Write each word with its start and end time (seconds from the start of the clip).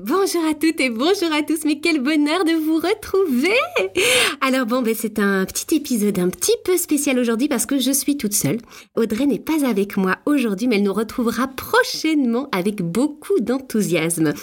Bonjour 0.00 0.44
à 0.48 0.54
toutes 0.54 0.80
et 0.80 0.90
bonjour 0.90 1.32
à 1.32 1.42
tous, 1.42 1.64
mais 1.64 1.80
quel 1.80 2.00
bonheur 2.00 2.44
de 2.44 2.52
vous 2.52 2.76
retrouver 2.76 3.56
Alors 4.40 4.64
bon, 4.64 4.80
ben 4.80 4.94
c'est 4.96 5.18
un 5.18 5.44
petit 5.44 5.74
épisode 5.74 6.20
un 6.20 6.28
petit 6.28 6.54
peu 6.64 6.76
spécial 6.76 7.18
aujourd'hui 7.18 7.48
parce 7.48 7.66
que 7.66 7.78
je 7.78 7.90
suis 7.90 8.16
toute 8.16 8.32
seule. 8.32 8.58
Audrey 8.96 9.26
n'est 9.26 9.40
pas 9.40 9.66
avec 9.66 9.96
moi 9.96 10.16
aujourd'hui, 10.24 10.68
mais 10.68 10.76
elle 10.76 10.84
nous 10.84 10.92
retrouvera 10.92 11.48
prochainement 11.48 12.48
avec 12.52 12.80
beaucoup 12.80 13.40
d'enthousiasme. 13.40 14.34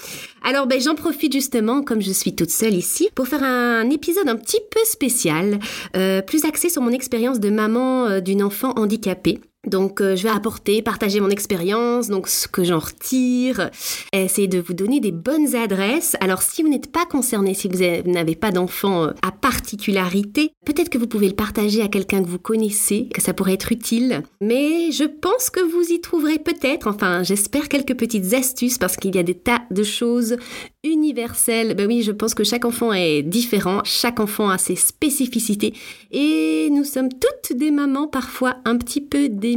Alors 0.44 0.68
ben 0.68 0.82
j'en 0.82 0.96
profite 0.96 1.32
justement, 1.32 1.84
comme 1.84 2.02
je 2.02 2.12
suis 2.12 2.36
toute 2.36 2.52
seule 2.52 2.74
ici, 2.74 3.08
pour 3.16 3.28
faire 3.28 3.44
un 3.44 3.90
épisode 3.90 4.28
un 4.28 4.36
petit 4.36 4.62
peu 4.72 4.82
spécial, 4.84 5.60
euh, 5.96 6.22
plus 6.22 6.44
axé 6.44 6.70
sur 6.70 6.82
mon 6.82 6.92
expérience 6.92 7.40
de 7.40 7.50
maman 7.50 8.08
euh, 8.08 8.20
d'une 8.20 8.44
enfant 8.44 8.74
handicapée. 8.76 9.40
Donc, 9.68 10.02
euh, 10.02 10.16
je 10.16 10.24
vais 10.24 10.30
apporter, 10.30 10.82
partager 10.82 11.20
mon 11.20 11.30
expérience, 11.30 12.08
donc 12.08 12.28
ce 12.28 12.48
que 12.48 12.64
j'en 12.64 12.80
retire, 12.80 13.70
essayer 14.14 14.48
de 14.48 14.60
vous 14.60 14.74
donner 14.74 15.00
des 15.00 15.12
bonnes 15.12 15.56
adresses. 15.56 16.16
Alors, 16.20 16.42
si 16.42 16.64
vous 16.64 16.70
n'êtes 16.70 16.92
pas 16.92 17.06
concerné, 17.06 17.54
si 17.54 17.68
vous 17.68 17.80
n'avez 18.12 18.36
pas 18.36 18.52
d'enfant 18.52 19.06
euh, 19.06 19.12
à 19.22 19.32
particularité, 19.32 20.52
peut-être 20.66 20.90
que 20.90 20.98
vous 20.98 21.08
pouvez 21.08 21.28
le 21.28 21.36
partager 21.36 21.82
à 21.82 21.88
quelqu'un 21.88 22.24
que 22.24 22.30
vous 22.30 22.40
connaissez, 22.40 23.10
que 23.14 23.22
ça 23.22 23.34
pourrait 23.34 23.54
être 23.54 23.72
utile. 23.72 24.24
Mais 24.42 24.92
je 24.92 25.04
pense 25.04 25.50
que 25.50 25.60
vous 25.60 25.92
y 25.92 26.02
trouverez 26.02 26.40
peut-être, 26.40 26.88
enfin, 26.88 27.24
j'espère 27.24 27.70
quelques 27.70 27.96
petites 27.96 28.34
astuces 28.34 28.78
parce 28.78 28.98
qu'il 28.98 29.16
y 29.16 29.20
a 29.20 29.24
des 29.24 29.36
tas 29.36 29.62
de 29.72 29.84
choses 29.84 30.38
universelles. 30.86 31.76
Ben 31.76 31.88
oui, 31.88 32.02
je 32.02 32.12
pense 32.12 32.34
que 32.34 32.44
chaque 32.44 32.66
enfant 32.66 32.94
est 32.94 33.22
différent, 33.24 33.82
chaque 33.84 34.20
enfant 34.20 34.50
a 34.50 34.58
ses 34.58 34.76
spécificités. 34.76 35.74
Et 36.12 36.70
nous 36.72 36.84
sommes 36.84 37.10
toutes 37.10 37.58
des 37.58 37.72
mamans 37.72 38.08
parfois 38.08 38.58
un 38.66 38.78
petit 38.78 39.02
peu 39.02 39.28
des 39.30 39.56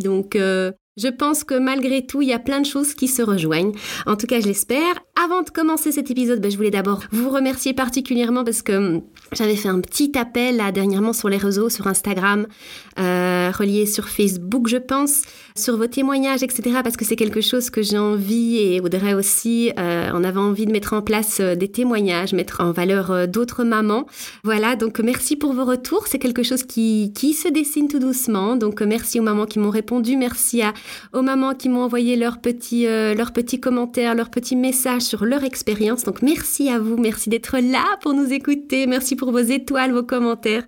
donc, 0.00 0.36
euh, 0.36 0.72
je 1.00 1.08
pense 1.08 1.44
que 1.44 1.54
malgré 1.54 2.04
tout, 2.06 2.22
il 2.22 2.28
y 2.28 2.32
a 2.32 2.38
plein 2.38 2.60
de 2.60 2.66
choses 2.66 2.94
qui 2.94 3.08
se 3.08 3.22
rejoignent. 3.22 3.72
En 4.06 4.16
tout 4.16 4.26
cas, 4.26 4.40
je 4.40 4.46
l'espère. 4.46 5.00
Avant 5.22 5.42
de 5.42 5.50
commencer 5.50 5.92
cet 5.92 6.10
épisode, 6.10 6.40
ben, 6.40 6.50
je 6.50 6.56
voulais 6.56 6.70
d'abord 6.70 7.02
vous 7.12 7.28
remercier 7.30 7.74
particulièrement 7.74 8.42
parce 8.44 8.62
que 8.62 8.72
hum, 8.72 9.02
j'avais 9.32 9.56
fait 9.56 9.68
un 9.68 9.80
petit 9.80 10.12
appel 10.18 10.62
dernièrement 10.72 11.12
sur 11.12 11.28
les 11.28 11.36
réseaux, 11.36 11.68
sur 11.68 11.86
Instagram, 11.86 12.46
euh, 12.98 13.50
relié 13.56 13.86
sur 13.86 14.08
Facebook, 14.08 14.68
je 14.68 14.78
pense, 14.78 15.22
sur 15.56 15.76
vos 15.76 15.86
témoignages, 15.86 16.42
etc. 16.42 16.80
Parce 16.82 16.96
que 16.96 17.04
c'est 17.04 17.16
quelque 17.16 17.40
chose 17.40 17.70
que 17.70 17.82
j'ai 17.82 17.98
envie 17.98 18.56
et 18.56 18.80
Audrey 18.80 19.14
aussi, 19.14 19.72
euh, 19.78 20.10
on 20.14 20.24
envie 20.36 20.66
de 20.66 20.72
mettre 20.72 20.92
en 20.92 21.02
place 21.02 21.38
euh, 21.40 21.54
des 21.54 21.68
témoignages, 21.68 22.32
mettre 22.32 22.60
en 22.60 22.72
valeur 22.72 23.10
euh, 23.10 23.26
d'autres 23.26 23.64
mamans. 23.64 24.06
Voilà, 24.44 24.76
donc 24.76 25.00
merci 25.00 25.36
pour 25.36 25.52
vos 25.52 25.64
retours. 25.64 26.06
C'est 26.06 26.18
quelque 26.18 26.42
chose 26.42 26.62
qui, 26.64 27.12
qui 27.14 27.34
se 27.34 27.48
dessine 27.48 27.88
tout 27.88 27.98
doucement. 27.98 28.56
Donc 28.56 28.82
merci 28.82 29.20
aux 29.20 29.22
mamans 29.22 29.46
qui 29.46 29.58
m'ont 29.58 29.70
répondu, 29.70 30.16
merci 30.16 30.62
à, 30.62 30.72
aux 31.12 31.22
mamans 31.22 31.54
qui 31.54 31.68
m'ont 31.68 31.82
envoyé 31.82 32.16
leurs 32.16 32.40
petits, 32.40 32.84
leurs 32.84 33.32
petits 33.32 33.60
commentaires, 33.60 34.14
leurs 34.14 34.30
petits 34.30 34.56
messages 34.56 35.02
sur 35.02 35.24
leur 35.24 35.44
expérience. 35.44 36.04
Donc 36.04 36.22
merci 36.22 36.68
à 36.68 36.78
vous, 36.78 36.96
merci 36.96 37.28
d'être 37.28 37.58
là 37.58 37.84
pour 38.02 38.14
nous 38.14 38.32
écouter, 38.32 38.86
merci 38.86 39.16
pour 39.16 39.32
vos 39.32 39.38
étoiles, 39.38 39.92
vos 39.92 40.02
commentaires. 40.02 40.64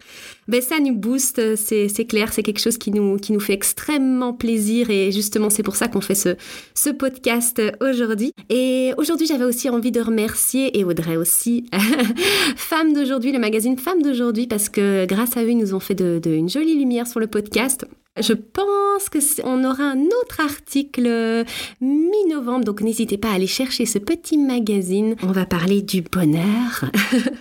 Ben 0.48 0.61
ça 0.61 0.81
nous 0.81 0.95
booste, 0.95 1.41
c'est 1.56 2.05
clair, 2.06 2.33
c'est 2.33 2.43
quelque 2.43 2.61
chose 2.61 2.77
qui 2.77 2.91
nous, 2.91 3.17
qui 3.17 3.33
nous 3.33 3.41
fait 3.41 3.53
extrêmement 3.53 4.33
plaisir 4.33 4.91
et 4.91 5.12
justement 5.12 5.50
c'est 5.50 5.62
pour 5.62 5.77
ça 5.77 5.89
qu'on 5.89 6.00
fait 6.00 6.17
ce, 6.17 6.37
ce 6.75 6.91
podcast 6.91 7.62
aujourd'hui. 7.81 8.33
Et 8.48 8.93
aujourd'hui 8.97 9.27
j'avais 9.27 9.45
aussi 9.45 9.69
envie 9.70 9.93
de 9.93 10.00
remercier, 10.00 10.78
et 10.78 10.84
Audrey 10.84 11.17
aussi, 11.17 11.65
Femmes 12.56 12.93
d'aujourd'hui, 12.93 13.33
le 13.33 13.39
magazine 13.39 13.78
Femmes 13.78 14.03
d'aujourd'hui, 14.03 14.47
parce 14.47 14.69
que 14.69 15.06
grâce 15.06 15.37
à 15.37 15.45
eux 15.45 15.50
ils 15.50 15.59
nous 15.59 15.75
ont 15.75 15.81
fait 15.81 15.95
de, 15.95 16.20
une 16.25 16.48
jolie 16.48 16.78
lumière 16.78 17.06
sur 17.06 17.20
le 17.20 17.27
podcast. 17.27 17.87
Je 18.21 18.35
pense 18.35 19.09
que 19.09 19.19
on 19.45 19.65
aura 19.65 19.85
un 19.85 20.03
autre 20.05 20.41
article 20.41 21.45
mi-novembre, 21.81 22.65
donc 22.65 22.83
n'hésitez 22.83 23.17
pas 23.17 23.31
à 23.31 23.35
aller 23.35 23.47
chercher 23.47 23.87
ce 23.87 23.99
petit 23.99 24.37
magazine. 24.37 25.17
On 25.23 25.33
va 25.33 25.47
parler 25.47 25.81
du 25.81 26.03
bonheur. 26.03 26.85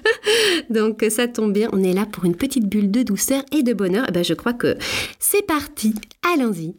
donc 0.69 1.05
ça 1.09 1.27
tombe 1.27 1.51
bien, 1.51 1.67
on 1.73 1.83
est 1.83 1.91
là 1.91 2.05
pour 2.05 2.23
une 2.23 2.35
petite 2.35 2.69
bulle 2.69 2.89
de 2.89 3.03
douceur 3.03 3.43
et 3.51 3.63
de 3.63 3.73
bonheur. 3.73 4.05
Eh 4.07 4.11
ben, 4.13 4.23
je 4.23 4.33
crois 4.33 4.53
que 4.53 4.77
c'est 5.19 5.45
parti. 5.45 5.93
Allons-y. 6.33 6.75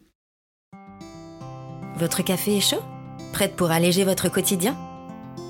Votre 1.99 2.23
café 2.23 2.57
est 2.57 2.61
chaud? 2.61 2.81
Prête 3.31 3.55
pour 3.55 3.69
alléger 3.69 4.05
votre 4.05 4.31
quotidien? 4.31 4.75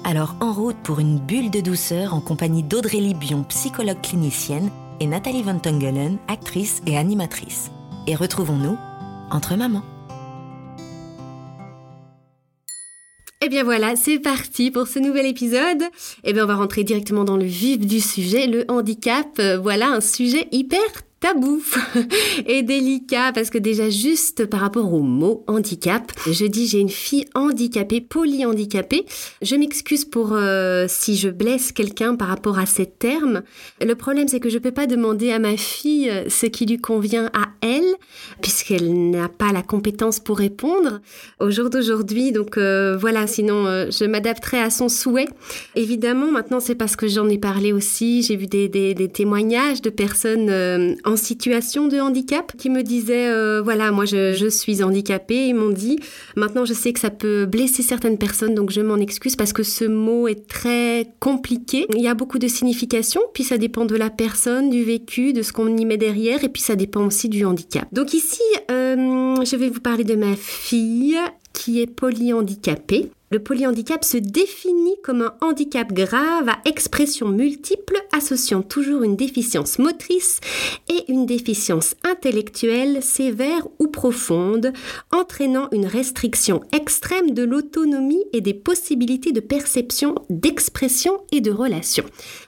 Alors 0.03 0.35
en 0.41 0.51
route 0.51 0.75
pour 0.83 0.99
une 0.99 1.17
bulle 1.17 1.49
de 1.49 1.61
douceur 1.61 2.13
en 2.13 2.19
compagnie 2.19 2.63
d'Audrey 2.63 2.99
Libion, 2.99 3.43
psychologue 3.43 4.01
clinicienne, 4.01 4.69
et 4.99 5.07
Nathalie 5.07 5.43
Van 5.43 5.57
Tongelen, 5.57 6.17
actrice 6.27 6.81
et 6.85 6.97
animatrice 6.97 7.71
et 8.07 8.15
retrouvons-nous 8.15 8.77
entre 9.31 9.55
mamans. 9.55 9.83
Et 13.41 13.47
eh 13.47 13.49
bien 13.49 13.65
voilà, 13.65 13.97
c'est 13.97 14.19
parti 14.19 14.71
pour 14.71 14.87
ce 14.87 14.99
nouvel 14.99 15.25
épisode. 15.25 15.81
Et 15.81 16.29
eh 16.29 16.33
bien 16.33 16.45
on 16.45 16.47
va 16.47 16.55
rentrer 16.55 16.85
directement 16.85 17.25
dans 17.25 17.35
le 17.35 17.43
vif 17.43 17.85
du 17.85 17.99
sujet, 17.99 18.47
le 18.47 18.63
handicap. 18.69 19.27
Euh, 19.39 19.59
voilà 19.59 19.89
un 19.89 19.99
sujet 19.99 20.47
hyper 20.53 20.79
tabou 21.23 21.63
et 22.47 22.63
délicat 22.63 23.31
parce 23.33 23.49
que 23.49 23.57
déjà 23.57 23.89
juste 23.89 24.45
par 24.45 24.59
rapport 24.59 24.93
au 24.93 24.99
mot 24.99 25.45
handicap, 25.47 26.11
je 26.29 26.45
dis 26.45 26.67
j'ai 26.67 26.79
une 26.79 26.89
fille 26.89 27.23
handicapée, 27.33 28.01
polyhandicapée. 28.01 29.05
Je 29.41 29.55
m'excuse 29.55 30.03
pour 30.03 30.33
euh, 30.33 30.85
si 30.89 31.15
je 31.15 31.29
blesse 31.29 31.71
quelqu'un 31.71 32.17
par 32.17 32.27
rapport 32.27 32.59
à 32.59 32.65
ces 32.65 32.85
termes. 32.87 33.43
Le 33.79 33.95
problème 33.95 34.27
c'est 34.27 34.41
que 34.41 34.49
je 34.49 34.57
peux 34.57 34.73
pas 34.73 34.85
demander 34.85 35.31
à 35.31 35.39
ma 35.39 35.55
fille 35.55 36.11
ce 36.27 36.45
qui 36.45 36.65
lui 36.65 36.77
convient 36.77 37.27
à 37.27 37.47
elle 37.61 37.95
puisqu'elle 38.41 39.09
n'a 39.09 39.29
pas 39.29 39.53
la 39.53 39.61
compétence 39.61 40.19
pour 40.19 40.37
répondre 40.37 40.99
au 41.39 41.49
jour 41.51 41.69
d'aujourd'hui. 41.69 42.33
Donc 42.33 42.57
euh, 42.57 42.97
voilà, 42.99 43.27
sinon 43.27 43.65
euh, 43.65 43.87
je 43.89 44.03
m'adapterai 44.03 44.59
à 44.59 44.69
son 44.69 44.89
souhait. 44.89 45.29
Évidemment, 45.75 46.31
maintenant 46.31 46.59
c'est 46.59 46.75
parce 46.75 46.97
que 46.97 47.07
j'en 47.07 47.29
ai 47.29 47.37
parlé 47.37 47.71
aussi. 47.71 48.23
J'ai 48.23 48.35
vu 48.35 48.47
des, 48.47 48.67
des, 48.67 49.07
témoignages 49.07 49.81
de 49.81 49.89
personnes 49.89 50.49
situation 51.15 51.87
de 51.87 51.99
handicap 51.99 52.53
qui 52.57 52.69
me 52.69 52.83
disaient 52.83 53.29
euh, 53.29 53.61
voilà 53.61 53.91
moi 53.91 54.05
je, 54.05 54.47
suis 54.49 54.83
handicapée. 54.83 55.47
Ils 55.47 55.55
m'ont 55.55 55.71
dit 55.71 55.99
maintenant 56.35 56.65
je 56.65 56.73
sais 56.73 56.93
que 56.93 56.99
ça 56.99 57.09
peut 57.09 57.45
blesser 57.45 57.83
certaines 57.83 58.17
personnes 58.17 58.55
donc 58.55 58.71
je 58.71 58.81
m'en 58.81 58.97
excuse 58.97 59.35
parce 59.35 59.53
que 59.53 59.63
ce 59.63 59.85
mot 59.85 60.27
est 60.27 60.47
très 60.47 61.07
compliqué. 61.19 61.85
Il 61.93 62.01
y 62.01 62.07
a 62.07 62.13
beaucoup 62.13 62.39
de 62.39 62.47
significations 62.47 63.21
puis 63.33 63.43
ça 63.43 63.57
dépend 63.57 63.85
de 63.85 63.95
la 63.95 64.09
personne 64.09 64.69
du 64.69 64.83
vécu 64.83 65.33
de 65.33 65.41
ce 65.41 65.53
qu'on 65.53 65.75
y 65.75 65.85
met 65.85 65.97
derrière 65.97 66.43
et 66.43 66.49
puis 66.49 66.61
ça 66.61 66.75
dépend 66.75 67.05
aussi 67.05 67.29
du 67.29 67.45
handicap. 67.45 67.87
Donc 67.91 68.13
ici 68.13 68.41
euh, 68.71 69.35
je 69.43 69.55
vais 69.55 69.69
vous 69.69 69.81
parler 69.81 70.03
de 70.03 70.15
ma 70.15 70.35
fille 70.35 71.17
qui 71.53 71.81
est 71.81 71.87
polyhandicapée 71.87 73.09
le 73.33 73.39
polyhandicap 73.39 74.03
se 74.03 74.17
définit 74.17 74.95
comme 75.01 75.23
un 75.23 75.33
handicap 75.41 75.91
grave 75.91 76.49
à 76.49 76.59
expression 76.65 77.29
multiple 77.29 77.97
associant 78.15 78.61
toujours 78.61 79.01
une 79.01 79.15
déficience 79.15 79.79
motrice 79.79 80.39
et 80.87 81.11
une 81.11 81.25
déficience 81.25 81.95
intellectuelle 82.03 83.01
sévère 83.01 83.67
ou 83.79 83.87
profonde, 83.87 84.71
entraînant 85.11 85.67
une 85.71 85.87
restriction 85.87 86.61
extrême 86.73 87.31
de 87.31 87.41
l'autonomie 87.41 88.23
et 88.33 88.41
des 88.41 88.53
possibilités 88.53 89.31
de 89.31 89.39
perception, 89.39 90.13
d'expression 90.29 91.19
et 91.31 91.41
de 91.41 91.49
relation. 91.49 92.03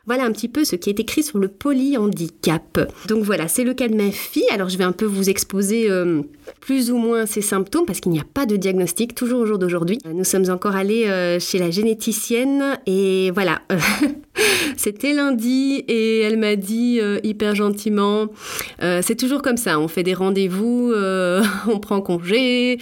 Voilà 0.06 0.26
un 0.26 0.32
petit 0.32 0.50
peu 0.50 0.66
ce 0.66 0.76
qui 0.76 0.92
est 0.92 1.00
écrit 1.00 1.24
sur 1.24 1.40
le 1.40 1.48
polyhandicap. 1.48 2.92
Donc 3.08 3.24
voilà, 3.24 3.48
c'est 3.48 3.64
le 3.64 3.74
cas 3.74 3.88
de 3.88 3.96
ma 3.96 4.12
fille. 4.12 4.46
Alors 4.52 4.70
je 4.70 4.78
vais 4.78 4.84
un 4.84 4.92
peu 4.92 5.06
vous 5.06 5.32
exposer 5.32 5.90
euh, 5.90 6.22
plus 6.60 6.92
ou 6.92 6.98
moins 6.98 7.26
ses 7.26 7.42
symptômes 7.42 7.88
parce 7.88 8.02
qu'il 8.02 8.12
n'y 8.12 8.20
a 8.20 8.26
pas 8.36 8.46
de 8.46 8.56
diagnostic 8.56 9.16
toujours 9.16 9.40
au 9.40 9.46
jour 9.48 9.58
d'aujourd'hui. 9.58 9.98
Nous 10.06 10.24
sommes 10.24 10.48
encore 10.52 10.75
allée 10.76 11.08
euh, 11.08 11.40
chez 11.40 11.58
la 11.58 11.72
généticienne 11.72 12.78
et 12.86 13.32
voilà. 13.32 13.62
C'était 14.78 15.14
lundi 15.14 15.84
et 15.88 16.20
elle 16.20 16.38
m'a 16.38 16.58
dit 16.58 17.00
euh, 17.02 17.20
hyper 17.24 17.56
gentiment, 17.56 18.28
euh, 18.84 19.02
c'est 19.02 19.16
toujours 19.16 19.42
comme 19.42 19.56
ça, 19.56 19.80
on 19.80 19.88
fait 19.88 20.04
des 20.04 20.14
rendez-vous, 20.14 20.94
on 21.68 21.80
prend 21.80 22.02
congé, 22.02 22.80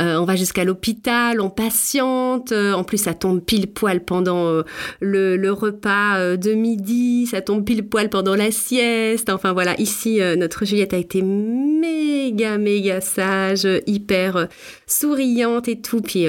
on 0.00 0.24
va 0.24 0.34
jusqu'à 0.34 0.64
l'hôpital, 0.64 1.40
on 1.40 1.48
patiente, 1.48 2.52
en 2.52 2.82
plus 2.82 2.98
ça 2.98 3.14
tombe 3.14 3.40
pile 3.40 3.68
poil 3.68 4.00
pendant 4.00 4.62
le, 5.00 5.36
le, 5.36 5.52
repas 5.52 6.36
de 6.36 6.52
midi, 6.52 7.26
ça 7.26 7.40
tombe 7.40 7.64
pile 7.64 7.86
poil 7.86 8.08
pendant 8.10 8.34
la 8.34 8.50
sieste, 8.50 9.30
enfin 9.30 9.52
voilà, 9.52 9.80
ici 9.80 10.20
notre 10.36 10.64
Juliette 10.64 10.94
a 10.94 10.98
été 10.98 11.22
méga 11.22 12.58
méga 12.58 13.00
sage, 13.00 13.68
hyper 13.86 14.48
souriante 14.86 15.68
et 15.68 15.80
tout, 15.80 16.00
puis 16.00 16.26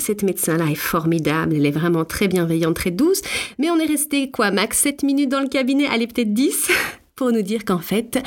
cette 0.00 0.22
médecin-là 0.22 0.66
est 0.70 0.74
formidable, 0.74 1.54
elle 1.54 1.66
est 1.66 1.70
vraiment 1.70 2.04
très 2.04 2.28
bienveillante, 2.28 2.76
très 2.76 2.90
douce. 2.90 3.22
Mais 3.58 3.70
on 3.70 3.78
est 3.78 3.86
resté 3.86 4.30
quoi, 4.30 4.50
max 4.50 4.78
7 4.78 5.02
minutes 5.02 5.30
dans 5.30 5.40
le 5.40 5.48
cabinet, 5.48 5.86
allez 5.86 6.06
peut-être 6.06 6.32
10 6.32 6.70
pour 7.16 7.32
nous 7.32 7.42
dire 7.42 7.64
qu'en 7.64 7.78
fait, 7.78 8.18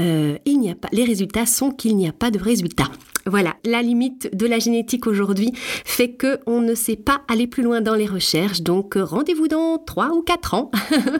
euh, 0.00 0.38
il 0.44 0.58
n'y 0.58 0.70
a 0.70 0.74
pas, 0.74 0.88
les 0.92 1.04
résultats 1.04 1.46
sont 1.46 1.70
qu'il 1.70 1.96
n'y 1.96 2.08
a 2.08 2.12
pas 2.12 2.30
de 2.30 2.38
résultats. 2.38 2.90
Voilà, 3.26 3.54
la 3.64 3.82
limite 3.82 4.34
de 4.36 4.46
la 4.46 4.58
génétique 4.58 5.06
aujourd'hui 5.06 5.52
fait 5.54 6.12
que 6.12 6.40
on 6.46 6.60
ne 6.60 6.74
sait 6.74 6.96
pas 6.96 7.22
aller 7.28 7.46
plus 7.46 7.62
loin 7.62 7.80
dans 7.80 7.94
les 7.94 8.06
recherches. 8.06 8.62
Donc 8.62 8.96
euh, 8.96 9.04
rendez-vous 9.04 9.46
dans 9.46 9.78
3 9.78 10.10
ou 10.10 10.22
4 10.22 10.54
ans. 10.54 10.70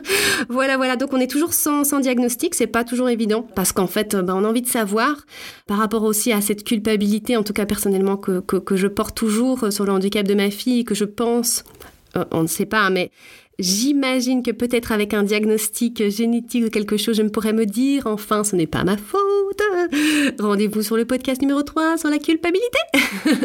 voilà, 0.49 0.75
voilà. 0.75 0.97
Donc 0.97 1.13
on 1.13 1.19
est 1.19 1.31
toujours 1.31 1.53
sans, 1.53 1.85
sans 1.85 1.99
diagnostic, 1.99 2.55
c'est 2.55 2.67
pas 2.67 2.83
toujours 2.83 3.09
évident 3.09 3.45
parce 3.55 3.71
qu'en 3.71 3.87
fait, 3.87 4.15
ben, 4.15 4.35
on 4.35 4.43
a 4.43 4.49
envie 4.49 4.61
de 4.61 4.67
savoir 4.67 5.25
par 5.65 5.77
rapport 5.77 6.03
aussi 6.03 6.33
à 6.33 6.41
cette 6.41 6.65
culpabilité, 6.65 7.37
en 7.37 7.43
tout 7.43 7.53
cas 7.53 7.65
personnellement 7.65 8.17
que, 8.17 8.39
que, 8.41 8.75
je 8.75 8.87
porte 8.87 9.15
toujours 9.15 9.71
sur 9.71 9.85
le 9.85 9.91
handicap 9.91 10.27
de 10.27 10.33
ma 10.33 10.49
fille, 10.49 10.83
que 10.83 10.95
je 10.95 11.05
pense 11.05 11.63
euh, 12.17 12.25
on 12.31 12.43
ne 12.43 12.47
sait 12.47 12.65
pas, 12.65 12.89
mais 12.89 13.11
J'imagine 13.59 14.41
que 14.41 14.49
peut-être 14.49 14.91
avec 14.91 15.13
un 15.13 15.21
diagnostic 15.21 16.09
génétique 16.09 16.65
ou 16.65 16.69
quelque 16.69 16.97
chose, 16.97 17.17
je 17.17 17.21
me 17.21 17.29
pourrais 17.29 17.53
me 17.53 17.67
dire, 17.67 18.07
enfin, 18.07 18.43
ce 18.43 18.55
n'est 18.55 18.67
pas 18.67 18.83
ma 18.83 18.97
faute. 18.97 19.61
Rendez-vous 20.39 20.81
sur 20.81 20.97
le 20.97 21.05
podcast 21.05 21.41
numéro 21.41 21.61
3 21.61 21.97
sur 21.97 22.09
la 22.09 22.19
culpabilité. 22.19 22.77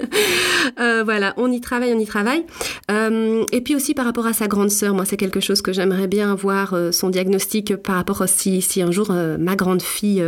euh, 0.81 1.03
voilà, 1.05 1.35
on 1.37 1.51
y 1.51 1.61
travaille, 1.61 1.93
on 1.93 1.99
y 1.99 2.07
travaille. 2.07 2.45
Euh, 2.91 3.45
et 3.53 3.61
puis 3.61 3.75
aussi 3.75 3.95
par 3.95 4.05
rapport 4.05 4.27
à 4.27 4.33
sa 4.33 4.49
grande 4.49 4.71
sœur, 4.71 4.95
moi, 4.95 5.05
c'est 5.05 5.17
quelque 5.17 5.41
chose 5.41 5.63
que 5.63 5.73
j'aimerais 5.73 6.07
bien 6.07 6.33
avoir 6.33 6.75
euh, 6.75 6.93
son 6.93 7.11
diagnostic 7.11 7.77
par 7.77 7.97
rapport 7.97 8.21
aussi 8.21 8.63
si 8.63 8.83
un 8.83 8.91
jour 8.91 9.13
ma 9.39 9.57
grande 9.57 9.83
fille 9.83 10.23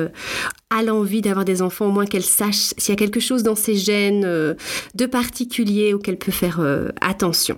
a 0.71 0.83
l'envie 0.83 1.21
d'avoir 1.21 1.45
des 1.45 1.63
enfants, 1.63 1.87
au 1.87 1.91
moins 1.91 2.07
qu'elle 2.07 2.23
sache 2.23 2.73
s'il 2.77 2.91
y 2.91 2.93
a 2.93 2.97
quelque 2.97 3.21
chose 3.21 3.43
dans 3.43 3.55
ses 3.55 3.77
gènes 3.77 4.23
de 4.23 5.07
particulier 5.07 5.95
auquel 5.95 6.17
peut 6.17 6.33
faire 6.33 6.61
attention. 7.01 7.57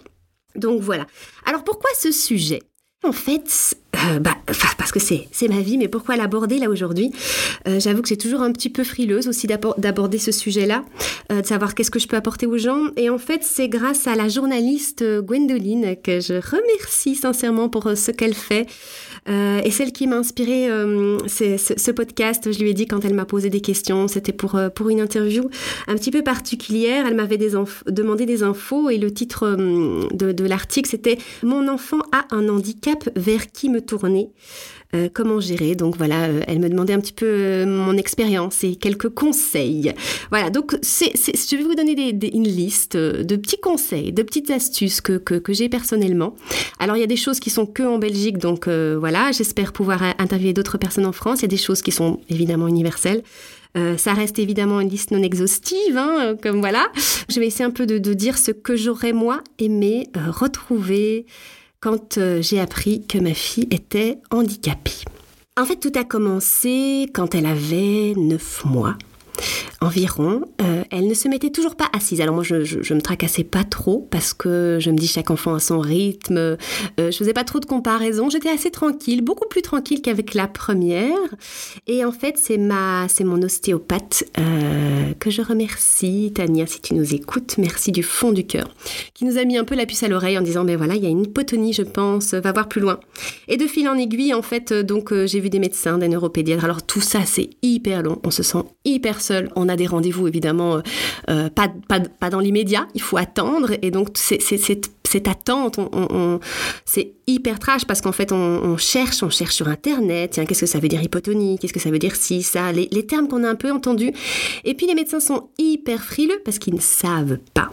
Donc 0.55 0.81
voilà. 0.81 1.07
Alors 1.45 1.65
pourquoi 1.65 1.91
ce 1.99 2.13
sujet? 2.13 2.63
En 3.05 3.13
fait, 3.13 3.77
euh, 3.97 4.19
bah, 4.19 4.37
parce 4.79 4.91
que 4.91 4.99
c'est, 4.99 5.49
ma 5.49 5.61
vie, 5.61 5.77
mais 5.77 5.89
pourquoi 5.89 6.17
l'aborder 6.17 6.59
là 6.59 6.69
aujourd'hui? 6.69 7.13
Euh, 7.69 7.79
J'avoue 7.79 8.03
que 8.03 8.09
j'ai 8.09 8.17
toujours 8.17 8.41
un 8.41 8.53
petit 8.53 8.71
peu 8.71 8.85
frileuse 8.85 9.29
aussi 9.29 9.47
d'aborder 9.47 10.19
ce 10.19 10.33
sujet-là, 10.33 10.85
euh, 11.31 11.43
de 11.43 11.47
savoir 11.47 11.75
qu'est-ce 11.75 11.91
que 11.91 11.99
je 11.99 12.09
peux 12.09 12.17
apporter 12.17 12.47
aux 12.47 12.59
gens. 12.59 12.87
Et 12.97 13.11
en 13.11 13.19
fait, 13.19 13.43
c'est 13.45 13.69
grâce 13.69 14.07
à 14.07 14.15
la 14.15 14.29
journaliste 14.29 15.05
Gwendoline 15.21 15.97
que 16.03 16.21
je 16.21 16.35
remercie 16.35 17.15
sincèrement 17.15 17.69
pour 17.69 17.91
ce 17.95 18.11
qu'elle 18.11 18.35
fait. 18.35 18.67
Et 19.29 19.71
celle 19.71 19.93
qui 19.93 20.09
m'a 20.09 20.17
inspiré 20.17 20.69
euh, 20.69 21.17
ce, 21.29 21.91
podcast, 21.93 22.51
je 22.51 22.59
lui 22.59 22.71
ai 22.71 22.75
dit 22.75 22.87
quand 22.87 23.05
elle 23.05 23.15
m'a 23.15 23.25
posé 23.25 23.51
des 23.51 23.61
questions, 23.61 24.09
c'était 24.09 24.33
pour, 24.33 24.59
pour 24.75 24.89
une 24.89 25.01
interview 25.01 25.49
un 25.87 25.95
petit 25.95 26.11
peu 26.11 26.23
particulière. 26.23 27.07
Elle 27.07 27.15
m'avait 27.15 27.39
demandé 27.39 28.27
des 28.27 28.43
infos 28.43 28.91
et 28.91 28.99
le 28.99 29.13
titre 29.13 29.57
de, 29.57 30.33
de 30.33 30.45
l'article, 30.45 30.91
c'était 30.91 31.19
Mon 31.45 31.69
enfant 31.69 32.01
a 32.11 32.27
un 32.35 32.49
handicap, 32.49 33.09
vers 33.15 33.53
qui 33.53 33.69
me 33.69 33.81
tourner 33.83 34.31
euh, 34.95 35.09
comment 35.11 35.41
gérer. 35.41 35.75
Donc 35.75 35.97
voilà, 35.97 36.25
euh, 36.25 36.43
elle 36.47 36.59
me 36.59 36.69
demandait 36.69 36.93
un 36.93 37.01
petit 37.01 37.15
peu 37.15 37.25
euh, 37.27 37.65
mon 37.65 37.97
expérience 37.97 38.63
et 38.63 38.77
quelques 38.77 39.09
conseils. 39.09 39.95
Voilà, 40.29 40.51
donc 40.51 40.77
c'est, 40.83 41.13
je 41.17 41.57
vais 41.57 41.63
vous 41.63 41.75
donner 41.75 42.11
une 42.35 42.45
liste 42.47 42.99
de 42.99 43.37
petits 43.37 43.59
conseils, 43.59 44.13
de 44.13 44.23
petites 44.23 44.51
astuces 44.51 45.01
que, 45.01 45.15
que, 45.17 45.53
j'ai 45.55 45.71
personnellement. 45.71 46.35
Alors 46.79 46.99
il 46.99 47.01
y 47.01 47.05
a 47.05 47.07
des 47.07 47.17
choses 47.17 47.41
qui 47.41 47.49
sont 47.49 47.65
que 47.65 47.83
en 47.83 47.99
Belgique, 47.99 48.37
donc 48.37 48.69
voilà, 48.69 49.33
j'espère 49.33 49.73
pouvoir 49.73 50.03
interviewer 50.19 50.53
d'autres 50.53 50.77
personnes 50.77 51.07
en 51.07 51.13
France. 51.13 51.39
Il 51.41 51.43
y 51.43 51.47
a 51.47 51.49
des 51.49 51.57
choses 51.57 51.81
qui 51.81 51.93
sont 51.93 52.21
évidemment 52.29 52.69
universelles. 52.69 53.23
Ça 53.75 54.13
reste 54.13 54.39
évidemment 54.39 54.81
une 54.81 54.91
liste 54.91 55.11
non 55.11 55.23
exhaustive, 55.23 55.97
hein, 55.97 56.37
comme 56.43 56.61
voilà. 56.61 56.87
Je 57.31 57.41
vais 57.41 57.47
essayer 57.47 57.65
un 57.65 57.71
peu 57.71 57.87
de 57.87 58.15
dire 58.15 58.37
ce 58.37 58.51
que 58.51 58.77
j'aurais 58.77 59.15
moi 59.15 59.43
aimé 59.59 60.09
retrouver 60.15 61.27
quand 61.83 62.17
euh, 62.17 62.41
j'ai 62.41 62.61
appris 62.61 63.05
que 63.07 63.19
ma 63.19 63.35
fille 63.35 63.69
était 63.71 64.19
handicapée. 64.31 65.05
En 65.61 65.67
fait, 65.67 65.77
tout 65.77 65.93
a 65.97 66.05
commencé 66.05 67.07
quand 67.13 67.35
elle 67.35 67.45
avait 67.45 68.15
9 68.17 68.65
mois 68.65 68.97
environ, 69.81 70.43
euh, 70.61 70.85
elle 70.91 71.07
ne 71.07 71.15
se 71.15 71.29
mettait 71.29 71.51
toujours 71.51 71.75
pas 71.75 71.89
assise. 71.93 72.21
Alors 72.21 72.35
moi, 72.35 72.45
je, 72.45 72.65
je, 72.65 72.95
me 72.95 73.01
tracassais 73.01 73.45
pas 73.45 73.65
trop 73.65 74.07
parce 74.11 74.33
que 74.33 74.79
je 74.81 74.91
me 74.91 74.97
dis 74.97 75.09
chaque 75.09 75.31
enfant 75.31 75.55
a 75.55 75.61
son 75.61 75.81
rythme. 75.81 76.37
Euh, 76.37 76.57
je 76.99 77.17
faisais 77.17 77.33
pas 77.33 77.45
trop 77.45 77.59
de 77.59 77.67
comparaisons. 77.67 78.31
J'étais 78.31 78.51
assez 78.51 78.71
tranquille, 78.71 79.23
beaucoup 79.23 79.49
plus 79.49 79.63
tranquille 79.63 80.03
qu'avec 80.03 80.35
la 80.35 80.47
première. 80.47 81.17
Et 81.87 82.05
en 82.05 82.13
fait, 82.13 82.37
c'est 82.39 82.59
ma, 82.59 83.07
c'est 83.09 83.25
mon 83.25 83.43
ostéopathe 83.43 84.25
euh, 84.39 85.13
que 85.19 85.31
je 85.31 85.43
remercie, 85.43 86.33
Tania, 86.35 86.67
si 86.67 86.81
tu 86.81 86.95
nous 86.95 87.15
écoutes, 87.15 87.59
merci 87.59 87.93
du 87.93 88.03
fond 88.03 88.33
du 88.33 88.47
cœur, 88.47 88.69
qui 89.15 89.25
nous 89.25 89.39
a 89.39 89.45
mis 89.45 89.57
un 89.57 89.65
peu 89.65 89.75
la 89.75 89.87
puce 89.87 90.03
à 90.03 90.09
l'oreille 90.09 90.39
en 90.39 90.43
disant, 90.43 90.65
mais 90.65 90.77
voilà, 90.77 90.95
il 90.95 91.03
y 91.03 91.07
a 91.07 91.11
une 91.11 91.23
hypotonie, 91.23 91.73
je 91.73 91.83
pense, 91.83 92.35
va 92.35 92.53
voir 92.53 92.69
plus 92.69 92.81
loin. 92.81 93.01
Et 93.49 93.57
de 93.57 93.67
fil 93.67 93.89
en 93.89 93.97
aiguille, 93.97 94.35
en 94.35 94.43
fait, 94.43 94.73
donc 94.73 95.13
j'ai 95.13 95.41
vu 95.41 95.51
des 95.51 95.59
médecins, 95.59 95.99
des 95.99 96.09
neuropédiatres. 96.09 96.65
Alors 96.65 96.83
tout 96.83 97.01
ça, 97.01 97.21
c'est 97.25 97.51
hyper 97.63 98.03
long. 98.03 98.21
On 98.25 98.31
se 98.31 98.43
sent 98.43 98.63
hyper 98.85 99.21
seul. 99.23 99.51
On 99.57 99.69
a 99.69 99.77
des 99.77 99.87
rendez-vous 99.87 100.29
évidemment 100.29 100.77
euh, 100.77 100.81
euh, 101.31 101.49
pas, 101.49 101.69
pas, 101.89 102.01
pas, 102.01 102.31
dans 102.31 102.41
l'immédiat, 102.41 102.87
il 102.95 103.03
faut 103.03 103.17
attendre 103.17 103.71
et 103.83 103.91
donc 103.91 104.09
c'est 104.15 104.41
cette 105.13 105.29
attente, 105.29 105.79
c'est 106.87 107.13
hyper 107.27 107.59
trash 107.59 107.85
parce 107.85 108.01
qu'en 108.01 108.13
fait 108.13 108.33
on, 108.33 108.77
cherche, 108.79 109.23
on 109.23 109.29
cherche 109.29 109.55
sur 109.55 109.69
internet, 109.69 110.33
tiens 110.33 110.47
qu'est-ce 110.47 110.63
que 110.63 110.67
ça 110.67 110.79
veut 110.79 110.89
dire 110.89 111.03
hypotonie, 111.03 111.59
qu'est-ce 111.59 111.75
que 111.75 111.81
ça 111.81 111.91
veut 111.91 111.99
dire 111.99 112.17
si, 112.17 112.43
ça, 112.43 112.73
les, 112.73 112.89
termes 113.07 113.29
qu'on 113.29 113.45
a 113.45 113.49
un 113.49 113.55
peu 113.55 113.71
entendus. 113.71 114.13
Et 114.65 114.75
puis 114.75 114.87
les 114.87 114.95
médecins 114.95 115.21
sont 115.21 115.49
hyper 115.59 116.03
frileux 116.03 116.41
parce 116.45 116.59
qu'ils 116.59 116.75
ne 116.75 116.81
savent 116.81 117.39
pas. 117.53 117.69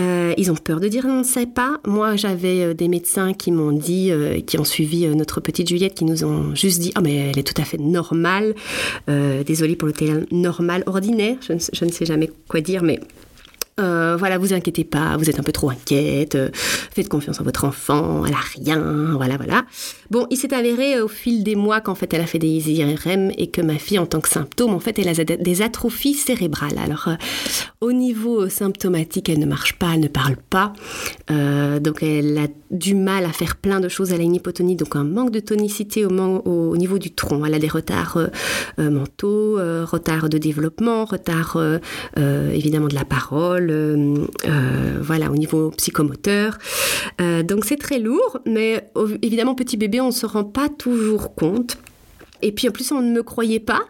Euh, 0.00 0.34
ils 0.36 0.50
ont 0.50 0.56
peur 0.56 0.80
de 0.80 0.88
dire 0.88 1.04
on 1.06 1.20
ne 1.20 1.22
sait 1.22 1.46
pas. 1.46 1.78
Moi 1.86 2.16
j'avais 2.16 2.74
des 2.74 2.88
médecins 2.88 3.34
qui 3.34 3.52
m'ont 3.52 3.72
dit, 3.72 4.10
qui 4.46 4.58
ont 4.58 4.64
suivi 4.64 5.06
notre 5.06 5.40
petite 5.40 5.68
Juliette, 5.68 5.94
qui 5.94 6.04
nous 6.04 6.24
ont 6.24 6.54
juste 6.56 6.80
dit, 6.80 6.92
oh, 6.98 7.00
mais 7.02 7.30
elle 7.30 7.38
est 7.38 7.46
tout 7.46 7.60
à 7.60 7.64
fait 7.64 7.78
normale, 7.78 8.54
désolée 9.46 9.76
pour 9.76 9.86
le 9.86 9.94
terme 9.94 10.24
normal, 10.32 10.82
ordinaire, 10.86 11.36
je 11.48 11.84
ne 11.84 11.90
sais 11.90 12.06
jamais 12.06 12.30
quoi 12.48 12.60
dire, 12.60 12.82
mais 12.82 12.98
euh, 13.80 14.16
voilà, 14.16 14.38
vous 14.38 14.52
inquiétez 14.52 14.84
pas, 14.84 15.16
vous 15.16 15.28
êtes 15.28 15.40
un 15.40 15.42
peu 15.42 15.50
trop 15.50 15.68
inquiète, 15.68 16.36
euh, 16.36 16.50
faites 16.54 17.08
confiance 17.08 17.40
en 17.40 17.44
votre 17.44 17.64
enfant, 17.64 18.24
elle 18.24 18.34
a 18.34 18.36
rien, 18.36 19.14
voilà, 19.16 19.36
voilà. 19.36 19.64
Bon, 20.10 20.28
il 20.30 20.36
s'est 20.36 20.54
avéré 20.54 20.94
euh, 20.94 21.06
au 21.06 21.08
fil 21.08 21.42
des 21.42 21.56
mois 21.56 21.80
qu'en 21.80 21.96
fait 21.96 22.14
elle 22.14 22.20
a 22.20 22.26
fait 22.26 22.38
des 22.38 22.70
IRM 22.70 23.32
et 23.36 23.48
que 23.48 23.60
ma 23.60 23.78
fille, 23.78 23.98
en 23.98 24.06
tant 24.06 24.20
que 24.20 24.28
symptôme, 24.28 24.74
en 24.74 24.78
fait, 24.78 24.98
elle 25.00 25.08
a 25.08 25.24
des 25.24 25.62
atrophies 25.62 26.14
cérébrales. 26.14 26.78
Alors, 26.78 27.08
au 27.80 27.92
niveau 27.92 28.48
symptomatique, 28.48 29.28
elle 29.28 29.40
ne 29.40 29.46
marche 29.46 29.72
pas, 29.74 29.94
elle 29.94 30.00
ne 30.00 30.08
parle 30.08 30.36
pas, 30.36 30.72
donc 31.28 32.02
elle 32.02 32.38
a 32.38 32.46
du 32.74 32.94
mal 32.94 33.24
à 33.24 33.32
faire 33.32 33.56
plein 33.56 33.80
de 33.80 33.88
choses. 33.88 34.12
Elle 34.12 34.20
a 34.20 34.24
une 34.24 34.34
hypotonie, 34.34 34.76
donc 34.76 34.96
un 34.96 35.04
manque 35.04 35.30
de 35.30 35.40
tonicité 35.40 36.04
au, 36.04 36.10
au 36.10 36.76
niveau 36.76 36.98
du 36.98 37.14
tronc. 37.14 37.44
Elle 37.46 37.54
a 37.54 37.58
des 37.58 37.68
retards 37.68 38.18
mentaux, 38.78 39.58
retards 39.86 40.28
de 40.28 40.38
développement, 40.38 41.06
retards 41.06 41.58
évidemment 42.16 42.88
de 42.88 42.94
la 42.94 43.04
parole 43.04 43.70
euh, 43.70 44.26
euh, 44.46 44.98
voilà, 45.00 45.30
au 45.30 45.36
niveau 45.36 45.70
psychomoteur. 45.70 46.58
Euh, 47.20 47.42
donc 47.42 47.64
c'est 47.64 47.76
très 47.76 47.98
lourd, 47.98 48.38
mais 48.46 48.90
évidemment, 49.22 49.54
petit 49.54 49.76
bébé, 49.76 50.00
on 50.00 50.08
ne 50.08 50.12
se 50.12 50.26
rend 50.26 50.44
pas 50.44 50.68
toujours 50.68 51.34
compte. 51.34 51.78
Et 52.42 52.52
puis 52.52 52.68
en 52.68 52.72
plus, 52.72 52.92
on 52.92 53.00
ne 53.00 53.12
me 53.12 53.22
croyait 53.22 53.60
pas. 53.60 53.82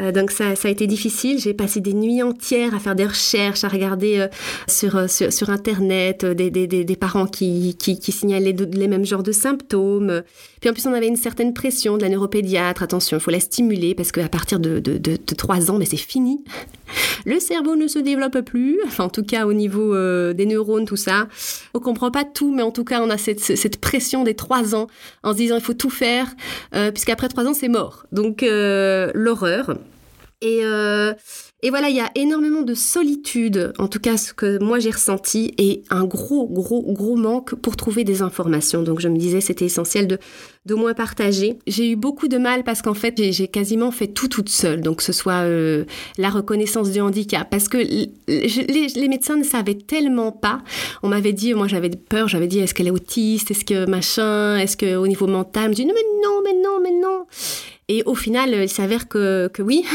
Euh, 0.00 0.10
donc 0.10 0.32
ça, 0.32 0.56
ça, 0.56 0.68
a 0.68 0.70
été 0.70 0.86
difficile. 0.86 1.38
J'ai 1.38 1.54
passé 1.54 1.80
des 1.80 1.94
nuits 1.94 2.22
entières 2.22 2.74
à 2.74 2.80
faire 2.80 2.96
des 2.96 3.06
recherches, 3.06 3.62
à 3.62 3.68
regarder 3.68 4.18
euh, 4.18 4.28
sur, 4.66 4.96
euh, 4.96 5.06
sur, 5.06 5.32
sur, 5.32 5.50
Internet 5.50 6.24
des, 6.24 6.50
des, 6.50 6.66
des, 6.66 6.96
parents 6.96 7.26
qui, 7.26 7.76
qui, 7.76 7.98
qui 7.98 8.10
signalaient 8.10 8.52
les 8.52 8.88
mêmes 8.88 9.04
genres 9.04 9.22
de 9.22 9.30
symptômes. 9.30 10.22
Puis 10.60 10.68
en 10.68 10.72
plus, 10.72 10.86
on 10.86 10.92
avait 10.92 11.06
une 11.06 11.16
certaine 11.16 11.54
pression 11.54 11.96
de 11.96 12.02
la 12.02 12.08
neuropédiatre. 12.08 12.82
Attention, 12.82 13.18
il 13.18 13.20
faut 13.20 13.30
la 13.30 13.38
stimuler 13.38 13.94
parce 13.94 14.10
qu'à 14.10 14.28
partir 14.28 14.58
de, 14.58 14.80
de, 14.80 14.98
de, 14.98 15.16
de 15.24 15.34
3 15.34 15.70
ans, 15.70 15.78
mais 15.78 15.84
c'est 15.84 15.96
fini. 15.96 16.42
Le 17.24 17.38
cerveau 17.38 17.76
ne 17.76 17.86
se 17.86 17.98
développe 17.98 18.40
plus, 18.40 18.78
enfin 18.86 19.04
en 19.04 19.08
tout 19.08 19.22
cas 19.22 19.46
au 19.46 19.54
niveau 19.54 19.94
des 20.34 20.44
neurones, 20.44 20.84
tout 20.84 20.96
ça. 20.96 21.28
On 21.72 21.80
comprend 21.80 22.10
pas 22.10 22.24
tout, 22.24 22.54
mais 22.54 22.62
en 22.62 22.70
tout 22.70 22.84
cas 22.84 23.00
on 23.00 23.08
a 23.08 23.16
cette, 23.16 23.40
cette 23.40 23.80
pression 23.80 24.22
des 24.24 24.34
3 24.34 24.74
ans 24.74 24.88
en 25.22 25.32
se 25.32 25.38
disant 25.38 25.56
il 25.56 25.62
faut 25.62 25.72
tout 25.72 25.88
faire, 25.88 26.34
puisqu'après 26.92 27.28
3 27.28 27.46
ans 27.46 27.54
c'est 27.54 27.68
mort. 27.68 28.04
Donc 28.12 28.44
l'horreur. 28.44 29.74
Et, 30.44 30.60
euh, 30.62 31.14
et 31.62 31.70
voilà, 31.70 31.88
il 31.88 31.96
y 31.96 32.00
a 32.00 32.10
énormément 32.14 32.60
de 32.60 32.74
solitude, 32.74 33.72
en 33.78 33.88
tout 33.88 33.98
cas 33.98 34.18
ce 34.18 34.34
que 34.34 34.62
moi 34.62 34.78
j'ai 34.78 34.90
ressenti, 34.90 35.54
et 35.56 35.82
un 35.88 36.04
gros, 36.04 36.46
gros, 36.46 36.82
gros 36.92 37.16
manque 37.16 37.54
pour 37.54 37.76
trouver 37.76 38.04
des 38.04 38.20
informations. 38.20 38.82
Donc 38.82 39.00
je 39.00 39.08
me 39.08 39.16
disais 39.16 39.40
c'était 39.40 39.64
essentiel 39.64 40.06
de, 40.06 40.18
de 40.66 40.74
moins 40.74 40.92
partager. 40.92 41.58
J'ai 41.66 41.90
eu 41.92 41.96
beaucoup 41.96 42.28
de 42.28 42.36
mal 42.36 42.64
parce 42.64 42.82
qu'en 42.82 42.92
fait 42.92 43.14
j'ai 43.32 43.48
quasiment 43.48 43.90
fait 43.90 44.08
tout 44.08 44.28
toute 44.28 44.50
seule, 44.50 44.82
donc 44.82 44.98
que 44.98 45.02
ce 45.02 45.14
soit 45.14 45.44
euh, 45.44 45.86
la 46.18 46.28
reconnaissance 46.28 46.90
du 46.90 47.00
handicap, 47.00 47.48
parce 47.48 47.68
que 47.68 47.78
les, 47.78 49.08
médecins 49.08 49.38
ne 49.38 49.44
savaient 49.44 49.78
tellement 49.78 50.32
pas. 50.32 50.60
On 51.02 51.08
m'avait 51.08 51.32
dit, 51.32 51.54
moi 51.54 51.66
j'avais 51.66 51.88
peur, 51.88 52.28
j'avais 52.28 52.48
dit 52.48 52.58
est-ce 52.58 52.74
qu'elle 52.74 52.88
est 52.88 52.90
autiste, 52.90 53.50
est-ce 53.50 53.64
que 53.64 53.88
machin, 53.88 54.58
est-ce 54.58 54.76
que 54.76 54.96
au 54.96 55.06
niveau 55.06 55.26
mental, 55.26 55.64
je 55.64 55.68
me 55.70 55.74
dis 55.76 55.86
non 55.86 55.94
mais 55.94 56.22
non, 56.22 56.42
mais 56.44 56.62
non, 56.62 56.80
mais 56.82 57.00
non. 57.00 57.24
Et 57.88 58.02
au 58.04 58.14
final, 58.14 58.54
il 58.54 58.68
s'avère 58.68 59.08
que, 59.08 59.48
que 59.48 59.62
oui. 59.62 59.84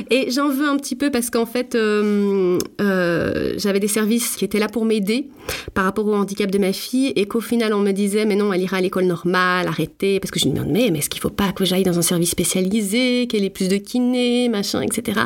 Et 0.09 0.31
j'en 0.31 0.49
veux 0.49 0.67
un 0.67 0.77
petit 0.77 0.95
peu 0.95 1.11
parce 1.11 1.29
qu'en 1.29 1.45
fait, 1.45 1.75
euh, 1.75 2.57
euh, 2.79 3.53
j'avais 3.57 3.79
des 3.79 3.87
services 3.87 4.35
qui 4.35 4.45
étaient 4.45 4.59
là 4.59 4.67
pour 4.67 4.85
m'aider 4.85 5.27
par 5.73 5.83
rapport 5.83 6.05
au 6.05 6.13
handicap 6.13 6.49
de 6.49 6.57
ma 6.57 6.73
fille 6.73 7.13
et 7.15 7.25
qu'au 7.25 7.41
final, 7.41 7.73
on 7.73 7.79
me 7.79 7.91
disait, 7.91 8.25
mais 8.25 8.35
non, 8.35 8.53
elle 8.53 8.61
ira 8.61 8.77
à 8.77 8.81
l'école 8.81 9.05
normale, 9.05 9.67
arrêtez. 9.67 10.19
Parce 10.19 10.31
que 10.31 10.39
je 10.39 10.47
me 10.47 10.53
demande, 10.53 10.71
mais, 10.71 10.89
mais 10.91 10.99
est-ce 10.99 11.09
qu'il 11.09 11.21
faut 11.21 11.29
pas 11.29 11.51
que 11.51 11.65
j'aille 11.65 11.83
dans 11.83 11.97
un 11.99 12.01
service 12.01 12.31
spécialisé, 12.31 13.27
qu'elle 13.27 13.43
ait 13.43 13.49
plus 13.49 13.67
de 13.67 13.77
kiné, 13.77 14.49
machin, 14.49 14.81
etc. 14.81 15.21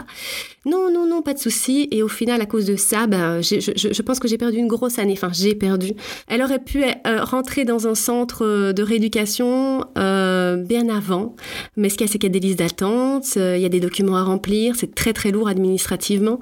Non, 0.66 0.92
non, 0.92 1.08
non, 1.08 1.22
pas 1.22 1.36
de 1.36 1.40
souci. 1.40 1.88
Et 1.92 2.02
au 2.02 2.08
final, 2.08 2.42
à 2.42 2.48
cause 2.48 2.66
de 2.66 2.76
ça, 2.76 3.06
ben, 3.06 3.42
je, 3.42 3.60
je, 3.60 4.02
pense 4.02 4.20
que 4.20 4.28
j'ai 4.28 4.40
perdu 4.40 4.58
une 4.58 4.68
grosse 4.68 4.98
année. 4.98 5.14
Enfin, 5.14 5.30
j'ai 5.32 5.54
perdu. 5.54 5.92
Elle 6.28 6.42
aurait 6.42 6.64
pu 6.64 6.84
euh, 6.84 7.24
rentrer 7.24 7.66
dans 7.66 7.88
un 7.88 7.94
centre 7.94 8.72
de 8.72 8.84
rééducation. 8.84 9.86
Bien 9.96 10.90
avant. 10.90 11.36
Mais 11.78 11.90
ce 11.90 11.98
qu'il 11.98 12.08
y 12.08 12.10
a, 12.10 12.12
c'est 12.12 12.18
qu'il 12.18 12.34
y 12.34 12.36
a 12.36 12.40
des 12.40 12.46
listes 12.46 12.60
d'attente, 12.60 13.36
il 13.36 13.60
y 13.60 13.66
a 13.66 13.70
des 13.70 13.80
documents 13.80 14.18
à 14.18 14.24
remplir, 14.24 14.65
c'est 14.74 14.96
très 14.96 15.14
très 15.14 15.32
lourd 15.32 15.48
administrativement. 15.48 16.40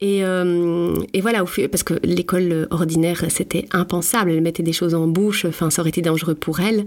Et, 0.00 0.20
et 0.20 1.20
voilà, 1.20 1.44
parce 1.70 1.82
que 1.82 1.94
l'école 2.02 2.66
ordinaire, 2.70 3.24
c'était 3.28 3.66
impensable. 3.72 4.30
Elle 4.32 4.40
mettait 4.40 4.62
des 4.62 4.72
choses 4.72 4.94
en 4.94 5.06
bouche, 5.06 5.44
enfin, 5.44 5.70
ça 5.70 5.82
aurait 5.82 5.90
été 5.90 6.02
dangereux 6.02 6.34
pour 6.34 6.60
elle, 6.60 6.86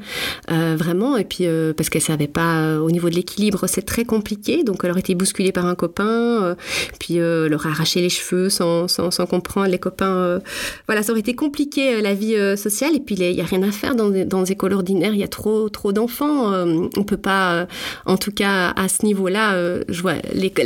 vraiment. 0.50 1.18
Et 1.18 1.24
puis, 1.24 1.46
parce 1.76 1.90
qu'elle 1.90 2.02
savait 2.02 2.28
pas, 2.28 2.80
au 2.80 2.92
niveau 2.92 3.10
de 3.10 3.16
l'équilibre, 3.16 3.68
c'est 3.68 3.84
très 3.84 4.06
compliqué. 4.06 4.64
Donc, 4.64 4.82
elle 4.84 4.92
aurait 4.92 5.02
été 5.02 5.16
bousculée 5.16 5.52
par 5.52 5.66
un 5.66 5.76
copain, 5.76 6.56
puis 7.00 7.18
elle 7.18 7.48
leur 7.48 7.66
a 7.68 7.70
arraché 7.70 8.02
les 8.02 8.10
cheveux 8.10 8.50
sans, 8.50 8.88
sans, 8.88 9.12
sans 9.12 9.26
comprendre 9.26 9.68
les 9.68 9.80
copains. 9.80 10.42
voilà, 10.88 11.04
ça 11.04 11.12
aurait 11.12 11.22
été 11.22 11.36
compliqué 11.36 12.02
la 12.02 12.14
vie 12.14 12.36
sociale. 12.58 12.96
Et 12.96 13.00
puis, 13.00 13.16
il 13.16 13.36
n'y 13.36 13.42
a 13.42 13.46
rien 13.46 13.64
à 13.64 13.72
faire 13.72 13.96
dans, 13.96 14.10
dans 14.10 14.42
les 14.42 14.52
écoles 14.52 14.74
ordinaires. 14.74 15.14
Il 15.14 15.20
y 15.20 15.24
a 15.24 15.28
trop, 15.28 15.70
trop 15.70 15.92
d'enfants. 15.92 16.52
on 16.54 17.04
peut 17.04 17.18
pas, 17.18 17.68
en 18.06 18.18
tout 18.18 18.32
cas, 18.32 18.74
à 18.76 18.88
ce 18.88 19.06
niveau-là, 19.06 19.82
je 19.88 20.02
vois, 20.02 20.16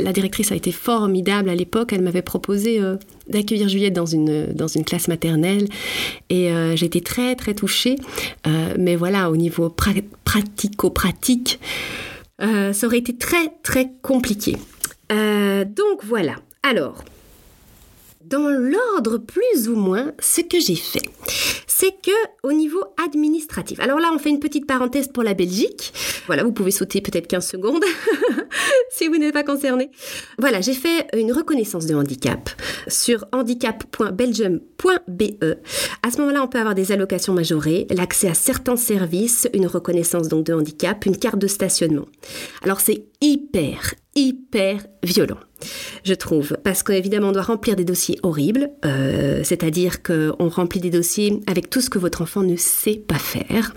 la 0.07 0.13
directrice 0.13 0.53
a 0.53 0.55
été 0.55 0.71
formidable 0.71 1.49
à 1.49 1.55
l'époque. 1.55 1.91
Elle 1.91 2.01
m'avait 2.01 2.21
proposé 2.21 2.81
d'accueillir 3.27 3.67
Juliette 3.67 3.93
dans 3.93 4.05
une, 4.05 4.55
classe 4.85 5.09
maternelle. 5.09 5.67
Et 6.29 6.51
euh, 6.51 6.75
été 6.75 7.01
très, 7.01 7.35
très 7.35 7.53
touchée. 7.53 7.97
Euh, 8.47 8.75
mais 8.79 8.95
voilà, 8.95 9.29
au 9.29 9.37
niveau 9.37 9.69
pratico-pratique, 9.69 11.59
euh, 12.41 12.73
ça 12.73 12.87
aurait 12.87 12.99
été 12.99 13.15
très, 13.17 13.51
très 13.63 13.91
compliqué. 14.01 14.55
donc 15.09 16.03
voilà. 16.03 16.35
Alors, 16.63 17.03
dans 18.25 18.49
l'ordre 18.49 19.17
plus 19.17 19.69
ou 19.69 19.75
moins, 19.75 20.13
ce 20.19 20.41
que 20.41 20.59
j'ai 20.59 20.75
fait, 20.75 21.09
c'est 21.79 21.91
que 22.01 22.11
au 22.41 22.53
niveau 22.53 22.83
administratif. 23.05 23.79
Alors 23.79 23.99
là, 23.99 24.09
on 24.11 24.17
fait 24.17 24.31
une 24.31 24.39
petite 24.39 24.65
parenthèse 24.65 25.09
pour 25.09 25.21
la 25.21 25.35
Belgique. 25.35 25.93
Voilà, 26.25 26.43
vous 26.43 26.51
pouvez 26.51 26.71
sauter 26.71 27.01
peut-être 27.01 27.27
15 27.27 27.47
secondes 27.47 27.83
si 28.89 29.07
vous 29.07 29.17
n'êtes 29.17 29.33
pas 29.33 29.43
concerné. 29.43 29.91
Voilà, 30.39 30.59
j'ai 30.59 30.73
fait 30.73 31.05
une 31.15 31.31
reconnaissance 31.31 31.85
de 31.85 31.93
handicap 31.93 32.49
sur 32.87 33.25
handicap.belgium.be. 33.31 35.23
À 36.01 36.09
ce 36.09 36.17
moment-là, 36.21 36.41
on 36.41 36.47
peut 36.47 36.57
avoir 36.57 36.73
des 36.73 36.91
allocations 36.91 37.33
majorées, 37.33 37.85
l'accès 37.91 38.29
à 38.29 38.33
certains 38.33 38.75
services, 38.75 39.47
une 39.53 39.67
reconnaissance 39.67 40.29
donc 40.29 40.47
de 40.47 40.53
handicap, 40.53 41.05
une 41.05 41.17
carte 41.17 41.37
de 41.37 41.47
stationnement. 41.47 42.07
Alors 42.63 42.79
c'est 42.79 43.05
hyper, 43.21 43.93
hyper 44.17 44.79
violent, 45.03 45.37
je 46.03 46.15
trouve, 46.15 46.57
parce 46.63 46.81
qu'évidemment 46.81 47.29
on 47.29 47.31
doit 47.31 47.43
remplir 47.43 47.75
des 47.75 47.85
dossiers 47.85 48.17
horribles, 48.23 48.71
euh, 48.83 49.41
c'est-à-dire 49.43 50.01
qu'on 50.01 50.49
remplit 50.49 50.79
des 50.79 50.89
dossiers 50.89 51.39
avec 51.45 51.69
tout 51.69 51.81
ce 51.81 51.89
que 51.91 51.99
votre 51.99 52.23
enfant 52.23 52.41
ne 52.41 52.55
sait 52.55 52.95
pas 52.95 53.19
faire. 53.19 53.75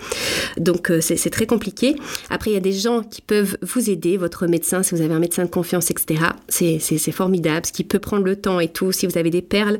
Donc 0.56 0.90
euh, 0.90 1.02
c'est 1.02 1.30
très 1.30 1.46
compliqué. 1.46 1.94
Après, 2.30 2.50
il 2.50 2.54
y 2.54 2.56
a 2.56 2.60
des 2.60 2.72
gens 2.72 3.02
qui 3.02 3.20
peuvent 3.20 3.58
vous 3.60 3.90
aider, 3.90 4.16
votre 4.16 4.46
médecin, 4.46 4.82
si 4.82 4.94
vous 4.94 5.02
avez 5.02 5.12
un 5.12 5.20
médecin 5.20 5.44
de 5.44 5.50
confiance, 5.50 5.90
etc. 5.90 6.24
C'est 6.48 7.12
formidable, 7.12 7.66
ce 7.66 7.72
qui 7.72 7.84
peut 7.84 7.98
prendre 7.98 8.24
le 8.24 8.36
temps 8.36 8.60
et 8.60 8.68
tout. 8.68 8.92
Si 8.92 9.06
vous 9.06 9.18
avez 9.18 9.30
des 9.30 9.42
perles, 9.42 9.78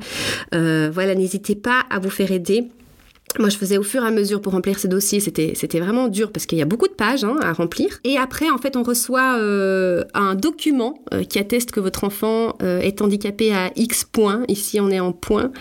euh, 0.55 0.91
voilà, 0.93 1.15
n'hésitez 1.15 1.55
pas 1.55 1.85
à 1.89 1.99
vous 1.99 2.11
faire 2.11 2.31
aider. 2.31 2.69
Moi, 3.39 3.49
je 3.49 3.57
faisais 3.57 3.79
au 3.79 3.83
fur 3.83 4.03
et 4.03 4.07
à 4.07 4.11
mesure 4.11 4.41
pour 4.41 4.53
remplir 4.53 4.79
ce 4.79 4.89
dossier. 4.89 5.21
C'était, 5.21 5.53
c'était 5.55 5.79
vraiment 5.79 6.09
dur 6.09 6.33
parce 6.33 6.47
qu'il 6.47 6.59
y 6.59 6.63
a 6.63 6.65
beaucoup 6.65 6.89
de 6.89 6.93
pages 6.93 7.23
hein, 7.23 7.37
à 7.41 7.53
remplir. 7.53 8.01
Et 8.03 8.19
après, 8.19 8.51
en 8.51 8.59
fait, 8.59 8.77
on 8.77 8.83
reçoit 8.83 9.39
euh, 9.39 10.05
un 10.15 10.35
document 10.35 10.95
euh, 11.15 11.23
qui 11.23 11.39
atteste 11.39 11.71
que 11.71 11.81
votre 11.81 12.05
enfant 12.05 12.57
euh, 12.63 12.81
est 12.81 13.03
handicapé 13.03 13.55
à 13.55 13.71
X 13.77 14.05
points. 14.05 14.43
Ici, 14.49 14.81
on 14.81 14.91
est 14.91 15.01
en 15.01 15.13
points. 15.13 15.53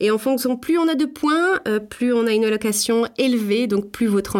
Et 0.00 0.10
en 0.10 0.18
fonction, 0.18 0.56
plus 0.56 0.76
on 0.76 0.88
a 0.88 0.96
de 0.96 1.04
points, 1.04 1.60
plus 1.88 2.12
on 2.12 2.26
a 2.26 2.32
une 2.32 2.44
allocation 2.44 3.06
élevée, 3.16 3.66
donc 3.66 3.90
plus 3.90 4.06
votre 4.06 4.34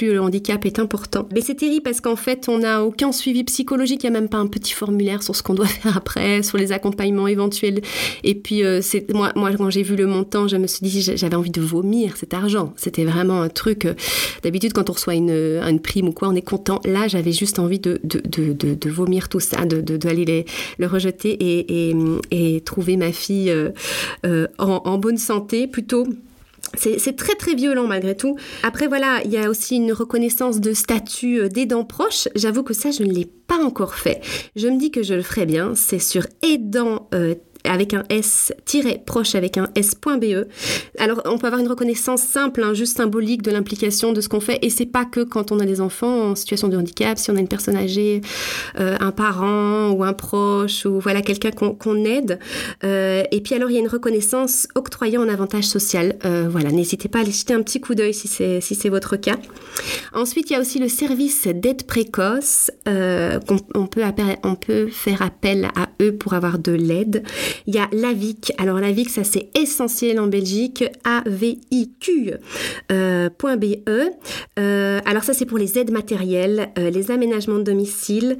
le 0.00 0.20
handicap 0.20 0.64
est 0.64 0.78
important. 0.78 1.28
Mais 1.34 1.42
c'est 1.42 1.54
terrible 1.54 1.82
parce 1.82 2.00
qu'en 2.00 2.16
fait, 2.16 2.48
on 2.48 2.58
n'a 2.58 2.82
aucun 2.82 3.12
suivi 3.12 3.44
psychologique. 3.44 4.02
Il 4.02 4.10
n'y 4.10 4.16
a 4.16 4.20
même 4.20 4.30
pas 4.30 4.38
un 4.38 4.46
petit 4.46 4.72
formulaire 4.72 5.22
sur 5.22 5.36
ce 5.36 5.42
qu'on 5.42 5.54
doit 5.54 5.66
faire 5.82 5.96
après, 5.96 6.42
sur 6.42 6.56
les 6.56 6.72
accompagnements 6.72 7.28
éventuels. 7.28 7.82
Et 8.22 8.34
puis, 8.34 8.62
moi, 9.14 9.32
quand 9.56 9.70
j'ai 9.70 9.82
vu 9.82 9.96
le 9.96 10.06
montant, 10.06 10.48
je 10.48 10.56
me 10.56 10.66
suis 10.66 10.86
dit, 10.86 11.02
j'avais 11.02 11.36
envie 11.36 11.50
de 11.50 11.60
vomir 11.60 12.13
cet 12.16 12.34
argent. 12.34 12.72
C'était 12.76 13.04
vraiment 13.04 13.42
un 13.42 13.48
truc. 13.48 13.84
Euh, 13.84 13.94
d'habitude, 14.42 14.72
quand 14.72 14.90
on 14.90 14.92
reçoit 14.92 15.14
une, 15.14 15.30
une, 15.30 15.80
prime 15.80 16.08
ou 16.08 16.12
quoi, 16.12 16.28
on 16.28 16.34
est 16.34 16.42
content. 16.42 16.80
Là, 16.84 17.08
j'avais 17.08 17.32
juste 17.32 17.58
envie 17.58 17.78
de, 17.78 18.00
vomir 18.88 19.28
tout 19.28 19.40
ça, 19.40 19.64
d'aller 19.64 20.24
de, 20.24 20.44
le 20.78 20.86
rejeter 20.86 21.36
et, 21.40 22.60
trouver 22.64 22.96
ma 22.96 23.12
fille 23.12 23.50
euh, 23.50 23.70
euh, 24.24 24.46
en, 24.58 24.82
en 24.84 24.98
bonne 24.98 25.18
santé 25.18 25.66
plutôt. 25.66 26.06
C'est 26.76 27.16
très 27.16 27.34
très 27.34 27.54
violent 27.54 27.86
malgré 27.86 28.16
tout. 28.16 28.36
Après 28.64 28.88
voilà, 28.88 29.20
il 29.24 29.30
y 29.30 29.36
a 29.36 29.48
aussi 29.48 29.76
une 29.76 29.92
reconnaissance 29.92 30.60
de 30.60 30.72
statut 30.72 31.48
d'aidant 31.48 31.84
proche. 31.84 32.26
J'avoue 32.34 32.64
que 32.64 32.74
ça, 32.74 32.90
je 32.90 33.04
ne 33.04 33.12
l'ai 33.12 33.26
pas 33.46 33.62
encore 33.62 33.94
fait. 33.94 34.20
Je 34.56 34.66
me 34.66 34.78
dis 34.78 34.90
que 34.90 35.02
je 35.02 35.14
le 35.14 35.22
ferai 35.22 35.46
bien. 35.46 35.74
C'est 35.76 36.00
sur 36.00 36.26
aidant 36.42 37.08
avec 37.64 37.94
un 37.94 38.04
S, 38.08 38.52
proche 39.06 39.34
avec 39.34 39.58
un 39.58 39.68
S.be. 39.74 40.46
Alors, 40.98 41.22
on 41.24 41.38
peut 41.38 41.46
avoir 41.46 41.60
une 41.60 41.68
reconnaissance 41.68 42.22
simple, 42.22 42.62
hein, 42.62 42.74
juste 42.74 42.96
symbolique 42.96 43.42
de 43.42 43.50
l'implication 43.50 44.12
de 44.12 44.20
ce 44.20 44.28
qu'on 44.28 44.40
fait. 44.40 44.58
Et 44.62 44.70
c'est 44.70 44.86
pas 44.86 45.04
que 45.04 45.20
quand 45.20 45.52
on 45.52 45.60
a 45.60 45.64
des 45.64 45.80
enfants 45.80 46.30
en 46.30 46.34
situation 46.34 46.68
de 46.68 46.76
handicap, 46.76 47.18
si 47.18 47.30
on 47.30 47.36
a 47.36 47.40
une 47.40 47.48
personne 47.48 47.76
âgée, 47.76 48.20
euh, 48.78 48.96
un 49.00 49.10
parent 49.10 49.90
ou 49.90 50.04
un 50.04 50.12
proche, 50.12 50.84
ou 50.84 51.00
voilà, 51.00 51.22
quelqu'un 51.22 51.50
qu'on 51.50 52.04
aide. 52.04 52.38
Euh, 52.84 53.22
et 53.30 53.40
puis 53.40 53.54
alors, 53.54 53.70
il 53.70 53.74
y 53.74 53.76
a 53.76 53.80
une 53.80 53.88
reconnaissance 53.88 54.68
octroyant 54.74 55.22
un 55.22 55.28
avantage 55.28 55.64
social. 55.64 56.16
Euh, 56.24 56.46
voilà, 56.50 56.70
n'hésitez 56.70 57.08
pas 57.08 57.18
à 57.18 57.22
aller 57.22 57.32
jeter 57.32 57.54
un 57.54 57.62
petit 57.62 57.80
coup 57.80 57.94
d'œil 57.94 58.14
si 58.14 58.28
c'est 58.28 58.60
si 58.60 58.88
votre 58.88 59.16
cas. 59.16 59.36
Ensuite, 60.12 60.50
il 60.50 60.52
y 60.52 60.56
a 60.56 60.60
aussi 60.60 60.78
le 60.78 60.88
service 60.88 61.46
d'aide 61.46 61.84
précoce. 61.84 62.70
on, 62.86 63.86
peut 63.86 64.02
on 64.42 64.54
peut 64.56 64.88
faire 64.88 65.22
appel 65.22 65.70
à 65.74 65.88
eux 66.02 66.12
pour 66.12 66.34
avoir 66.34 66.58
de 66.58 66.72
l'aide. 66.72 67.24
Il 67.66 67.74
y 67.74 67.78
a 67.78 67.88
l'AVIC. 67.92 68.52
Alors 68.58 68.78
l'AVIC, 68.78 69.10
ça 69.10 69.24
c'est 69.24 69.48
essentiel 69.54 70.20
en 70.20 70.26
Belgique. 70.26 70.84
A-V-I-Q.be. 71.04 72.38
Euh, 72.90 73.28
euh, 74.58 75.00
alors 75.04 75.24
ça 75.24 75.34
c'est 75.34 75.46
pour 75.46 75.58
les 75.58 75.78
aides 75.78 75.90
matérielles, 75.90 76.70
euh, 76.78 76.90
les 76.90 77.10
aménagements 77.10 77.58
de 77.58 77.62
domicile. 77.62 78.38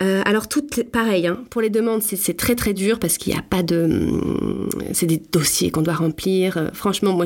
alors 0.00 0.48
tout 0.48 0.66
pareil. 0.92 1.26
Hein. 1.26 1.44
pour 1.50 1.60
les 1.60 1.70
demandes, 1.70 2.02
c'est 2.02 2.36
très 2.36 2.54
très 2.54 2.72
dur 2.72 2.98
parce 2.98 3.18
qu'il 3.18 3.32
n'y 3.32 3.38
a 3.38 3.42
pas 3.42 3.62
de... 3.62 3.84
Hum, 3.84 4.68
c'est 4.92 5.06
des 5.06 5.20
dossiers 5.32 5.70
qu'on 5.70 5.82
doit 5.82 5.94
remplir. 5.94 6.70
franchement, 6.72 7.12
moi, 7.12 7.24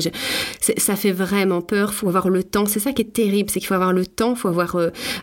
ça 0.59 0.95
fait 0.95 1.11
vraiment 1.11 1.61
peur. 1.61 1.89
Il 1.91 1.95
faut 1.95 2.07
avoir 2.07 2.29
le 2.29 2.43
temps. 2.43 2.65
C'est 2.65 2.79
ça 2.79 2.93
qui 2.93 3.01
est 3.01 3.13
terrible, 3.13 3.49
c'est 3.49 3.59
qu'il 3.59 3.67
faut 3.67 3.73
avoir 3.73 3.93
le 3.93 4.05
temps, 4.05 4.31
il 4.31 4.37
faut 4.37 4.47
avoir 4.47 4.77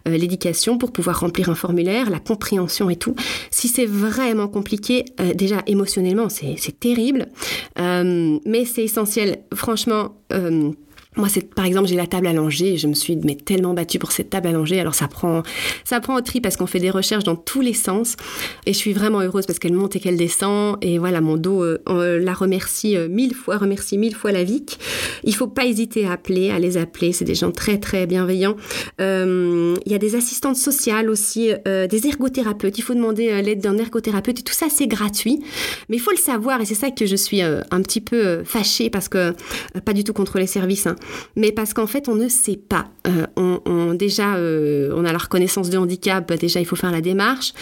l'éducation 0.06 0.78
pour 0.78 0.92
pouvoir 0.92 1.20
remplir 1.20 1.48
un 1.48 1.54
formulaire, 1.54 2.10
la 2.10 2.20
compréhension 2.20 2.90
et 2.90 2.96
tout. 2.96 3.14
Si 3.50 3.68
c'est 3.68 3.86
vraiment 3.86 4.48
compliqué, 4.48 5.04
déjà 5.34 5.62
émotionnellement, 5.66 5.98
c'est 6.28 6.78
terrible, 6.78 7.28
euh, 7.78 8.38
mais 8.44 8.64
c'est 8.64 8.84
essentiel. 8.84 9.38
Franchement, 9.54 10.14
euh, 10.32 10.72
moi, 11.18 11.28
c'est 11.28 11.52
par 11.52 11.64
exemple, 11.64 11.88
j'ai 11.88 11.96
la 11.96 12.06
table 12.06 12.26
allongée 12.26 12.76
je 12.76 12.86
me 12.86 12.94
suis 12.94 13.16
mais, 13.16 13.34
tellement 13.34 13.74
battue 13.74 13.98
pour 13.98 14.12
cette 14.12 14.30
table 14.30 14.48
allongée. 14.48 14.80
Alors, 14.80 14.94
ça 14.94 15.08
prend, 15.08 15.42
ça 15.84 16.00
prend 16.00 16.16
au 16.16 16.20
tri 16.20 16.40
parce 16.40 16.56
qu'on 16.56 16.66
fait 16.66 16.78
des 16.78 16.90
recherches 16.90 17.24
dans 17.24 17.36
tous 17.36 17.60
les 17.60 17.74
sens. 17.74 18.16
Et 18.66 18.72
je 18.72 18.78
suis 18.78 18.92
vraiment 18.92 19.20
heureuse 19.20 19.46
parce 19.46 19.58
qu'elle 19.58 19.72
monte 19.72 19.96
et 19.96 20.00
qu'elle 20.00 20.16
descend. 20.16 20.76
Et 20.80 20.98
voilà, 20.98 21.20
mon 21.20 21.36
dos 21.36 21.64
euh, 21.64 21.78
la 22.20 22.32
remercie 22.32 22.96
euh, 22.96 23.08
mille 23.08 23.34
fois, 23.34 23.58
remercie 23.58 23.98
mille 23.98 24.14
fois 24.14 24.32
la 24.32 24.44
VIC. 24.44 24.78
Il 25.24 25.34
faut 25.34 25.48
pas 25.48 25.66
hésiter 25.66 26.06
à 26.06 26.12
appeler, 26.12 26.50
à 26.50 26.58
les 26.58 26.76
appeler. 26.76 27.12
C'est 27.12 27.24
des 27.24 27.34
gens 27.34 27.50
très, 27.50 27.78
très 27.78 28.06
bienveillants. 28.06 28.56
Euh, 29.00 29.74
il 29.84 29.92
y 29.92 29.94
a 29.94 29.98
des 29.98 30.14
assistantes 30.14 30.56
sociales 30.56 31.10
aussi, 31.10 31.50
des 31.64 32.06
ergothérapeutes. 32.06 32.78
Il 32.78 32.82
faut 32.82 32.94
demander 32.94 33.42
l'aide 33.42 33.60
d'un 33.60 33.76
ergothérapeute 33.78 34.40
et 34.40 34.42
tout 34.42 34.54
ça, 34.54 34.66
c'est 34.70 34.86
gratuit. 34.86 35.40
Mais 35.88 35.96
il 35.96 36.00
faut 36.00 36.10
le 36.10 36.16
savoir 36.16 36.60
et 36.60 36.64
c'est 36.64 36.74
ça 36.74 36.90
que 36.90 37.06
je 37.06 37.16
suis 37.16 37.40
un 37.42 37.82
petit 37.82 38.00
peu 38.00 38.42
fâchée 38.44 38.90
parce 38.90 39.08
que 39.08 39.32
pas 39.84 39.92
du 39.92 40.04
tout 40.04 40.12
contre 40.12 40.38
les 40.38 40.46
services. 40.46 40.86
Hein 40.86 40.96
mais 41.36 41.52
parce 41.52 41.74
qu'en 41.74 41.86
fait, 41.86 42.08
on 42.08 42.14
ne 42.14 42.28
sait 42.28 42.56
pas. 42.56 42.86
Euh, 43.06 43.26
on, 43.36 43.94
déjà, 43.94 44.36
euh, 44.36 44.92
on 44.94 45.04
a 45.04 45.12
la 45.12 45.18
reconnaissance 45.18 45.70
de 45.70 45.78
handicap, 45.78 46.32
déjà, 46.34 46.60
il 46.60 46.66
faut 46.66 46.76
faire 46.76 46.92
la 46.92 47.00
démarche. 47.00 47.52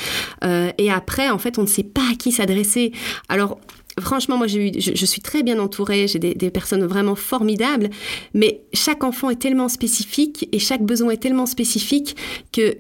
Euh, 0.44 0.70
et 0.78 0.90
après, 0.90 1.30
en 1.30 1.38
fait, 1.38 1.58
on 1.58 1.62
ne 1.62 1.66
sait 1.66 1.82
pas 1.82 2.02
à 2.12 2.14
qui 2.14 2.32
s'adresser. 2.32 2.92
Alors, 3.28 3.58
franchement, 4.00 4.36
moi, 4.36 4.46
eu, 4.46 4.72
je, 4.78 5.06
suis 5.06 5.22
très 5.22 5.42
bien 5.42 5.58
entourée, 5.58 6.06
j'ai 6.06 6.18
des, 6.18 6.50
personnes 6.50 6.84
vraiment 6.84 7.14
formidables, 7.14 7.90
mais 8.34 8.60
chaque 8.72 9.04
enfant 9.04 9.30
est 9.30 9.40
tellement 9.40 9.68
spécifique 9.68 10.48
et 10.52 10.58
chaque 10.58 10.82
besoin 10.82 11.10
est 11.10 11.16
tellement 11.16 11.46
spécifique 11.46 12.16
que 12.52 12.72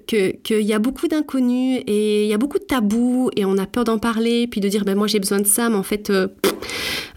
qu'il 0.42 0.62
y 0.62 0.72
a 0.72 0.78
beaucoup 0.78 1.08
d'inconnus 1.08 1.82
et 1.86 2.24
il 2.24 2.28
y 2.28 2.34
a 2.34 2.38
beaucoup 2.38 2.58
de 2.58 2.64
tabous 2.64 3.30
et 3.36 3.44
on 3.44 3.58
a 3.58 3.66
peur 3.66 3.84
d'en 3.84 3.98
parler, 3.98 4.46
puis 4.46 4.60
de 4.60 4.68
dire, 4.68 4.84
ben 4.84 4.96
moi 4.96 5.06
j'ai 5.06 5.18
besoin 5.18 5.40
de 5.40 5.46
ça, 5.46 5.68
mais 5.68 5.76
en 5.76 5.82
fait, 5.82 6.10
euh, 6.10 6.28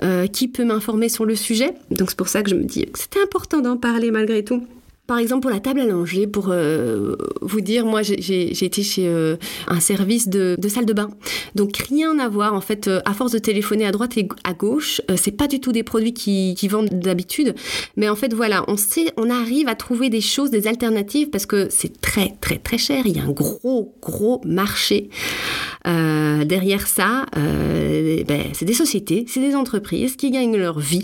euh, 0.01 0.27
qui 0.27 0.47
peut 0.47 0.65
m'informer 0.65 1.09
sur 1.09 1.25
le 1.25 1.35
sujet? 1.35 1.73
Donc 1.91 2.09
c'est 2.09 2.17
pour 2.17 2.29
ça 2.29 2.41
que 2.41 2.49
je 2.49 2.55
me 2.55 2.63
dis 2.63 2.85
que 2.85 2.99
c'était 2.99 3.21
important 3.21 3.59
d'en 3.59 3.77
parler 3.77 4.11
malgré 4.11 4.43
tout. 4.43 4.65
Par 5.09 5.17
exemple, 5.17 5.41
pour 5.41 5.49
la 5.49 5.59
table 5.59 5.79
à 5.79 5.87
langer, 5.87 6.27
pour 6.27 6.49
euh, 6.51 7.15
vous 7.41 7.61
dire, 7.61 7.83
moi, 7.83 8.03
j'ai 8.03 8.63
été 8.63 8.83
chez 8.83 9.07
euh, 9.07 9.37
un 9.67 9.79
service 9.79 10.27
de, 10.27 10.55
salle 10.67 10.85
de 10.85 10.93
bain. 10.93 11.09
Donc, 11.55 11.77
rien 11.77 12.19
à 12.19 12.29
voir. 12.29 12.53
En 12.53 12.61
fait, 12.61 12.87
euh, 12.87 13.01
à 13.05 13.15
force 13.15 13.31
de 13.31 13.39
téléphoner 13.39 13.87
à 13.87 13.91
droite 13.91 14.19
et 14.19 14.27
à 14.43 14.53
gauche, 14.53 15.01
c'est 15.15 15.31
pas 15.31 15.47
du 15.47 15.59
tout 15.59 15.71
des 15.71 15.81
produits 15.81 16.13
qui, 16.13 16.67
vendent 16.67 16.89
d'habitude. 16.89 17.55
Mais 17.97 18.07
en 18.07 18.15
fait, 18.15 18.35
voilà, 18.35 18.63
on 18.67 18.77
sait, 18.77 19.11
on 19.17 19.31
arrive 19.31 19.67
à 19.67 19.73
trouver 19.73 20.11
des 20.11 20.21
choses, 20.21 20.51
des 20.51 20.67
alternatives 20.67 21.31
parce 21.31 21.47
que 21.47 21.69
c'est 21.71 21.99
très, 22.01 22.35
très, 22.39 22.59
très 22.59 22.77
cher. 22.77 23.07
Il 23.07 23.17
y 23.17 23.19
a 23.19 23.23
un 23.23 23.31
gros, 23.31 23.95
gros 24.03 24.41
marché. 24.45 25.09
derrière 25.85 26.85
ça, 26.85 27.25
ben, 27.33 28.43
c'est 28.53 28.65
des 28.65 28.75
sociétés, 28.75 29.25
c'est 29.27 29.41
des 29.41 29.55
entreprises 29.55 30.15
qui 30.17 30.29
gagnent 30.29 30.57
leur 30.57 30.77
vie. 30.77 31.01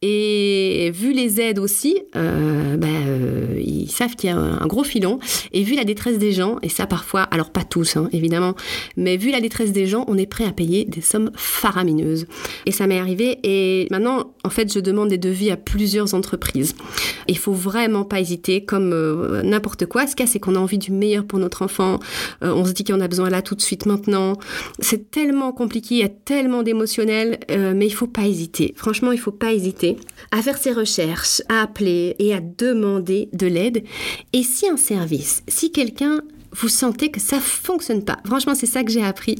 Et 0.00 0.90
vu 0.94 1.12
les 1.12 1.38
aides 1.38 1.58
aussi, 1.58 1.98
ben, 2.14 3.41
ils 3.58 3.90
savent 3.90 4.16
qu'il 4.16 4.30
y 4.30 4.32
a 4.32 4.36
un, 4.36 4.66
gros 4.66 4.84
filon. 4.84 5.18
Et 5.52 5.62
vu 5.62 5.74
la 5.74 5.84
détresse 5.84 6.18
des 6.18 6.32
gens, 6.32 6.58
et 6.62 6.68
ça 6.68 6.86
parfois, 6.86 7.22
alors 7.22 7.50
pas 7.50 7.64
tous 7.64 7.96
hein, 7.96 8.08
évidemment, 8.12 8.54
mais 8.96 9.16
vu 9.16 9.30
la 9.30 9.40
détresse 9.40 9.72
des 9.72 9.86
gens, 9.86 10.04
on 10.08 10.16
est 10.16 10.26
prêt 10.26 10.44
à 10.44 10.52
payer 10.52 10.84
des 10.84 11.00
sommes 11.00 11.30
faramineuses. 11.34 12.26
Et 12.66 12.72
ça 12.72 12.86
m'est 12.86 12.98
arrivé. 12.98 13.38
Et 13.42 13.86
maintenant, 13.90 14.32
en 14.44 14.50
fait, 14.50 14.72
je 14.72 14.80
demande 14.80 15.08
des 15.08 15.18
devis 15.18 15.50
à 15.50 15.56
plusieurs 15.56 16.14
entreprises. 16.14 16.74
Il 17.28 17.38
faut 17.38 17.52
vraiment 17.52 18.04
pas 18.04 18.20
hésiter, 18.20 18.64
comme 18.64 18.92
euh, 18.92 19.42
n'importe 19.42 19.86
quoi. 19.86 20.06
Ce 20.06 20.16
qu'il 20.16 20.26
y 20.26 20.28
a, 20.28 20.32
c'est 20.32 20.40
qu'on 20.40 20.56
a 20.56 20.58
envie 20.58 20.78
du 20.78 20.92
meilleur 20.92 21.24
pour 21.24 21.38
notre 21.38 21.62
enfant. 21.62 21.98
Euh, 22.42 22.52
on 22.52 22.64
se 22.64 22.72
dit 22.72 22.84
qu'on 22.84 23.00
a 23.00 23.08
besoin 23.08 23.30
là 23.30 23.42
tout 23.42 23.54
de 23.54 23.62
suite 23.62 23.86
maintenant. 23.86 24.38
C'est 24.78 25.10
tellement 25.10 25.52
compliqué, 25.52 25.94
il 25.96 26.00
y 26.00 26.04
a 26.04 26.08
tellement 26.08 26.62
d'émotionnel, 26.62 27.38
mais 27.48 27.86
il 27.86 27.94
faut 27.94 28.06
pas 28.06 28.26
hésiter. 28.26 28.74
Franchement, 28.76 29.12
il 29.12 29.18
faut 29.18 29.32
pas 29.32 29.52
hésiter 29.52 29.96
à 30.30 30.42
faire 30.42 30.58
ses 30.58 30.72
recherches, 30.72 31.42
à 31.48 31.62
appeler 31.62 32.16
et 32.18 32.34
à 32.34 32.40
demander 32.40 33.28
de 33.32 33.46
l'aide. 33.46 33.84
Et 34.32 34.42
si 34.42 34.68
un 34.68 34.76
service, 34.76 35.42
si 35.48 35.72
quelqu'un 35.72 36.22
vous 36.54 36.68
sentez 36.68 37.10
que 37.10 37.20
ça 37.20 37.40
fonctionne 37.40 38.04
pas. 38.04 38.18
Franchement, 38.26 38.54
c'est 38.54 38.66
ça 38.66 38.84
que 38.84 38.90
j'ai 38.90 39.02
appris. 39.02 39.36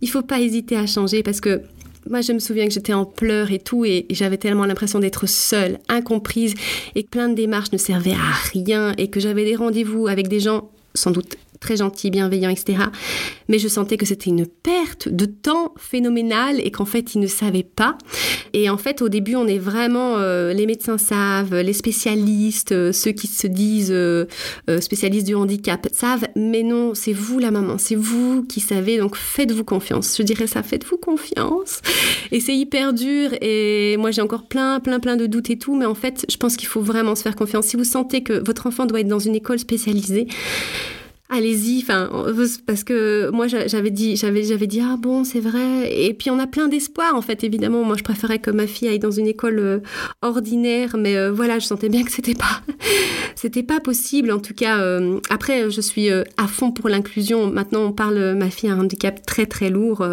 Il 0.00 0.10
faut 0.10 0.22
pas 0.22 0.40
hésiter 0.40 0.76
à 0.76 0.86
changer 0.86 1.22
parce 1.22 1.40
que 1.40 1.62
moi, 2.08 2.20
je 2.20 2.32
me 2.32 2.38
souviens 2.38 2.66
que 2.66 2.72
j'étais 2.72 2.92
en 2.92 3.04
pleurs 3.04 3.50
et 3.50 3.58
tout, 3.58 3.84
et 3.84 4.06
j'avais 4.10 4.36
tellement 4.36 4.64
l'impression 4.64 5.00
d'être 5.00 5.26
seule, 5.26 5.80
incomprise, 5.88 6.54
et 6.94 7.02
que 7.02 7.08
plein 7.08 7.28
de 7.28 7.34
démarches 7.34 7.72
ne 7.72 7.78
servaient 7.78 8.12
à 8.12 8.32
rien, 8.52 8.94
et 8.96 9.10
que 9.10 9.18
j'avais 9.18 9.44
des 9.44 9.56
rendez-vous 9.56 10.06
avec 10.06 10.28
des 10.28 10.38
gens 10.38 10.70
sans 10.94 11.10
doute 11.10 11.36
très 11.60 11.76
gentil, 11.76 12.10
bienveillant, 12.10 12.50
etc. 12.50 12.84
Mais 13.48 13.58
je 13.58 13.68
sentais 13.68 13.96
que 13.96 14.06
c'était 14.06 14.30
une 14.30 14.46
perte 14.46 15.08
de 15.08 15.26
temps 15.26 15.74
phénoménale 15.78 16.60
et 16.60 16.70
qu'en 16.70 16.84
fait, 16.84 17.14
ils 17.14 17.20
ne 17.20 17.26
savaient 17.26 17.62
pas. 17.62 17.96
Et 18.52 18.70
en 18.70 18.76
fait, 18.78 19.02
au 19.02 19.08
début, 19.08 19.36
on 19.36 19.46
est 19.46 19.58
vraiment, 19.58 20.16
euh, 20.18 20.52
les 20.52 20.66
médecins 20.66 20.98
savent, 20.98 21.54
les 21.54 21.72
spécialistes, 21.72 22.72
euh, 22.72 22.92
ceux 22.92 23.12
qui 23.12 23.26
se 23.26 23.46
disent 23.46 23.92
euh, 23.92 24.26
spécialistes 24.80 25.26
du 25.26 25.34
handicap 25.34 25.86
savent, 25.92 26.26
mais 26.36 26.62
non, 26.62 26.94
c'est 26.94 27.12
vous 27.12 27.38
la 27.38 27.50
maman, 27.50 27.78
c'est 27.78 27.94
vous 27.94 28.44
qui 28.44 28.60
savez, 28.60 28.98
donc 28.98 29.16
faites-vous 29.16 29.64
confiance. 29.64 30.16
Je 30.16 30.22
dirais 30.22 30.46
ça, 30.46 30.62
faites-vous 30.62 30.96
confiance. 30.96 31.80
Et 32.32 32.40
c'est 32.40 32.56
hyper 32.56 32.92
dur 32.92 33.30
et 33.40 33.96
moi 33.98 34.10
j'ai 34.10 34.22
encore 34.22 34.46
plein, 34.48 34.80
plein, 34.80 35.00
plein 35.00 35.16
de 35.16 35.26
doutes 35.26 35.50
et 35.50 35.58
tout, 35.58 35.76
mais 35.76 35.86
en 35.86 35.94
fait, 35.94 36.24
je 36.28 36.36
pense 36.36 36.56
qu'il 36.56 36.68
faut 36.68 36.80
vraiment 36.80 37.14
se 37.14 37.22
faire 37.22 37.36
confiance. 37.36 37.66
Si 37.66 37.76
vous 37.76 37.84
sentez 37.84 38.22
que 38.22 38.42
votre 38.44 38.66
enfant 38.66 38.86
doit 38.86 39.00
être 39.00 39.08
dans 39.08 39.18
une 39.18 39.34
école 39.34 39.58
spécialisée, 39.58 40.26
allez-y 41.28 41.82
enfin 41.82 42.08
parce 42.66 42.84
que 42.84 43.30
moi 43.30 43.46
j'avais 43.48 43.90
dit 43.90 44.16
j'avais 44.16 44.44
j'avais 44.44 44.66
dit 44.66 44.80
ah 44.80 44.96
bon 44.98 45.24
c'est 45.24 45.40
vrai. 45.40 45.92
Et 45.92 46.14
puis 46.14 46.30
on 46.30 46.38
a 46.38 46.46
plein 46.46 46.68
d'espoir 46.68 47.14
en 47.14 47.22
fait 47.22 47.44
évidemment. 47.44 47.84
Moi 47.84 47.96
je 47.96 48.04
préférais 48.04 48.38
que 48.38 48.50
ma 48.50 48.66
fille 48.66 48.88
aille 48.88 48.98
dans 48.98 49.10
une 49.10 49.26
école 49.26 49.58
euh, 49.58 49.78
ordinaire 50.22 50.96
mais 50.96 51.16
euh, 51.16 51.32
voilà 51.32 51.58
je 51.58 51.66
sentais 51.66 51.88
bien 51.88 52.04
que 52.04 52.12
c'était 52.12 52.34
pas 52.34 52.60
c'était 53.34 53.62
pas 53.62 53.80
possible. 53.80 54.30
En 54.30 54.38
tout 54.38 54.54
cas 54.54 54.78
euh, 54.80 55.18
après 55.30 55.70
je 55.70 55.80
suis 55.80 56.10
à 56.10 56.46
fond 56.48 56.70
pour 56.70 56.88
l'inclusion. 56.88 57.50
Maintenant 57.50 57.82
on 57.82 57.92
parle 57.92 58.34
ma 58.34 58.50
fille 58.50 58.70
a 58.70 58.74
un 58.74 58.80
handicap 58.80 59.24
très 59.26 59.46
très 59.46 59.70
lourd 59.70 60.06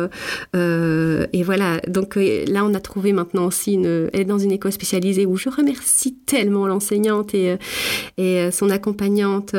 et 0.54 1.44
voilà. 1.44 1.80
Donc 1.88 2.16
là 2.16 2.66
on 2.66 2.74
a 2.74 2.80
trouvé 2.80 3.14
maintenant 3.14 3.46
aussi 3.46 3.76
elle 3.76 4.20
est 4.20 4.26
dans 4.26 4.40
une 4.40 4.52
école 4.52 4.72
spécialisée 4.72 5.26
où 5.26 5.38
je 5.38 5.50
remercie 5.50 6.16
tellement 6.26 6.68
l'enseignante 6.68 7.34
et 7.36 8.50
son 8.52 8.70
accompagnante. 8.70 9.56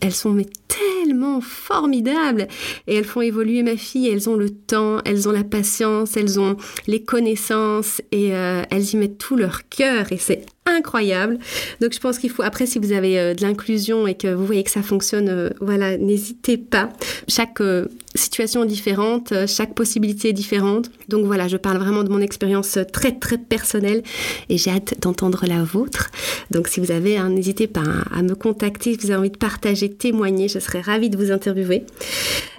Elles 0.00 0.12
sont 0.12 0.30
mes 0.30 0.46
tellement 0.72 1.40
formidables 1.40 2.48
et 2.86 2.96
elles 2.96 3.04
font 3.04 3.20
évoluer 3.20 3.62
ma 3.62 3.76
fille. 3.76 4.08
Elles 4.08 4.28
ont 4.28 4.36
le 4.36 4.50
temps, 4.50 4.98
elles 5.04 5.28
ont 5.28 5.32
la 5.32 5.44
patience, 5.44 6.16
elles 6.16 6.40
ont 6.40 6.56
les 6.86 7.02
connaissances 7.02 8.00
et 8.10 8.34
euh, 8.34 8.62
elles 8.70 8.94
y 8.94 8.96
mettent 8.96 9.18
tout 9.18 9.36
leur 9.36 9.68
cœur 9.68 10.12
et 10.12 10.18
c'est 10.18 10.46
incroyable. 10.66 11.38
Donc 11.80 11.92
je 11.92 11.98
pense 11.98 12.18
qu'il 12.18 12.30
faut, 12.30 12.42
après 12.42 12.66
si 12.66 12.78
vous 12.78 12.92
avez 12.92 13.18
euh, 13.18 13.34
de 13.34 13.42
l'inclusion 13.42 14.06
et 14.06 14.14
que 14.14 14.32
vous 14.32 14.46
voyez 14.46 14.62
que 14.62 14.70
ça 14.70 14.82
fonctionne, 14.82 15.28
euh, 15.28 15.50
voilà, 15.60 15.96
n'hésitez 15.96 16.56
pas. 16.56 16.90
Chaque 17.28 17.60
euh, 17.60 17.86
situation 18.14 18.62
est 18.64 18.68
différente, 18.68 19.32
chaque 19.46 19.74
possibilité 19.74 20.28
est 20.28 20.32
différente. 20.32 20.90
Donc 21.08 21.26
voilà, 21.26 21.48
je 21.48 21.56
parle 21.56 21.78
vraiment 21.78 22.04
de 22.04 22.10
mon 22.10 22.20
expérience 22.20 22.78
très 22.92 23.12
très 23.12 23.38
personnelle 23.38 24.02
et 24.48 24.58
j'ai 24.58 24.70
hâte 24.70 24.94
d'entendre 25.00 25.44
la 25.46 25.64
vôtre. 25.64 26.10
Donc 26.50 26.68
si 26.68 26.78
vous 26.78 26.90
avez, 26.90 27.18
n'hésitez 27.28 27.66
pas 27.66 27.80
hein, 27.80 28.04
à 28.12 28.22
me 28.22 28.34
contacter, 28.34 28.92
si 28.92 28.98
vous 28.98 29.10
avez 29.10 29.20
envie 29.20 29.30
de 29.30 29.38
partager, 29.38 29.88
témoigner, 29.90 30.48
je 30.48 30.58
serais 30.58 30.80
ravie 30.80 31.10
de 31.10 31.16
vous 31.16 31.32
interviewer. 31.32 31.84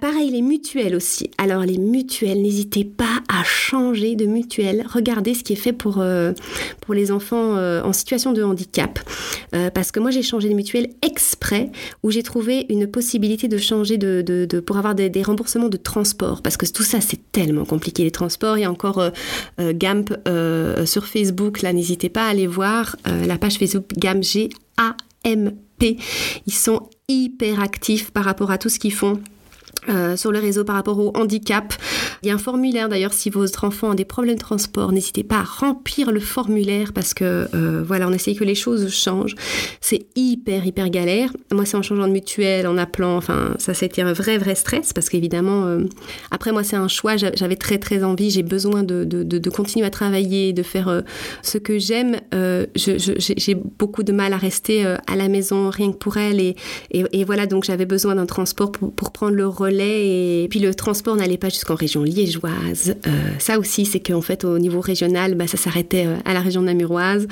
Pareil, 0.04 0.32
les 0.32 0.42
mutuelles 0.42 0.96
aussi. 0.98 1.32
Alors 1.38 1.62
les 1.62 1.78
mutuelles, 1.78 2.42
n'hésitez 2.42 2.84
pas 2.84 3.22
à 3.30 3.42
changer 3.46 4.18
de 4.18 4.26
mutuelle. 4.26 4.86
Regardez 4.94 5.34
ce 5.34 5.46
qui 5.46 5.54
est 5.54 5.56
fait 5.56 5.72
pour, 5.72 6.04
pour 6.82 6.94
les 6.94 7.10
enfants 7.10 7.56
en 7.56 7.94
situation 7.94 8.34
de 8.34 8.44
handicap. 8.44 9.00
Euh, 9.54 9.70
parce 9.70 9.92
que 9.92 10.00
moi, 10.00 10.12
j'ai 10.12 10.24
changé 10.24 10.50
de 10.50 10.54
mutuelle 10.54 10.89
exprès 11.02 11.72
où 12.02 12.12
j'ai 12.12 12.24
trouvé 12.24 12.66
une 12.70 12.88
possibilité 12.88 13.48
de 13.48 13.58
changer 13.58 13.98
de, 13.98 14.60
pour 14.66 14.78
avoir 14.78 14.96
des, 14.96 15.24
remboursements 15.24 15.70
de 15.70 15.78
transport. 15.78 16.42
Parce 16.42 16.58
que 16.58 16.66
tout 16.66 16.84
ça, 16.84 17.00
c'est 17.02 17.32
tellement 17.32 17.66
compliqué, 17.66 18.04
les 18.04 18.12
transports. 18.12 18.58
Il 18.58 18.62
y 18.62 18.66
a 18.66 18.72
encore 18.72 19.00
euh, 19.00 19.10
euh, 19.60 19.74
GAMP 19.74 20.13
sur 20.86 21.06
Facebook. 21.06 21.62
Là, 21.62 21.74
n'hésitez 21.74 22.10
pas 22.10 22.26
à 22.26 22.30
aller 22.30 22.48
voir 22.48 22.96
la 23.06 23.38
page 23.38 23.58
Facebook 23.58 23.86
G-A-M-P. 24.02 25.98
Ils 26.46 26.54
sont 26.54 26.89
hyper 27.08 27.62
actifs 27.62 28.12
par 28.12 28.26
rapport 28.26 28.52
à 28.52 28.58
tout 28.58 28.70
ce 28.70 28.80
qu'ils 28.80 28.94
font. 28.94 29.20
Euh, 29.89 30.15
sur 30.15 30.32
le 30.32 30.39
réseau 30.39 30.63
par 30.63 30.76
rapport 30.76 30.98
au 30.98 31.12
handicap. 31.15 31.74
Il 32.22 32.30
y 32.30 32.32
a 32.32 32.36
un 32.36 32.38
formulaire 32.38 32.88
d'ailleurs 32.88 33.12
si 33.12 33.30
votre 33.30 33.65
enfant 33.65 33.91
a 33.91 33.96
des 33.96 34.06
problèmes 34.06 34.36
de 34.36 34.39
transport, 34.39 34.93
n'hésitez 34.93 35.24
pas 35.24 35.39
à 35.39 35.43
remplir 35.43 36.12
le 36.12 36.22
formulaire 36.22 36.93
parce 36.93 37.13
que 37.13 37.50
euh, 37.54 37.84
voilà, 37.86 38.08
on 38.08 38.13
essaye 38.13 38.36
que 38.36 38.46
les 38.46 38.56
choses 38.56 38.89
changent. 38.93 39.36
C'est 39.82 40.06
hyper 40.15 40.65
hyper 40.65 40.89
galère. 40.89 41.32
Moi 41.52 41.65
c'est 41.65 41.76
en 41.76 41.82
changeant 41.82 42.08
de 42.08 42.13
mutuelle, 42.13 42.65
en 42.65 42.78
appelant, 42.78 43.17
enfin 43.17 43.56
ça 43.60 43.74
c'était 43.74 44.02
un 44.02 44.13
vrai 44.13 44.38
vrai 44.38 44.56
stress 44.56 44.93
parce 44.93 45.10
qu'évidemment 45.10 45.65
euh, 45.65 45.80
après 46.32 46.54
moi 46.54 46.63
c'est 46.63 46.78
un 46.78 46.88
choix, 46.88 47.17
j'avais 47.17 47.58
très 47.58 47.78
très 47.78 48.04
envie, 48.06 48.30
j'ai 48.30 48.43
besoin 48.43 48.84
de, 48.84 49.04
de, 49.04 49.24
de, 49.24 49.50
continuer 49.50 49.86
à 49.86 49.89
travailler, 49.89 50.54
de 50.54 50.63
faire 50.63 51.04
ce 51.41 51.58
que 51.58 51.78
j'aime. 51.78 52.22
j'ai 52.76 53.56
beaucoup 53.56 54.04
de 54.04 54.13
mal 54.13 54.32
à 54.32 54.38
rester 54.38 54.86
à 54.86 55.15
la 55.17 55.28
maison 55.28 55.69
rien 55.69 55.91
que 55.91 55.98
pour 55.98 56.15
elle 56.17 56.39
et, 56.39 56.56
et, 56.91 57.04
et 57.12 57.26
voilà 57.26 57.48
donc 57.48 57.65
j'avais 57.65 57.86
besoin 57.86 58.15
d'un 58.15 58.26
transport 58.26 58.72
pour, 58.72 58.93
pour 58.93 59.12
prendre 59.12 59.36
le 59.36 59.48
relais 59.48 59.73
et 59.82 60.48
puis 60.50 60.60
le 60.60 60.74
transport 60.74 61.16
n'allait 61.16 61.38
pas 61.38 61.50
jusqu'en 61.50 61.76
région 61.76 62.04
liégeoise. 62.04 62.96
Euh, 63.08 63.10
ça 63.40 63.60
aussi, 63.60 63.86
c'est 63.86 64.00
qu'en 64.00 64.22
fait, 64.22 64.44
au 64.44 64.60
niveau 64.60 64.82
régional, 64.82 65.36
bah, 65.36 65.48
ça 65.48 65.58
s'arrêtait 65.58 66.06
euh, 66.06 66.16
à 66.26 66.34
la 66.34 66.42
région 66.42 66.62
namuroise. 66.62 67.28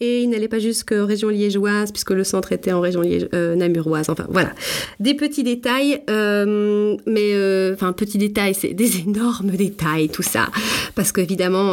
Et 0.00 0.22
il 0.22 0.30
n'allait 0.30 0.48
pas 0.48 0.58
jusqu'en 0.58 1.06
région 1.06 1.28
liégeoise, 1.28 1.92
puisque 1.92 2.10
le 2.10 2.24
centre 2.24 2.52
était 2.52 2.72
en 2.72 2.80
région 2.80 3.02
euh, 3.04 3.54
namuroise. 3.54 4.08
Enfin, 4.08 4.26
voilà. 4.30 4.52
Des 5.00 5.14
petits 5.14 5.42
détails, 5.42 6.02
mais 6.08 7.72
enfin, 7.72 7.92
petits 7.92 8.18
détails, 8.18 8.54
c'est 8.54 8.74
des 8.74 9.00
énormes 9.06 9.50
détails, 9.50 10.08
tout 10.08 10.22
ça. 10.22 10.48
Parce 10.94 11.12
qu'évidemment, 11.12 11.72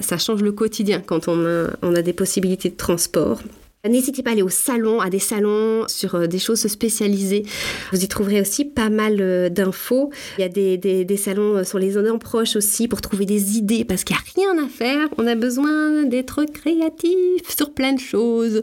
ça 0.00 0.18
change 0.18 0.42
le 0.42 0.52
quotidien 0.52 1.02
quand 1.04 1.28
on 1.28 1.44
on 1.82 1.94
a 1.94 2.02
des 2.02 2.12
possibilités 2.12 2.70
de 2.70 2.76
transport. 2.76 3.40
N'hésitez 3.88 4.22
pas 4.22 4.30
à 4.30 4.32
aller 4.32 4.42
au 4.42 4.48
salon, 4.48 5.00
à 5.00 5.10
des 5.10 5.18
salons 5.18 5.84
sur 5.88 6.14
euh, 6.14 6.26
des 6.26 6.38
choses 6.38 6.66
spécialisées. 6.66 7.44
Vous 7.92 8.02
y 8.02 8.08
trouverez 8.08 8.40
aussi 8.40 8.64
pas 8.64 8.88
mal 8.88 9.18
euh, 9.20 9.50
d'infos. 9.50 10.10
Il 10.38 10.40
y 10.40 10.44
a 10.44 10.48
des, 10.48 10.78
des, 10.78 11.16
salons 11.18 11.58
euh, 11.58 11.64
sur 11.64 11.78
les 11.78 11.90
zones 11.90 12.18
proches 12.18 12.56
aussi 12.56 12.88
pour 12.88 13.02
trouver 13.02 13.26
des 13.26 13.58
idées 13.58 13.84
parce 13.84 14.02
qu'il 14.02 14.16
n'y 14.16 14.46
a 14.46 14.54
rien 14.54 14.64
à 14.64 14.68
faire. 14.68 15.08
On 15.18 15.26
a 15.26 15.34
besoin 15.34 16.04
d'être 16.04 16.44
créatif 16.44 17.42
sur 17.54 17.74
plein 17.74 17.92
de 17.92 18.00
choses. 18.00 18.62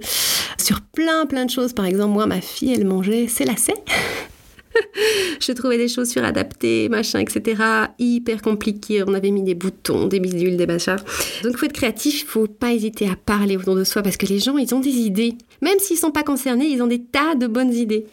Sur 0.58 0.82
plein 0.82 1.28
plein 1.28 1.46
de 1.46 1.52
choses. 1.52 1.74
Par 1.74 1.86
exemple, 1.86 2.14
moi, 2.14 2.26
ma 2.26 2.42
fille, 2.42 2.74
elle 2.74 2.86
mangeait 2.86 3.28
ses 3.28 3.46
lacets. 3.46 3.76
je 5.40 5.52
trouvais 5.52 5.78
des 5.78 5.88
chaussures 5.88 6.24
adaptées, 6.24 6.90
machin, 6.90 7.20
etc. 7.20 7.62
Hyper 8.00 8.42
compliqué. 8.42 9.04
On 9.06 9.14
avait 9.14 9.32
mis 9.32 9.44
des 9.44 9.56
boutons, 9.56 10.08
des 10.08 10.20
bidules, 10.20 10.58
des 10.58 10.68
machins. 10.68 10.98
Donc, 11.44 11.58
faut 11.58 11.66
être 11.66 11.74
créatif. 11.74 12.22
Il 12.22 12.28
faut 12.28 12.48
pas 12.48 12.72
hésiter 12.72 13.08
à 13.08 13.16
parler 13.16 13.58
autour 13.58 13.76
de 13.76 13.84
soi 13.84 14.02
parce 14.02 14.18
que 14.18 14.26
les 14.26 14.40
gens, 14.40 14.58
ils 14.58 14.74
ont 14.74 14.80
des 14.80 14.90
idées. 14.90 15.36
Même 15.62 15.80
s'ils 15.80 15.98
sont 15.98 16.12
pas 16.12 16.24
concernés, 16.24 16.66
ils 16.66 16.82
ont 16.82 16.88
des 16.88 17.02
tas 17.02 17.36
de 17.36 17.48
bonnes 17.48 17.74
idées. 17.74 18.06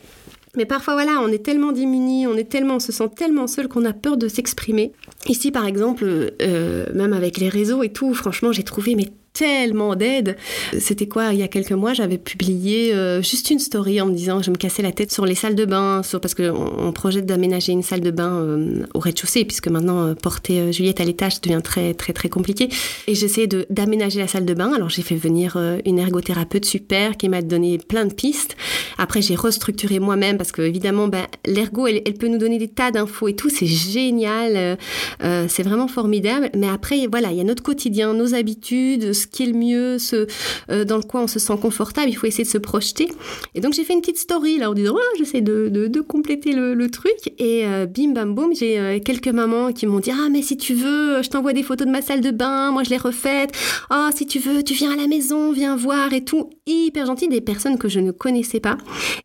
Mais 0.57 0.65
parfois, 0.65 0.95
voilà, 0.95 1.21
on 1.23 1.29
est 1.29 1.45
tellement 1.45 1.73
démunis, 1.73 2.27
on 2.27 2.37
est 2.37 2.49
tellement, 2.49 2.77
on 2.77 2.81
se 2.81 2.91
sent 2.91 3.11
tellement 3.15 3.47
seul 3.47 3.69
qu'on 3.69 3.85
a 3.85 3.93
peur 3.93 4.17
de 4.17 4.29
s'exprimer. 4.29 4.93
Ici, 5.27 5.53
par 5.53 5.67
exemple, 5.67 6.33
euh, 6.43 6.87
même 6.95 7.13
avec 7.13 7.37
les 7.37 7.49
réseaux 7.49 7.83
et 7.83 7.91
tout, 7.91 8.15
franchement, 8.15 8.51
j'ai 8.51 8.65
trouvé 8.65 8.95
mais 8.95 9.09
tellement 9.39 9.95
d'aide. 9.95 10.37
C'était 10.81 11.07
quoi 11.07 11.33
Il 11.33 11.39
y 11.39 11.45
a 11.45 11.49
quelques 11.49 11.71
mois, 11.71 11.93
j'avais 11.95 12.19
publié 12.19 12.93
euh, 12.93 13.23
juste 13.23 13.51
une 13.51 13.61
story 13.61 14.01
en 14.01 14.07
me 14.07 14.13
disant 14.13 14.43
je 14.43 14.51
me 14.51 14.57
cassais 14.57 14.83
la 14.83 14.91
tête 14.91 15.13
sur 15.13 15.25
les 15.25 15.37
salles 15.37 15.55
de 15.55 15.65
bain, 15.65 16.03
parce 16.21 16.35
qu'on 16.35 16.73
on 16.77 16.91
projette 16.91 17.25
d'aménager 17.25 17.71
une 17.71 17.85
salle 17.85 18.01
de 18.01 18.11
bain 18.11 18.33
euh, 18.33 18.83
au 18.95 18.99
rez-de-chaussée, 18.99 19.45
puisque 19.45 19.69
maintenant 19.69 20.07
euh, 20.07 20.15
porter 20.15 20.73
Juliette 20.73 21.01
à 21.01 21.05
l'étage 21.05 21.41
devient 21.41 21.61
très 21.63 21.95
très 21.95 22.13
très 22.13 22.29
compliqué. 22.29 22.69
Et 23.07 23.15
j'essayais 23.15 23.47
d'aménager 23.71 24.19
la 24.19 24.27
salle 24.27 24.45
de 24.45 24.55
bain. 24.55 24.73
Alors 24.75 24.89
j'ai 24.89 25.03
fait 25.03 25.15
venir 25.15 25.57
une 25.85 26.01
ergothérapeute 26.01 26.65
super 26.65 27.17
qui 27.17 27.29
m'a 27.29 27.41
donné 27.41 27.79
plein 27.79 28.07
de 28.07 28.15
pistes. 28.15 28.57
Après 28.99 29.23
j'ai 29.23 29.37
restructuré 29.37 30.01
moi-même 30.01 30.37
parce 30.37 30.51
que 30.51 30.63
évidemment 30.63 31.07
ben, 31.07 31.27
l'ergo 31.47 31.87
elle, 31.87 32.03
elle, 32.05 32.15
peut 32.15 32.27
nous 32.27 32.39
donner 32.39 32.59
des 32.59 32.69
tas 32.69 32.91
d'infos 32.91 33.29
et 33.29 33.37
tout, 33.37 33.51
c'est 33.51 33.67
génial, 33.67 34.77
c'est 35.21 35.63
vraiment 35.63 35.87
formidable. 35.87 36.51
Mais 36.57 36.69
après 36.69 37.07
voilà, 37.07 37.31
il 37.31 37.39
y 37.39 37.41
a 37.41 37.45
notre 37.45 37.63
quotidien, 37.63 38.15
nos 38.15 38.35
habitudes, 38.35 39.13
ce 39.13 39.28
qui 39.31 39.45
est 39.45 39.47
le 39.47 39.59
mieux, 39.59 39.99
ce, 39.99 40.27
euh, 40.71 40.85
dans 40.85 41.01
coin 41.03 41.23
on 41.23 41.27
se 41.27 41.39
sent 41.39 41.57
confortable, 41.61 42.09
il 42.09 42.15
faut 42.15 42.27
essayer 42.27 42.45
de 42.45 42.49
se 42.49 42.59
projeter. 42.59 43.09
Et 43.55 43.61
donc 43.61 43.73
j'ai 43.73 43.85
fait 43.85 43.93
une 43.93 44.01
petite 44.01 44.19
story 44.19 44.59
là 44.59 44.71
en 44.71 44.75
disant 44.75 44.95
oh, 44.95 45.17
j'essaie 45.19 45.41
de, 45.41 45.69
de, 45.69 46.01
compléter 46.01 46.53
le, 46.53 46.89
truc 46.91 47.35
et 47.39 47.67
euh, 47.67 47.87
bim 47.87 48.13
bam 48.13 48.35
boum 48.35 48.55
j'ai 48.55 48.79
euh, 48.79 48.99
quelques 48.99 49.29
mamans 49.29 49.73
qui 49.73 49.85
m'ont 49.85 49.99
dit 49.99 50.11
ah 50.11 50.29
mais 50.31 50.41
si 50.41 50.57
tu 50.57 50.73
veux 50.73 51.23
je 51.23 51.29
t'envoie 51.29 51.53
des 51.53 51.63
photos 51.63 51.87
de 51.87 51.93
ma 51.93 52.01
salle 52.01 52.21
de 52.21 52.31
bain, 52.31 52.71
moi 52.71 52.83
je 52.83 52.91
l'ai 52.91 52.97
refaite. 52.97 53.51
Oh 53.91 54.09
si 54.15 54.27
tu 54.27 54.39
veux 54.39 54.63
tu 54.63 54.75
viens 54.75 54.93
à 54.93 54.97
la 54.97 55.07
maison, 55.07 55.53
viens 55.53 55.77
voir 55.77 56.13
et 56.13 56.25
tout. 56.25 56.51
Hyper 56.67 57.07
gentil, 57.07 57.29
des 57.29 57.41
personnes 57.41 57.79
que 57.79 57.89
je 57.89 58.01
ne 58.01 58.11
connaissais 58.11 58.61
pas 58.61 58.79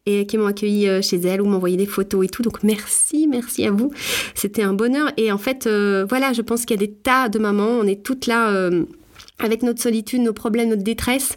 et 0.06 0.26
qui 0.26 0.38
m'ont 0.38 0.48
accueilli 0.48 1.02
chez 1.02 1.18
elles 1.18 1.42
ou 1.42 1.46
m'envoyé 1.46 1.78
des 1.78 1.86
photos 1.86 2.26
et 2.26 2.28
tout. 2.28 2.42
Donc 2.42 2.64
merci, 2.64 3.28
merci 3.28 3.66
à 3.66 3.72
vous. 3.72 3.92
C'était 4.36 4.64
un 4.64 4.74
bonheur 4.74 5.12
et 5.18 5.32
en 5.32 5.38
fait 5.38 5.68
voilà 5.68 6.34
je 6.34 6.42
pense 6.42 6.66
qu'il 6.66 6.80
y 6.80 6.84
a 6.84 6.86
des 6.86 6.94
tas 6.94 7.30
de 7.30 7.40
mamans, 7.40 7.80
on 7.82 7.88
est 7.88 8.04
toutes 8.04 8.28
là 8.28 8.70
avec 9.40 9.64
notre 9.64 9.82
solitude, 9.82 10.22
nos 10.22 10.34
problèmes, 10.34 10.70
notre 10.70 10.84
détresse. 10.84 11.36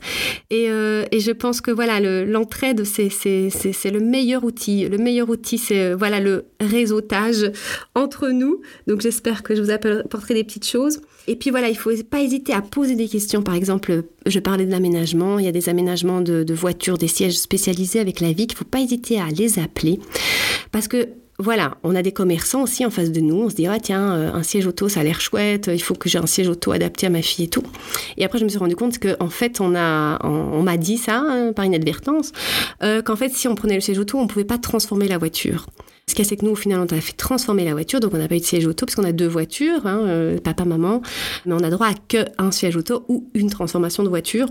Et, 0.51 0.71
euh, 0.71 1.05
et 1.13 1.21
je 1.21 1.33
pense 1.33 1.61
que 1.61 1.71
voilà, 1.71 2.01
l'entraide, 2.25 2.85
c'est 2.85 3.11
le 3.11 4.01
meilleur 4.01 4.45
outil. 4.45 4.89
Le 4.89 4.99
meilleur 4.99 5.29
outil, 5.29 5.59
c'est 5.59 5.81
euh, 5.81 5.97
voilà 5.97 6.21
le 6.21 6.47
réseautage 6.61 7.51
entre 7.95 8.29
nous. 8.29 8.61
Donc 8.87 9.01
j'espère 9.01 9.43
que 9.43 9.55
je 9.55 9.63
vous 9.63 9.71
apporterai 9.71 10.35
des 10.35 10.45
petites 10.45 10.67
choses. 10.67 11.01
Et 11.27 11.37
puis 11.37 11.51
voilà, 11.51 11.69
il 11.69 11.77
faut 11.77 11.91
pas 12.09 12.21
hésiter 12.21 12.53
à 12.53 12.63
poser 12.63 12.95
des 12.95 13.09
questions. 13.09 13.43
Par 13.43 13.55
exemple, 13.55 14.05
je 14.27 14.39
parlais 14.39 14.67
de 14.67 14.71
l'aménagement. 14.71 15.39
Il 15.39 15.45
y 15.45 15.49
a 15.49 15.53
des 15.53 15.69
aménagements 15.69 16.21
de, 16.21 16.45
de 16.45 16.55
voitures, 16.55 16.99
des 16.99 17.09
sièges 17.09 17.39
spécialisés 17.39 17.99
avec 17.99 18.21
la 18.21 18.33
VIC. 18.33 18.53
Il 18.53 18.57
faut 18.57 18.65
pas 18.65 18.81
hésiter 18.81 19.19
à 19.19 19.29
les 19.29 19.59
appeler 19.59 19.99
parce 20.71 20.89
que 20.89 21.09
voilà, 21.38 21.77
on 21.83 21.94
a 21.94 22.03
des 22.03 22.12
commerçants 22.12 22.62
aussi 22.62 22.85
en 22.87 22.90
face 22.90 23.12
de 23.12 23.20
nous. 23.20 23.42
On 23.42 23.51
se 23.51 23.55
dit, 23.55 23.66
ah 23.66 23.79
tiens, 23.79 24.12
euh, 24.14 24.33
un 24.33 24.42
siège 24.42 24.66
auto, 24.66 24.88
ça 24.88 25.01
a 25.01 25.03
l'air 25.05 25.20
chouette. 25.20 25.70
Il 25.72 25.83
faut 25.83 25.94
que 25.94 26.09
j'ai 26.09 26.18
un 26.18 26.27
siège 26.27 26.49
auto 26.49 26.72
adapté 26.72 27.07
à 27.07 27.11
ma 27.11 27.20
fille 27.20 27.44
et 27.44 27.49
tout. 27.49 27.62
Et 28.16 28.25
après, 28.25 28.38
je 28.38 28.44
me 28.44 28.49
suis 28.49 28.59
rendu 28.59 28.75
compte 28.77 28.99
qu'en 28.99 29.14
en 29.20 29.29
fait, 29.29 29.61
on 29.61 29.75
a, 29.75 30.18
on, 30.25 30.62
m'a 30.62 30.77
dit 30.77 30.96
ça 30.96 31.18
hein, 31.18 31.53
par 31.53 31.64
inadvertance, 31.64 32.33
euh, 32.83 33.03
qu'en 33.03 33.16
fait, 33.16 33.31
si 33.31 33.49
on 33.49 33.55
prenait 33.55 33.75
le 33.75 33.81
siège 33.81 33.99
auto, 33.99 34.18
on 34.18 34.27
pouvait 34.27 34.44
pas 34.44 34.59
transformer 34.59 35.09
la 35.09 35.18
voiture. 35.18 35.66
Ce 36.09 36.14
qui 36.14 36.22
est, 36.22 36.25
c'est 36.25 36.37
que 36.37 36.44
nous, 36.44 36.53
au 36.53 36.57
final, 36.57 36.81
on 36.81 36.96
a 36.96 37.01
fait 37.01 37.16
transformer 37.16 37.64
la 37.64 37.72
voiture, 37.72 38.01
donc 38.01 38.14
on 38.14 38.18
n'a 38.18 38.29
pas 38.29 38.37
eu 38.37 38.40
de 38.40 38.44
siège 38.44 38.66
auto 38.66 38.87
parce 38.87 38.94
qu'on 38.94 39.05
a 39.05 39.12
deux 39.12 39.27
voitures, 39.27 39.87
hein, 39.87 40.03
euh, 40.07 40.38
papa, 40.38 40.64
maman, 40.64 41.03
mais 41.44 41.55
on 41.55 41.59
a 41.59 41.70
droit 41.70 41.88
à 41.88 41.94
qu'un 41.94 42.51
siège 42.51 42.77
auto 42.77 43.05
ou 43.09 43.29
une 43.35 43.51
transformation 43.51 44.05
de 44.05 44.09
voiture. 44.09 44.49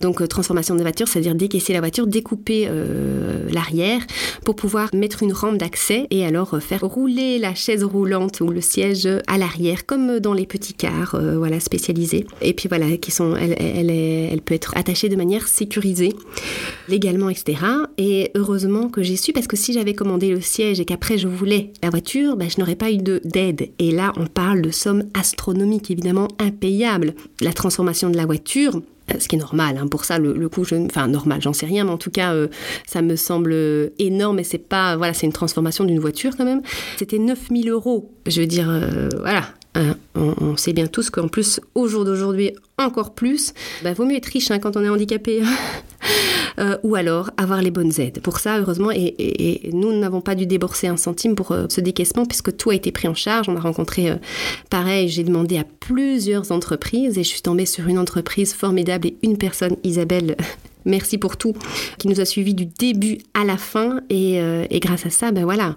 Donc 0.00 0.20
euh, 0.20 0.26
transformation 0.26 0.74
de 0.74 0.82
voiture, 0.82 1.06
c'est-à-dire 1.06 1.34
décaisser 1.34 1.72
la 1.72 1.80
voiture, 1.80 2.06
découper 2.06 2.66
euh, 2.68 3.48
l'arrière 3.50 4.00
pour 4.44 4.56
pouvoir 4.56 4.90
mettre 4.94 5.22
une 5.22 5.32
rampe 5.32 5.58
d'accès 5.58 6.06
et 6.10 6.26
alors 6.26 6.54
euh, 6.54 6.60
faire 6.60 6.80
rouler 6.80 7.38
la 7.38 7.54
chaise 7.54 7.84
roulante 7.84 8.40
ou 8.40 8.48
le 8.48 8.60
siège 8.60 9.08
à 9.28 9.38
l'arrière 9.38 9.86
comme 9.86 10.18
dans 10.18 10.32
les 10.32 10.46
petits 10.46 10.74
cars 10.74 11.16
voilà 11.36 11.60
spécialisés. 11.60 12.26
Et 12.42 12.52
puis 12.52 12.68
voilà, 12.68 12.96
qui 12.96 13.10
sont, 13.10 13.36
elle, 13.36 13.54
elle, 13.58 13.90
elle, 13.90 14.42
peut 14.42 14.54
être 14.54 14.76
attachée 14.76 15.08
de 15.08 15.16
manière 15.16 15.46
sécurisée 15.46 16.12
légalement, 16.88 17.30
etc. 17.30 17.58
Et 17.98 18.30
heureusement 18.34 18.88
que 18.88 19.02
j'ai 19.02 19.16
su 19.16 19.32
parce 19.32 19.46
que 19.46 19.56
si 19.56 19.72
j'avais 19.72 19.94
commandé 19.94 20.30
le 20.30 20.40
siège 20.40 20.80
et 20.80 20.84
qu'après 20.84 21.18
je 21.18 21.28
voulais 21.28 21.72
la 21.82 21.90
voiture, 21.90 22.36
ben, 22.36 22.48
je 22.50 22.60
n'aurais 22.60 22.76
pas 22.76 22.90
eu 22.90 22.98
d'aide. 22.98 23.70
Et 23.78 23.92
là, 23.92 24.12
on 24.16 24.26
parle 24.26 24.62
de 24.62 24.70
sommes 24.70 25.04
astronomiques, 25.14 25.90
évidemment 25.90 26.28
impayables. 26.38 27.14
La 27.40 27.52
transformation 27.52 28.10
de 28.10 28.16
la 28.16 28.26
voiture, 28.26 28.80
ce 29.18 29.28
qui 29.28 29.36
est 29.36 29.38
normal. 29.38 29.78
Hein. 29.80 29.86
Pour 29.88 30.04
ça, 30.04 30.18
le, 30.18 30.32
le 30.32 30.48
coût, 30.48 30.64
je, 30.64 30.74
enfin 30.74 31.06
normal, 31.08 31.40
j'en 31.42 31.52
sais 31.52 31.66
rien, 31.66 31.84
mais 31.84 31.90
en 31.90 31.98
tout 31.98 32.10
cas, 32.10 32.34
euh, 32.34 32.48
ça 32.86 33.02
me 33.02 33.16
semble 33.16 33.54
énorme 33.98 34.38
et 34.38 34.44
c'est 34.44 34.58
pas, 34.58 34.96
voilà, 34.96 35.14
c'est 35.14 35.26
une 35.26 35.32
transformation 35.32 35.84
d'une 35.84 36.00
voiture 36.00 36.36
quand 36.36 36.44
même. 36.44 36.62
C'était 36.98 37.18
9000 37.18 37.70
euros. 37.70 38.12
Je 38.26 38.40
veux 38.40 38.46
dire, 38.46 38.68
euh, 38.68 39.08
voilà, 39.20 39.44
Hein, 39.76 39.94
on, 40.14 40.56
sait 40.56 40.72
bien 40.72 40.86
tous 40.86 41.10
qu'en 41.10 41.28
plus, 41.28 41.60
au 41.74 41.86
jour 41.86 42.06
d'aujourd'hui, 42.06 42.52
encore 42.78 43.14
plus, 43.14 43.52
bah, 43.84 43.92
vaut 43.92 44.06
mieux 44.06 44.16
être 44.16 44.24
riche 44.26 44.50
hein, 44.50 44.58
quand 44.58 44.74
on 44.76 44.82
est 44.82 44.88
handicapé. 44.88 45.42
euh, 46.58 46.78
ou 46.82 46.94
alors 46.94 47.30
avoir 47.36 47.60
les 47.60 47.70
bonnes 47.70 47.92
aides. 48.00 48.20
Pour 48.20 48.38
ça, 48.38 48.58
heureusement, 48.58 48.90
et, 48.90 49.70
nous 49.72 49.92
n'avons 49.98 50.20
pas 50.20 50.34
dû 50.34 50.46
débourser 50.46 50.86
un 50.86 50.96
centime 50.96 51.34
pour 51.34 51.52
euh, 51.52 51.66
ce 51.68 51.80
décaissement 51.80 52.24
puisque 52.24 52.56
tout 52.56 52.70
a 52.70 52.74
été 52.74 52.92
pris 52.92 53.08
en 53.08 53.14
charge. 53.14 53.48
On 53.48 53.56
a 53.56 53.60
rencontré, 53.60 54.10
euh, 54.10 54.16
pareil, 54.70 55.08
j'ai 55.08 55.22
demandé 55.22 55.58
à 55.58 55.64
plusieurs 55.64 56.52
entreprises 56.52 57.18
et 57.18 57.24
je 57.24 57.28
suis 57.28 57.42
tombée 57.42 57.66
sur 57.66 57.86
une 57.88 57.98
entreprise 57.98 58.54
formidable 58.54 59.08
et 59.08 59.16
une 59.22 59.38
personne, 59.38 59.76
Isabelle, 59.84 60.36
Merci 60.88 61.18
pour 61.18 61.36
tout, 61.36 61.52
qui 61.98 62.06
nous 62.06 62.20
a 62.20 62.24
suivis 62.24 62.54
du 62.54 62.64
début 62.64 63.18
à 63.34 63.44
la 63.44 63.56
fin. 63.56 64.02
Et, 64.08 64.36
et, 64.36 64.78
grâce 64.78 65.04
à 65.04 65.10
ça, 65.10 65.32
ben 65.32 65.42
voilà, 65.42 65.74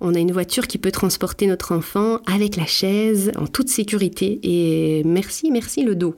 on 0.00 0.14
a 0.14 0.20
une 0.20 0.30
voiture 0.30 0.68
qui 0.68 0.78
peut 0.78 0.92
transporter 0.92 1.48
notre 1.48 1.74
enfant 1.74 2.20
avec 2.32 2.54
la 2.54 2.66
chaise 2.66 3.32
en 3.36 3.48
toute 3.48 3.68
sécurité. 3.68 4.38
Et 4.44 5.02
merci, 5.02 5.50
merci 5.50 5.82
le 5.82 5.96
dos. 5.96 6.14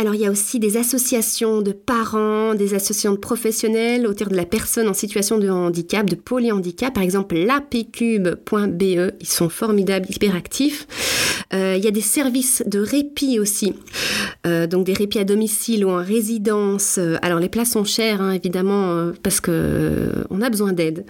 Alors 0.00 0.14
il 0.14 0.22
y 0.22 0.26
a 0.26 0.30
aussi 0.30 0.58
des 0.58 0.78
associations 0.78 1.60
de 1.60 1.72
parents, 1.72 2.54
des 2.54 2.72
associations 2.72 3.12
de 3.12 3.18
professionnels 3.18 4.06
autour 4.06 4.28
de 4.28 4.34
la 4.34 4.46
personne 4.46 4.88
en 4.88 4.94
situation 4.94 5.36
de 5.36 5.50
handicap, 5.50 6.08
de 6.08 6.14
polyhandicap, 6.14 6.94
par 6.94 7.02
exemple 7.02 7.34
lapcube.be, 7.36 8.82
ils 9.20 9.28
sont 9.28 9.50
formidables, 9.50 10.06
hyper 10.08 10.34
actifs. 10.34 10.86
Euh, 11.52 11.74
il 11.76 11.84
y 11.84 11.88
a 11.88 11.90
des 11.90 12.00
services 12.00 12.62
de 12.64 12.78
répit 12.78 13.40
aussi, 13.40 13.74
euh, 14.46 14.66
donc 14.66 14.86
des 14.86 14.94
répits 14.94 15.18
à 15.18 15.24
domicile 15.24 15.84
ou 15.84 15.90
en 15.90 16.02
résidence. 16.02 16.98
Alors 17.20 17.40
les 17.40 17.48
places 17.50 17.72
sont 17.72 17.84
chères 17.84 18.22
hein, 18.22 18.32
évidemment 18.32 18.92
euh, 18.92 19.12
parce 19.22 19.40
que 19.40 20.12
on 20.30 20.40
a 20.40 20.48
besoin 20.48 20.72
d'aide. 20.72 21.04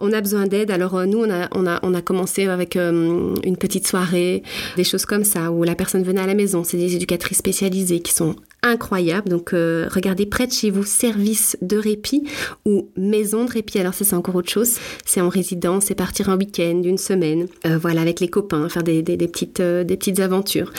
On 0.00 0.12
a 0.12 0.20
besoin 0.20 0.48
d'aide. 0.48 0.72
Alors 0.72 1.06
nous 1.06 1.18
on 1.18 1.30
a 1.30 1.48
on 1.52 1.66
a 1.66 1.78
on 1.82 1.94
a 1.94 2.00
commencé 2.00 2.46
avec 2.46 2.74
une 2.76 3.56
petite 3.56 3.86
soirée, 3.86 4.42
des 4.76 4.84
choses 4.84 5.04
comme 5.04 5.24
ça 5.24 5.52
où 5.52 5.62
la 5.62 5.76
personne 5.76 6.02
venait 6.02 6.22
à 6.22 6.26
la 6.26 6.34
maison. 6.34 6.64
C'est 6.64 6.78
des 6.78 6.96
éducatrices 6.96 7.38
spécialisées 7.38 8.00
qui 8.00 8.12
sont 8.12 8.31
incroyable. 8.62 9.28
Donc, 9.28 9.52
euh, 9.52 9.88
regardez 9.90 10.26
près 10.26 10.46
de 10.46 10.52
chez 10.52 10.70
vous 10.70 10.84
service 10.84 11.56
de 11.62 11.76
répit 11.76 12.22
ou 12.64 12.88
maison 12.96 13.44
de 13.44 13.50
répit. 13.50 13.78
Alors, 13.78 13.94
ça, 13.94 14.04
c'est 14.04 14.14
encore 14.14 14.36
autre 14.36 14.50
chose. 14.50 14.76
C'est 15.04 15.20
en 15.20 15.28
résidence, 15.28 15.86
c'est 15.86 15.94
partir 15.94 16.28
un 16.28 16.36
week-end, 16.36 16.82
une 16.84 16.98
semaine, 16.98 17.48
euh, 17.66 17.76
voilà, 17.76 18.02
avec 18.02 18.20
les 18.20 18.28
copains, 18.28 18.68
faire 18.68 18.84
des, 18.84 19.02
des, 19.02 19.16
petites, 19.28 19.60
euh, 19.60 19.82
des 19.82 19.96
petites 19.96 20.20
aventures. 20.20 20.72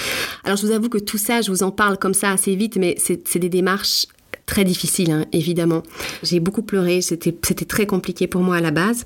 Alors, 0.45 0.57
je 0.57 0.65
vous 0.65 0.71
avoue 0.71 0.89
que 0.89 0.97
tout 0.97 1.17
ça, 1.17 1.41
je 1.41 1.51
vous 1.51 1.63
en 1.63 1.71
parle 1.71 1.97
comme 1.97 2.13
ça 2.13 2.31
assez 2.31 2.55
vite, 2.55 2.77
mais 2.77 2.95
c'est 2.97 3.39
des 3.39 3.49
démarches 3.49 4.07
très 4.45 4.63
difficile, 4.63 5.11
hein, 5.11 5.25
évidemment. 5.31 5.83
J'ai 6.21 6.39
beaucoup 6.39 6.63
pleuré, 6.63 7.01
c'était 7.01 7.31
très 7.65 7.85
compliqué 7.85 8.27
pour 8.27 8.41
moi 8.41 8.57
à 8.57 8.61
la 8.61 8.71
base. 8.71 9.05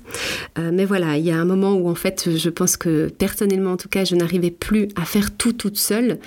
Euh, 0.58 0.70
mais 0.72 0.84
voilà, 0.84 1.16
il 1.16 1.24
y 1.24 1.30
a 1.30 1.36
un 1.36 1.44
moment 1.44 1.74
où 1.74 1.88
en 1.88 1.94
fait, 1.94 2.36
je 2.36 2.50
pense 2.50 2.76
que 2.76 3.08
personnellement, 3.08 3.72
en 3.72 3.76
tout 3.76 3.88
cas, 3.88 4.04
je 4.04 4.14
n'arrivais 4.14 4.50
plus 4.50 4.88
à 4.96 5.04
faire 5.04 5.36
tout 5.36 5.52
toute 5.52 5.76
seule. 5.76 6.18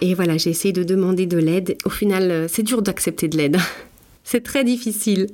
Et 0.00 0.14
voilà, 0.14 0.36
j'ai 0.36 0.50
essayé 0.50 0.72
de 0.72 0.82
demander 0.82 1.26
de 1.26 1.38
l'aide. 1.38 1.76
Au 1.84 1.90
final, 1.90 2.30
euh, 2.30 2.46
c'est 2.48 2.62
dur 2.62 2.82
d'accepter 2.82 3.28
de 3.28 3.36
l'aide. 3.36 3.58
C'est 4.28 4.42
très 4.42 4.64
difficile. 4.64 5.28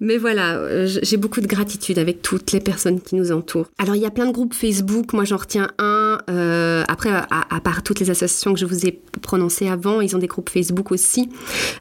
Mais 0.00 0.18
voilà, 0.18 0.56
euh, 0.56 0.88
j'ai 1.02 1.16
beaucoup 1.16 1.40
de 1.40 1.46
gratitude 1.46 2.00
avec 2.00 2.20
toutes 2.20 2.50
les 2.50 2.58
personnes 2.58 3.00
qui 3.00 3.14
nous 3.14 3.30
entourent. 3.30 3.68
Alors 3.78 3.94
il 3.94 4.02
y 4.02 4.06
a 4.06 4.10
plein 4.10 4.26
de 4.26 4.32
groupes 4.32 4.54
Facebook, 4.54 5.12
moi 5.12 5.24
j'en 5.24 5.36
retiens 5.36 5.70
un. 5.78 6.18
Euh, 6.28 6.82
après, 6.88 7.10
à, 7.10 7.60
part 7.60 7.84
toutes 7.84 8.00
les 8.00 8.10
associations 8.10 8.54
que 8.54 8.58
je 8.58 8.66
vous 8.66 8.86
ai 8.86 9.00
prononcées 9.22 9.68
avant, 9.68 10.00
ils 10.00 10.16
ont 10.16 10.18
des 10.18 10.26
groupes 10.26 10.50
Facebook 10.50 10.90
aussi. 10.90 11.28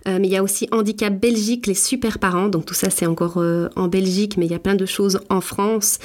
Euh, 0.07 0.19
mais 0.21 0.27
il 0.27 0.31
y 0.31 0.37
a 0.37 0.43
aussi 0.43 0.67
Handicap 0.71 1.19
Belgique, 1.19 1.65
les 1.65 1.73
super 1.73 2.19
parents. 2.19 2.49
Donc 2.49 2.65
tout 2.65 2.75
ça 2.75 2.91
c'est 2.91 3.07
encore 3.07 3.43
en 3.75 3.87
Belgique, 3.87 4.37
mais 4.37 4.45
il 4.45 4.51
y 4.51 4.55
a 4.55 4.59
plein 4.59 4.75
de 4.75 4.85
choses 4.85 5.19
en 5.29 5.41
France. 5.41 5.97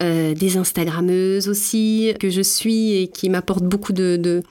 des 0.00 0.56
Instagrammeuses 0.56 1.48
aussi 1.48 2.14
que 2.20 2.30
je 2.30 2.42
suis 2.42 3.02
et 3.02 3.08
qui 3.08 3.28
m'apportent 3.28 3.64
beaucoup 3.64 3.92
de 3.92 4.42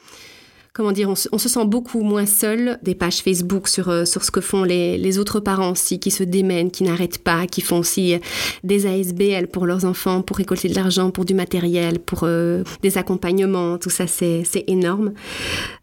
comment 0.78 0.92
dire, 0.92 1.10
on 1.10 1.16
se, 1.16 1.50
sent 1.50 1.66
beaucoup 1.66 2.04
moins 2.04 2.28
seul. 2.28 2.78
Des 2.84 2.94
pages 2.94 3.24
Facebook 3.24 3.68
sur, 3.68 3.90
euh, 3.90 4.06
sur 4.06 4.24
ce 4.24 4.30
que 4.30 4.42
font 4.42 4.64
les, 4.64 5.00
les, 5.00 5.18
autres 5.18 5.40
parents 5.40 5.72
aussi, 5.72 6.00
qui 6.00 6.12
se 6.12 6.24
démènent, 6.24 6.70
qui 6.70 6.84
n'arrêtent 6.84 7.18
pas, 7.18 7.48
qui 7.48 7.62
font 7.62 7.80
aussi 7.80 8.14
euh, 8.14 8.20
des 8.64 8.86
ASBL 8.86 9.48
pour 9.48 9.66
leurs 9.66 9.86
enfants, 9.86 10.22
pour 10.22 10.38
récolter 10.38 10.70
de 10.70 10.76
l'argent, 10.76 11.10
pour 11.10 11.26
du 11.26 11.34
matériel, 11.34 11.98
pour 11.98 12.20
euh, 12.24 12.64
des 12.84 13.00
accompagnements. 13.00 13.80
Tout 13.80 13.90
ça, 13.90 14.06
c'est 14.06 14.46
énorme. 14.68 15.14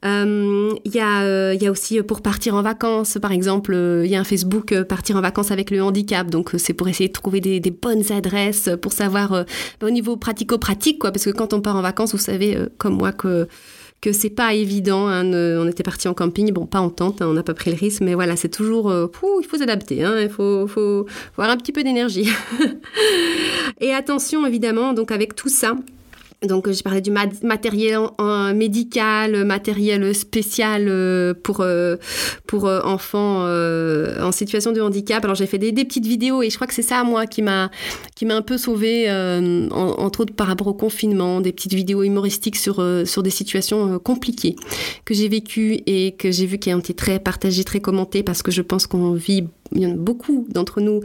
Il 0.04 0.94
y, 0.94 1.00
a, 1.00 1.54
y 1.54 1.66
a 1.66 1.70
aussi 1.72 2.00
pour 2.02 2.20
partir 2.22 2.54
en 2.54 2.62
vacances, 2.62 3.18
par 3.20 3.32
exemple, 3.32 3.74
il 4.04 4.10
y 4.10 4.14
a 4.14 4.20
un 4.20 4.24
Facebook 4.24 4.74
Partir 4.84 5.16
en 5.16 5.20
vacances 5.20 5.50
avec 5.50 5.72
le 5.72 5.82
handicap. 5.82 6.30
Donc, 6.30 6.52
c'est 6.58 6.72
pour 6.72 6.86
essayer 6.88 7.08
de 7.08 7.12
trouver 7.12 7.40
des, 7.40 7.58
des 7.58 7.72
bonnes 7.72 8.12
adresses, 8.12 8.68
pour 8.80 8.92
savoir 8.92 9.44
au 9.82 9.90
niveau 9.90 10.16
pratico-pratique, 10.16 11.00
quoi. 11.00 11.10
Parce 11.10 11.24
que 11.24 11.30
quand 11.30 11.52
on 11.52 11.60
part 11.60 11.74
en 11.74 11.82
vacances, 11.82 12.12
vous 12.12 12.18
savez, 12.18 12.56
comme 12.78 12.96
moi, 12.96 13.10
que 13.10 13.48
c'est 14.12 14.30
pas 14.30 14.54
évident. 14.54 15.08
Hein, 15.08 15.32
on 15.32 15.68
était 15.68 15.82
parti 15.82 16.08
en 16.08 16.14
camping, 16.14 16.52
bon, 16.52 16.66
pas 16.66 16.80
en 16.80 16.90
tente, 16.90 17.22
hein, 17.22 17.26
on 17.28 17.32
n'a 17.32 17.42
pas 17.42 17.54
pris 17.54 17.70
le 17.70 17.76
risque, 17.76 18.00
mais 18.02 18.14
voilà, 18.14 18.36
c'est 18.36 18.48
toujours, 18.48 18.90
euh, 18.90 19.06
il 19.40 19.46
faut 19.46 19.58
s'adapter, 19.58 20.02
hein, 20.02 20.20
il 20.20 20.28
faut, 20.28 20.66
faut 20.66 21.06
avoir 21.36 21.50
un 21.50 21.56
petit 21.56 21.72
peu 21.72 21.82
d'énergie. 21.82 22.28
Et 23.80 23.92
attention, 23.92 24.46
évidemment, 24.46 24.92
donc 24.92 25.10
avec 25.10 25.34
tout 25.34 25.48
ça, 25.48 25.76
donc, 26.46 26.70
j'ai 26.70 26.82
parlé 26.82 27.00
du 27.00 27.10
matériel 27.10 28.00
médical, 28.54 29.44
matériel 29.44 30.14
spécial 30.14 30.86
euh, 30.88 31.34
pour, 31.34 31.60
euh, 31.60 31.96
pour 32.46 32.66
euh, 32.66 32.80
enfants 32.82 33.44
en 33.44 34.32
situation 34.32 34.72
de 34.72 34.80
handicap. 34.80 35.22
Alors, 35.24 35.36
j'ai 35.36 35.46
fait 35.46 35.58
des, 35.58 35.72
petites 35.72 36.06
vidéos 36.06 36.42
et 36.42 36.50
je 36.50 36.54
crois 36.56 36.66
que 36.66 36.74
c'est 36.74 36.82
ça, 36.82 37.04
moi, 37.04 37.26
qui 37.26 37.42
m'a, 37.42 37.70
qui 38.14 38.24
m'a 38.26 38.36
un 38.36 38.42
peu 38.42 38.56
sauvée, 38.58 39.10
entre 39.70 40.20
autres 40.20 40.34
par 40.34 40.46
rapport 40.46 40.66
au 40.66 40.74
confinement, 40.74 41.40
des 41.40 41.52
petites 41.52 41.74
vidéos 41.74 42.02
humoristiques 42.02 42.56
sur, 42.56 42.82
sur 43.04 43.22
des 43.22 43.30
situations 43.30 43.98
compliquées 43.98 44.56
que 45.04 45.14
j'ai 45.14 45.28
vécues 45.28 45.80
et 45.86 46.12
que 46.12 46.30
j'ai 46.30 46.46
vu 46.46 46.58
qui 46.58 46.72
ont 46.72 46.78
été 46.78 46.94
très 46.94 47.18
partagées, 47.18 47.64
très 47.64 47.80
commentées 47.80 48.22
parce 48.22 48.42
que 48.42 48.50
je 48.50 48.62
pense 48.62 48.86
qu'on 48.86 49.12
vit 49.12 49.44
beaucoup 49.72 50.46
d'entre 50.50 50.80
nous 50.80 51.00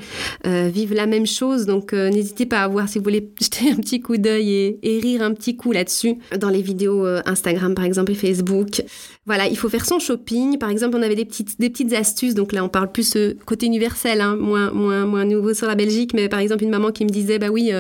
euh, 0.46 0.70
vivent 0.72 0.94
la 0.94 1.06
même 1.06 1.26
chose. 1.26 1.66
Donc 1.66 1.94
euh, 1.94 2.10
n'hésitez 2.10 2.46
pas 2.46 2.64
à 2.64 2.68
voir 2.68 2.88
si 2.88 2.98
vous 2.98 3.04
voulez 3.04 3.32
jeter 3.42 3.72
un 3.72 3.76
petit 3.76 4.02
coup 4.02 4.18
d'œil 4.18 4.78
et, 4.82 5.00
rire 5.00 5.22
un 5.22 5.34
petit 5.34 5.56
coup 5.56 5.72
là-dessus 5.72 6.18
dans 6.38 6.50
les 6.50 6.62
vidéos 6.62 7.06
euh, 7.06 7.22
Instagram 7.26 7.76
par 7.76 7.86
exemple 7.86 8.12
et 8.12 8.16
Facebook. 8.16 8.82
Voilà, 9.30 9.48
il 9.48 9.56
faut 9.56 9.70
faire 9.70 9.86
son 9.86 10.00
shopping. 10.00 10.58
Par 10.58 10.72
exemple, 10.72 10.98
on 10.98 11.04
avait 11.04 11.14
des 11.14 11.24
petites, 11.24 11.60
des 11.60 11.70
petites 11.70 11.94
astuces. 11.94 12.34
Donc 12.34 12.52
là, 12.52 12.64
on 12.64 12.68
parle 12.68 12.92
plus 12.92 13.16
côté 13.46 13.68
universel, 13.68 14.22
hein, 14.22 14.36
moins, 14.36 14.72
moins, 14.72 15.06
moins 15.06 15.24
nouveau 15.24 15.54
sur 15.54 15.68
la 15.68 15.76
Belgique. 15.76 16.16
Mais 16.16 16.28
par 16.28 16.40
exemple, 16.40 16.64
une 16.64 16.72
maman 16.72 16.92
qui 16.92 17.06
me 17.06 17.10
disait, 17.10 17.38
bah 17.38 17.50
oui, 17.52 17.72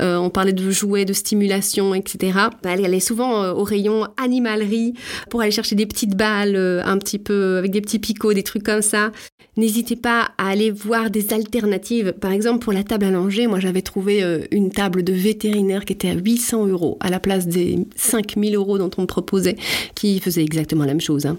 on 0.00 0.28
parlait 0.28 0.52
de 0.52 0.70
jouets, 0.70 1.04
de 1.04 1.12
stimulation, 1.12 1.94
etc. 1.94 2.32
Bah, 2.62 2.70
elle 2.72 2.84
allait 2.84 2.98
souvent 2.98 3.52
au 3.52 3.62
rayon 3.62 4.08
animalerie 4.16 4.94
pour 5.30 5.40
aller 5.40 5.52
chercher 5.52 5.76
des 5.76 5.86
petites 5.86 6.16
balles 6.16 6.56
un 6.56 6.98
petit 6.98 7.20
peu 7.20 7.58
avec 7.58 7.70
des 7.70 7.80
petits 7.80 8.00
picots, 8.00 8.32
des 8.32 8.42
trucs 8.42 8.64
comme 8.64 8.82
ça. 8.82 9.12
N'hésitez 9.58 9.96
pas 9.96 10.30
à 10.38 10.50
aller 10.50 10.70
voir 10.70 11.10
des 11.10 11.32
alternatives. 11.32 12.12
Par 12.12 12.30
exemple, 12.30 12.60
pour 12.60 12.72
la 12.72 12.84
table 12.84 13.06
à 13.06 13.10
langer, 13.10 13.48
moi 13.48 13.58
j'avais 13.58 13.82
trouvé 13.82 14.22
euh, 14.22 14.44
une 14.52 14.70
table 14.70 15.02
de 15.02 15.12
vétérinaire 15.12 15.84
qui 15.84 15.94
était 15.94 16.10
à 16.10 16.14
800 16.14 16.68
euros 16.68 16.96
à 17.00 17.10
la 17.10 17.18
place 17.18 17.48
des 17.48 17.76
5000 17.96 18.54
euros 18.54 18.78
dont 18.78 18.90
on 18.96 19.02
me 19.02 19.06
proposait, 19.08 19.56
qui 19.96 20.20
faisait 20.20 20.44
exactement 20.44 20.84
la 20.88 20.94
même 20.94 21.00
chose. 21.00 21.26
Hein. 21.26 21.38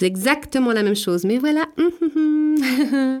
Exactement 0.00 0.72
la 0.72 0.82
même 0.82 0.96
chose. 0.96 1.24
Mais 1.24 1.38
voilà. 1.38 1.66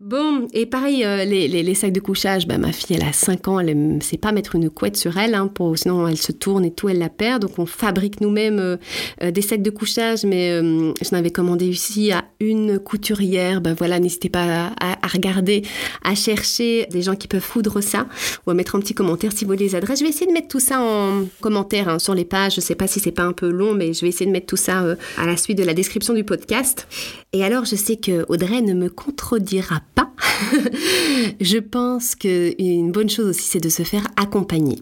Bon, 0.00 0.46
et 0.52 0.64
pareil, 0.64 1.04
euh, 1.04 1.24
les, 1.24 1.74
sacs 1.74 1.92
de 1.92 1.98
couchage, 1.98 2.46
bah, 2.46 2.56
ma 2.56 2.70
fille, 2.70 2.94
elle 2.94 3.06
a 3.06 3.12
5 3.12 3.48
ans, 3.48 3.58
elle 3.58 3.96
ne 3.96 4.00
sait 4.00 4.16
pas 4.16 4.30
mettre 4.30 4.54
une 4.54 4.70
couette 4.70 4.96
sur 4.96 5.18
elle, 5.18 5.34
hein, 5.34 5.50
sinon 5.74 6.06
elle 6.06 6.16
se 6.16 6.30
tourne 6.30 6.64
et 6.64 6.70
tout, 6.70 6.88
elle 6.88 6.98
la 6.98 7.08
perd. 7.08 7.42
Donc 7.42 7.58
on 7.58 7.66
fabrique 7.66 8.20
nous-mêmes 8.20 8.60
euh, 8.60 8.76
euh, 9.24 9.32
des 9.32 9.42
sacs 9.42 9.60
de 9.60 9.70
couchage, 9.70 10.24
mais 10.24 10.60
je 10.60 11.10
n'avais 11.10 11.30
commandé 11.30 11.66
ici 11.66 12.12
à 12.12 12.24
une 12.38 12.78
couturière. 12.78 13.60
Ben 13.60 13.74
voilà, 13.74 13.98
n'hésitez 13.98 14.28
pas 14.28 14.72
à, 14.80 15.08
regarder, 15.08 15.62
à 16.04 16.14
chercher 16.14 16.86
des 16.92 17.02
gens 17.02 17.16
qui 17.16 17.26
peuvent 17.26 17.40
foudre 17.40 17.80
ça, 17.80 18.06
ou 18.46 18.52
à 18.52 18.54
mettre 18.54 18.76
un 18.76 18.80
petit 18.80 18.94
commentaire 18.94 19.32
si 19.32 19.44
vous 19.44 19.52
les 19.52 19.74
adresses. 19.74 19.98
Je 19.98 20.04
vais 20.04 20.10
essayer 20.10 20.26
de 20.26 20.32
mettre 20.32 20.48
tout 20.48 20.60
ça 20.60 20.80
en 20.80 21.24
commentaire 21.40 21.88
hein, 21.88 21.98
sur 21.98 22.14
les 22.14 22.24
pages. 22.24 22.54
Je 22.54 22.60
ne 22.60 22.64
sais 22.64 22.76
pas 22.76 22.86
si 22.86 23.00
c'est 23.00 23.10
pas 23.10 23.24
un 23.24 23.32
peu 23.32 23.50
long, 23.50 23.74
mais 23.74 23.92
je 23.92 24.02
vais 24.02 24.08
essayer 24.08 24.26
de 24.26 24.32
mettre 24.32 24.46
tout 24.46 24.56
ça 24.56 24.84
à 25.16 25.26
la 25.26 25.36
suite 25.36 25.58
de 25.58 25.64
la 25.64 25.74
description 25.74 26.14
du 26.14 26.22
podcast. 26.22 26.86
Et 27.32 27.42
alors, 27.42 27.64
je 27.64 27.74
sais 27.74 27.96
que 27.96 28.24
Audrey 28.28 28.62
ne 28.62 28.74
me 28.74 28.88
contredira 28.88 29.80
pas. 29.80 29.87
je 31.40 31.58
pense 31.58 32.14
qu'une 32.14 32.92
bonne 32.92 33.10
chose 33.10 33.26
aussi, 33.28 33.42
c'est 33.42 33.60
de 33.60 33.68
se 33.68 33.82
faire 33.82 34.06
accompagner, 34.16 34.78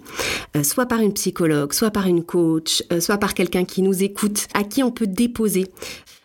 euh, 0.57 0.63
soit 0.63 0.87
par 0.87 1.01
une 1.01 1.13
psychologue, 1.13 1.73
soit 1.73 1.91
par 1.91 2.07
une 2.07 2.25
coach, 2.25 2.83
euh, 2.93 3.01
soit 3.01 3.19
par 3.19 3.35
quelqu'un 3.35 3.65
qui 3.65 3.83
nous 3.83 4.03
écoute, 4.03 4.47
à 4.55 4.65
qui 4.65 4.83
on 4.83 4.91
peut 4.91 5.07
déposer 5.07 5.67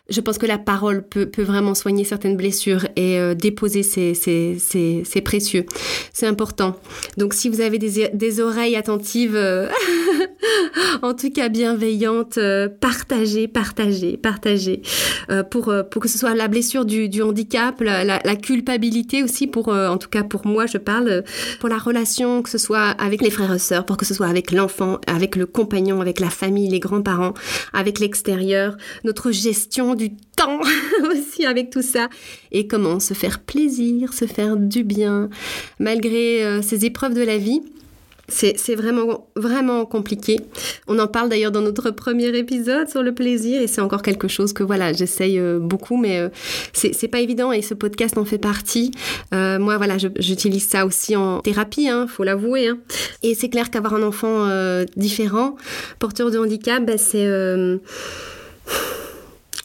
je 0.08 0.20
pense 0.20 0.36
que 0.36 0.44
la 0.44 0.58
parole 0.58 1.06
peut, 1.06 1.30
vraiment 1.38 1.74
soigner 1.74 2.04
certaines 2.04 2.36
blessures 2.36 2.86
et 2.96 3.18
euh, 3.18 3.34
déposer 3.34 3.82
c'est 3.82 5.20
précieux. 5.24 5.64
C'est 6.12 6.26
important. 6.26 6.76
Donc 7.16 7.32
si 7.32 7.48
vous 7.48 7.62
avez 7.62 7.78
des, 7.78 8.40
oreilles 8.40 8.76
attentives, 8.76 9.36
en 11.02 11.14
tout 11.14 11.30
cas 11.30 11.48
bienveillantes, 11.48 12.38
euh, 12.38 12.68
partagez, 12.68 13.48
partagez, 13.48 14.16
partagez. 14.16 14.82
pour, 15.50 15.72
pour 15.90 16.02
que 16.02 16.08
ce 16.08 16.18
soit 16.18 16.34
la 16.34 16.48
blessure 16.48 16.84
du, 16.84 17.22
handicap, 17.22 17.80
la, 17.80 18.36
culpabilité 18.36 19.22
aussi, 19.22 19.46
pour, 19.46 19.68
en 19.68 19.98
tout 19.98 20.08
cas 20.08 20.22
pour 20.22 20.46
moi, 20.46 20.66
je 20.66 20.78
parle, 20.78 21.24
pour 21.60 21.68
la 21.68 21.78
relation, 21.78 22.42
que 22.42 22.50
ce 22.50 22.58
soit 22.58 22.88
avec 22.90 23.22
les 23.22 23.30
frères 23.30 23.52
et 23.52 23.58
sœurs, 23.58 23.86
pour 23.86 23.96
que 23.96 24.04
ce 24.04 24.14
soit 24.14 24.26
avec 24.26 24.52
l'enfant, 24.52 24.98
avec 25.06 25.36
le 25.36 25.46
compagnon, 25.46 26.00
avec 26.00 26.20
la 26.20 26.30
famille, 26.30 26.68
les 26.68 26.80
grands-parents, 26.80 27.34
avec 27.72 27.98
l'extérieur, 27.98 28.76
notre 29.04 29.30
gestion 29.30 29.94
du 29.94 30.10
temps 30.36 30.60
aussi 31.10 31.46
avec 31.46 31.70
tout 31.70 31.82
ça. 31.82 32.08
Et 32.50 32.66
comment 32.66 33.00
se 33.00 33.14
faire 33.14 33.40
plaisir, 33.40 34.12
se 34.12 34.26
faire 34.26 34.56
du 34.56 34.84
bien, 34.84 35.28
malgré 35.78 36.44
euh, 36.44 36.62
ces 36.62 36.84
épreuves 36.84 37.14
de 37.14 37.22
la 37.22 37.38
vie. 37.38 37.62
C'est 38.32 38.74
vraiment, 38.74 39.28
vraiment 39.36 39.84
compliqué. 39.84 40.40
On 40.88 40.98
en 40.98 41.06
parle 41.06 41.28
d'ailleurs 41.28 41.52
dans 41.52 41.60
notre 41.60 41.90
premier 41.90 42.36
épisode 42.36 42.88
sur 42.88 43.02
le 43.02 43.14
plaisir 43.14 43.60
et 43.60 43.66
c'est 43.66 43.80
encore 43.80 44.02
quelque 44.02 44.26
chose 44.26 44.52
que 44.52 44.62
voilà, 44.62 44.92
j'essaye 44.92 45.38
euh, 45.38 45.58
beaucoup, 45.58 45.96
mais 45.96 46.18
euh, 46.18 46.28
c'est 46.72 47.08
pas 47.08 47.20
évident 47.20 47.52
et 47.52 47.62
ce 47.62 47.74
podcast 47.74 48.16
en 48.16 48.24
fait 48.24 48.38
partie. 48.38 48.90
moi, 49.32 49.76
voilà, 49.76 49.96
j'utilise 49.98 50.66
ça 50.66 50.86
aussi 50.86 51.14
en 51.14 51.40
thérapie, 51.40 51.88
hein, 51.88 52.06
faut 52.08 52.24
l'avouer. 52.24 52.68
Hein. 52.68 52.78
Et 53.22 53.34
c'est 53.34 53.48
clair 53.48 53.70
qu'avoir 53.70 53.94
un 53.94 54.02
enfant 54.02 54.48
différent, 54.96 55.56
porteur 55.98 56.30
de 56.30 56.38
handicap, 56.38 56.84
ben, 56.84 56.98
c'est 56.98 57.28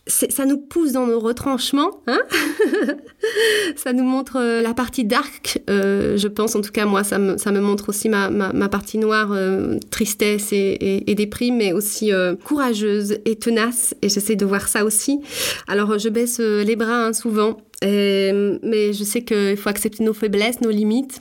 ça 0.08 0.46
nous 0.46 0.58
pousse 0.58 0.93
dans 0.93 1.06
nos 1.08 1.20
retranchements, 1.20 2.02
hein. 2.08 2.20
Ça 3.76 3.93
nous 3.93 4.04
montre 4.04 4.38
euh, 4.38 4.62
la 4.62 4.74
partie 4.74 5.04
dark, 5.04 5.60
euh, 5.70 6.17
je 6.17 6.28
pense, 6.28 6.56
en 6.56 6.62
tout 6.62 6.72
cas 6.72 6.86
moi, 6.86 7.04
ça 7.04 7.17
me, 7.17 7.60
montre 7.60 7.89
aussi 7.89 8.10
ma, 8.10 8.30
ma, 8.30 8.70
partie 8.70 8.98
noire, 8.98 9.32
euh, 9.32 9.78
tristesse 9.91 10.54
et, 10.54 11.04
et, 11.10 11.15
déprime, 11.15 11.58
mais 11.58 11.74
aussi 11.74 12.12
courageuse 12.43 13.17
et 13.26 13.36
tenace, 13.36 13.96
et 14.02 14.10
j'essaie 14.10 14.36
de 14.36 14.46
voir 14.46 14.67
ça 14.67 14.86
aussi. 14.86 15.20
Alors 15.67 15.98
je 15.98 16.10
baisse 16.10 16.39
les 16.39 16.76
bras 16.76 17.08
hein, 17.08 17.13
souvent, 17.13 17.58
mais 17.82 18.93
je 18.93 19.04
sais 19.04 19.24
qu'il 19.24 19.58
faut 19.58 19.70
accepter 19.70 20.04
nos 20.04 20.13
faiblesses, 20.13 20.62
nos 20.62 20.72
limites. 20.72 21.20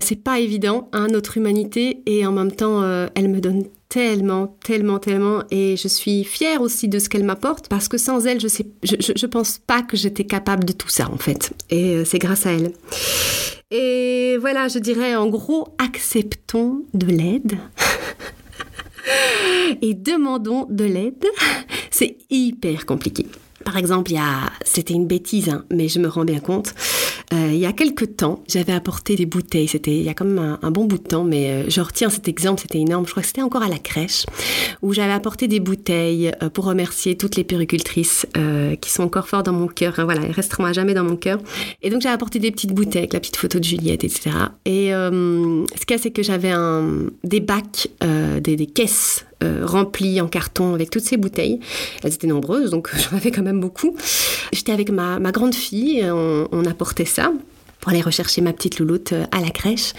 C'est 0.00 0.22
pas 0.22 0.38
évident, 0.38 0.88
hein, 0.92 1.08
notre 1.10 1.36
humanité, 1.36 2.02
et 2.06 2.24
en 2.26 2.32
même 2.32 2.52
temps, 2.52 2.82
elle 3.14 3.28
me 3.28 3.40
donne 3.40 3.64
tellement, 3.96 4.58
tellement, 4.62 4.98
tellement. 4.98 5.42
Et 5.50 5.78
je 5.78 5.88
suis 5.88 6.22
fière 6.22 6.60
aussi 6.60 6.86
de 6.86 6.98
ce 6.98 7.08
qu'elle 7.08 7.24
m'apporte 7.24 7.68
parce 7.68 7.88
que 7.88 7.96
sans 7.96 8.26
elle, 8.26 8.40
je 8.40 8.46
sais, 8.46 8.66
je, 8.82 8.94
je, 9.00 9.26
pense 9.26 9.56
pas 9.56 9.80
que 9.80 9.96
j'étais 9.96 10.24
capable 10.24 10.64
de 10.66 10.74
tout 10.74 10.90
ça 10.90 11.08
en 11.10 11.16
fait. 11.16 11.54
Et 11.70 11.94
euh, 11.94 12.04
c'est 12.04 12.18
grâce 12.18 12.44
à 12.44 12.52
elle. 12.52 12.72
Et 13.70 14.36
voilà, 14.38 14.68
je 14.68 14.80
dirais 14.80 15.16
en 15.16 15.28
gros, 15.28 15.68
acceptons 15.78 16.82
de 16.92 17.06
l'aide. 17.06 17.56
et 19.80 19.94
demandons 19.94 20.66
de 20.68 20.84
l'aide. 20.84 21.24
C'est 21.90 22.18
hyper 22.28 22.84
compliqué. 22.84 23.24
Par 23.64 23.78
exemple, 23.78 24.10
il 24.10 24.16
y 24.16 24.18
a, 24.18 24.52
c'était 24.62 24.92
une 24.92 25.06
bêtise, 25.06 25.48
hein, 25.48 25.64
mais 25.72 25.88
je 25.88 26.00
me 26.00 26.08
rends 26.08 26.26
bien 26.26 26.40
compte. 26.40 26.74
Euh, 27.32 27.50
il 27.52 27.58
y 27.58 27.66
a 27.66 27.72
quelques 27.72 28.16
temps, 28.16 28.42
j'avais 28.48 28.72
apporté 28.72 29.16
des 29.16 29.26
bouteilles. 29.26 29.68
C'était 29.68 29.96
il 29.96 30.02
y 30.02 30.08
a 30.08 30.14
quand 30.14 30.24
même 30.24 30.58
un, 30.62 30.70
bon 30.70 30.84
bout 30.84 30.98
de 30.98 31.02
temps, 31.02 31.24
mais 31.24 31.50
euh, 31.50 31.64
je 31.68 31.80
retiens 31.80 32.08
cet 32.08 32.28
exemple, 32.28 32.60
c'était 32.60 32.78
énorme. 32.78 33.04
Je 33.06 33.10
crois 33.10 33.22
que 33.22 33.26
c'était 33.26 33.42
encore 33.42 33.62
à 33.62 33.68
la 33.68 33.78
crèche 33.78 34.26
où 34.82 34.92
j'avais 34.92 35.12
apporté 35.12 35.48
des 35.48 35.58
bouteilles 35.58 36.30
euh, 36.42 36.50
pour 36.50 36.66
remercier 36.66 37.16
toutes 37.16 37.36
les 37.36 37.44
péricultrices 37.44 38.26
qui 38.80 38.90
sont 38.90 39.02
encore 39.02 39.28
fortes 39.28 39.46
dans 39.46 39.52
mon 39.52 39.66
cœur. 39.66 39.94
voilà, 40.04 40.22
elles 40.22 40.32
resteront 40.32 40.64
à 40.64 40.72
jamais 40.72 40.94
dans 40.94 41.04
mon 41.04 41.16
cœur. 41.16 41.38
Et 41.82 41.90
donc 41.90 42.02
j'avais 42.02 42.14
apporté 42.14 42.38
des 42.38 42.50
petites 42.50 42.72
bouteilles 42.72 43.02
avec 43.02 43.12
la 43.12 43.20
petite 43.20 43.36
photo 43.36 43.58
de 43.58 43.64
Juliette, 43.64 44.04
etc. 44.04 44.30
Et 44.64 44.90
ce 44.90 45.86
qu'il 45.86 45.96
y 45.96 45.98
a, 45.98 45.98
c'est 45.98 46.10
que 46.10 46.22
j'avais 46.22 46.52
des 47.24 47.40
bacs, 47.40 47.88
des 48.40 48.66
caisses 48.66 49.24
euh, 49.42 49.66
en 49.66 50.28
carton 50.28 50.74
avec 50.74 50.90
toutes 50.90 51.04
ces 51.04 51.16
bouteilles. 51.16 51.60
Elles 52.02 52.14
étaient 52.14 52.26
nombreuses, 52.26 52.70
donc 52.70 52.90
j'en 52.96 53.16
avais 53.16 53.30
quand 53.30 53.42
même 53.42 53.60
beaucoup. 53.60 53.96
J'étais 54.52 54.72
avec 54.72 54.90
ma, 54.90 55.18
grande 55.32 55.54
fille, 55.54 56.04
on, 56.04 56.48
on 56.50 56.64
apportait 56.64 57.04
ça 57.04 57.32
pour 57.86 57.92
aller 57.92 58.02
rechercher 58.02 58.40
ma 58.40 58.52
petite 58.52 58.80
louloute 58.80 59.12
euh, 59.12 59.26
à 59.30 59.40
la 59.40 59.50
crèche. 59.50 59.92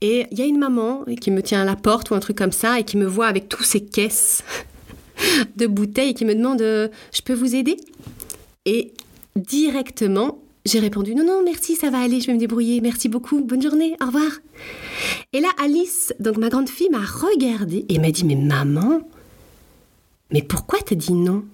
Et 0.00 0.26
il 0.30 0.38
y 0.38 0.42
a 0.42 0.46
une 0.46 0.58
maman 0.58 1.04
qui 1.20 1.30
me 1.30 1.42
tient 1.42 1.60
à 1.60 1.64
la 1.66 1.76
porte 1.76 2.10
ou 2.10 2.14
un 2.14 2.20
truc 2.20 2.38
comme 2.38 2.52
ça 2.52 2.80
et 2.80 2.84
qui 2.84 2.96
me 2.96 3.04
voit 3.04 3.26
avec 3.26 3.50
tous 3.50 3.64
ces 3.64 3.84
caisses 3.84 4.42
de 5.56 5.66
bouteilles 5.66 6.10
et 6.10 6.14
qui 6.14 6.24
me 6.24 6.34
demande 6.34 6.62
euh, 6.62 6.88
Je 7.12 7.20
peux 7.20 7.34
vous 7.34 7.54
aider? 7.54 7.76
Et 8.64 8.92
directement, 9.36 10.38
j'ai 10.64 10.78
répondu 10.78 11.14
non, 11.14 11.24
non, 11.24 11.42
merci, 11.44 11.76
ça 11.76 11.90
va 11.90 11.98
aller, 11.98 12.20
je 12.20 12.28
vais 12.28 12.34
me 12.34 12.38
débrouiller, 12.38 12.80
merci 12.80 13.10
beaucoup, 13.10 13.44
bonne 13.44 13.62
journée, 13.62 13.94
au 14.02 14.06
revoir. 14.06 14.30
Et 15.32 15.40
là, 15.40 15.48
Alice, 15.62 16.14
donc 16.20 16.36
ma 16.36 16.48
grande 16.48 16.68
fille, 16.68 16.90
m'a 16.90 17.04
regardée 17.04 17.84
et 17.88 17.98
m'a 17.98 18.10
dit 18.10 18.24
mais 18.24 18.36
maman, 18.36 19.00
mais 20.30 20.42
pourquoi 20.42 20.78
t'as 20.80 20.94
dit 20.94 21.12
non? 21.12 21.44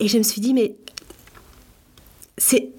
Et 0.00 0.08
je 0.08 0.18
me 0.18 0.22
suis 0.22 0.40
dit 0.40 0.54
mais 0.54 0.76
c'est 2.36 2.70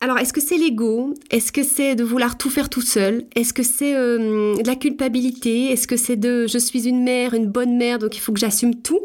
alors, 0.00 0.18
est-ce 0.18 0.32
que 0.32 0.40
c'est 0.40 0.56
l'ego? 0.56 1.12
Est-ce 1.30 1.50
que 1.50 1.64
c'est 1.64 1.96
de 1.96 2.04
vouloir 2.04 2.38
tout 2.38 2.50
faire 2.50 2.68
tout 2.70 2.82
seul? 2.82 3.26
Est-ce 3.34 3.52
que 3.52 3.64
c'est 3.64 3.96
euh, 3.96 4.54
de 4.56 4.66
la 4.66 4.76
culpabilité? 4.76 5.72
Est-ce 5.72 5.88
que 5.88 5.96
c'est 5.96 6.14
de 6.14 6.46
je 6.46 6.58
suis 6.58 6.86
une 6.86 7.02
mère, 7.02 7.34
une 7.34 7.46
bonne 7.46 7.76
mère, 7.76 7.98
donc 7.98 8.16
il 8.16 8.20
faut 8.20 8.32
que 8.32 8.38
j'assume 8.38 8.76
tout? 8.76 9.00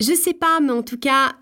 Je 0.00 0.12
sais 0.12 0.34
pas, 0.34 0.58
mais 0.60 0.72
en 0.72 0.82
tout 0.82 0.98
cas, 0.98 1.36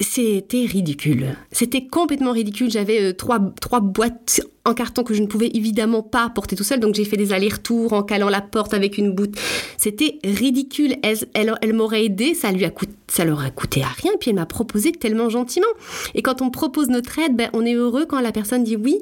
c'était 0.00 0.64
ridicule. 0.64 1.36
C'était 1.50 1.86
complètement 1.86 2.30
ridicule. 2.30 2.70
J'avais 2.70 3.02
euh, 3.02 3.12
trois, 3.12 3.40
trois 3.60 3.80
boîtes 3.80 4.40
en 4.64 4.74
carton 4.74 5.02
que 5.02 5.14
je 5.14 5.22
ne 5.22 5.26
pouvais 5.26 5.50
évidemment 5.54 6.02
pas 6.02 6.28
porter 6.30 6.54
tout 6.54 6.62
seul. 6.62 6.78
Donc 6.78 6.94
j'ai 6.94 7.04
fait 7.04 7.16
des 7.16 7.32
allers-retours 7.32 7.92
en 7.92 8.02
calant 8.02 8.28
la 8.28 8.40
porte 8.40 8.74
avec 8.74 8.98
une 8.98 9.12
boute. 9.12 9.34
C'était 9.76 10.18
ridicule. 10.22 10.96
Elle, 11.02 11.18
elle, 11.60 11.72
m'aurait 11.72 12.04
aidé, 12.04 12.34
ça 12.34 12.52
lui 12.52 12.64
a 12.64 12.70
coûté, 12.70 12.92
ça 13.08 13.24
leur 13.24 13.40
a 13.40 13.50
coûté 13.50 13.82
à 13.82 13.88
rien. 13.88 14.12
Puis 14.20 14.30
elle 14.30 14.36
m'a 14.36 14.46
proposé 14.46 14.92
tellement 14.92 15.30
gentiment. 15.30 15.66
Et 16.14 16.22
quand 16.22 16.42
on 16.42 16.50
propose 16.50 16.88
notre 16.88 17.18
aide, 17.18 17.34
ben, 17.34 17.50
on 17.52 17.66
est 17.66 17.74
heureux 17.74 18.06
quand 18.06 18.20
la 18.20 18.32
personne 18.32 18.62
dit 18.62 18.76
oui. 18.76 19.00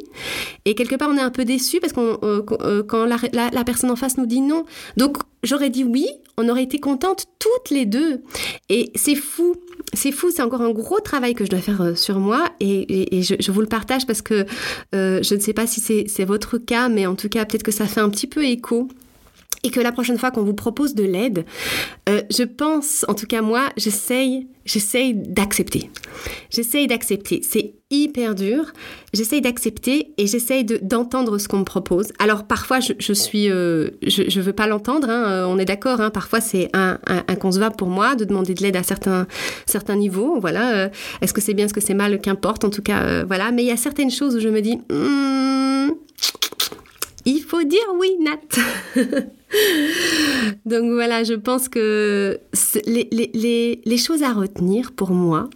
Et 0.64 0.74
quelque 0.74 0.96
part, 0.96 1.10
on 1.10 1.16
est 1.16 1.20
un 1.20 1.30
peu 1.30 1.44
déçu 1.44 1.78
parce 1.80 1.92
qu'on 1.92 2.18
euh, 2.22 2.42
euh, 2.62 2.82
quand 2.82 3.04
la, 3.04 3.18
la 3.32 3.64
personne 3.64 3.90
en 3.90 3.96
face 3.96 4.16
nous 4.16 4.26
dit 4.26 4.40
non. 4.40 4.64
Donc 4.96 5.18
j'aurais 5.42 5.70
dit 5.70 5.84
oui, 5.84 6.08
on 6.38 6.48
aurait 6.48 6.62
été 6.62 6.78
contentes 6.78 7.26
toutes 7.38 7.70
les 7.70 7.86
deux. 7.86 8.22
Et 8.68 8.90
c'est 8.94 9.14
fou, 9.14 9.54
c'est 9.92 10.12
fou, 10.12 10.30
c'est 10.30 10.42
encore 10.42 10.62
un 10.62 10.70
gros 10.70 11.00
travail 11.00 11.34
que 11.34 11.44
je 11.44 11.50
dois 11.50 11.60
faire 11.60 11.80
euh, 11.80 11.94
sur 11.94 12.18
moi 12.18 12.50
et, 12.60 13.22
je, 13.22 13.50
vous 13.50 13.60
le 13.60 13.66
partage 13.66 14.06
parce 14.06 14.22
que 14.22 14.46
euh, 14.94 15.22
je 15.22 15.34
ne 15.34 15.40
sais 15.40 15.52
pas 15.52 15.66
si 15.66 15.80
c'est 15.80 16.24
votre 16.24 16.58
cas, 16.58 16.88
mais 16.88 17.06
en 17.06 17.14
tout 17.14 17.28
cas 17.28 17.44
peut-être 17.44 17.62
que 17.62 17.72
ça 17.72 17.86
fait 17.86 18.00
un 18.00 18.10
petit 18.10 18.26
peu 18.26 18.44
écho 18.44 18.88
et 19.66 19.70
que 19.70 19.80
la 19.80 19.90
prochaine 19.90 20.16
fois 20.16 20.30
qu'on 20.30 20.44
vous 20.44 20.54
propose 20.54 20.94
de 20.94 21.02
l'aide, 21.02 21.44
euh, 22.08 22.22
je 22.30 22.44
pense, 22.44 23.04
en 23.08 23.14
tout 23.14 23.26
cas 23.26 23.42
moi, 23.42 23.64
j'essaye, 23.76 24.46
j'essaye 24.64 25.12
d'accepter. 25.12 25.90
J'essaye 26.50 26.86
d'accepter. 26.86 27.40
C'est 27.42 27.74
hyper 27.90 28.36
dur. 28.36 28.66
J'essaye 29.12 29.40
d'accepter 29.40 30.14
et 30.18 30.28
j'essaye 30.28 30.62
d'entendre 30.64 31.38
ce 31.38 31.48
qu'on 31.48 31.58
me 31.58 31.64
propose. 31.64 32.12
Alors 32.20 32.44
parfois, 32.44 32.78
je, 32.78 33.12
suis, 33.12 33.50
euh, 33.50 33.90
je, 34.02 34.40
veux 34.40 34.52
pas 34.52 34.68
l'entendre. 34.68 35.10
Hein, 35.10 35.24
euh, 35.26 35.46
on 35.48 35.58
est 35.58 35.64
d'accord. 35.64 36.00
Hein, 36.00 36.10
parfois, 36.10 36.40
c'est 36.40 36.70
inconcevable 37.26 37.74
pour 37.74 37.88
moi 37.88 38.14
de 38.14 38.24
demander 38.24 38.54
de 38.54 38.62
l'aide 38.62 38.76
à 38.76 38.84
certains 38.84 39.26
certains 39.66 39.96
niveaux. 39.96 40.38
Voilà. 40.38 40.90
Est-ce 41.22 41.32
que 41.32 41.40
c'est 41.40 41.54
bien, 41.54 41.64
est-ce 41.64 41.74
que 41.74 41.80
c'est 41.80 41.94
mal, 41.94 42.20
qu'importe. 42.20 42.62
En 42.62 42.70
tout 42.70 42.82
cas, 42.82 43.24
voilà. 43.24 43.50
Mais 43.50 43.64
il 43.64 43.66
y 43.66 43.72
a 43.72 43.76
certaines 43.76 44.12
choses 44.12 44.36
où 44.36 44.40
je 44.40 44.48
me 44.48 44.60
dis. 44.60 44.76
Hmm, 44.92 45.90
il 47.24 47.40
faut 47.40 47.64
dire 47.64 47.80
oui, 47.98 48.16
Nat. 48.20 49.02
Donc 50.66 50.90
voilà, 50.92 51.24
je 51.24 51.34
pense 51.34 51.68
que 51.68 52.38
les, 52.86 53.98
choses 53.98 54.22
à 54.22 54.32
retenir 54.32 54.92
pour 54.92 55.10
moi, 55.10 55.48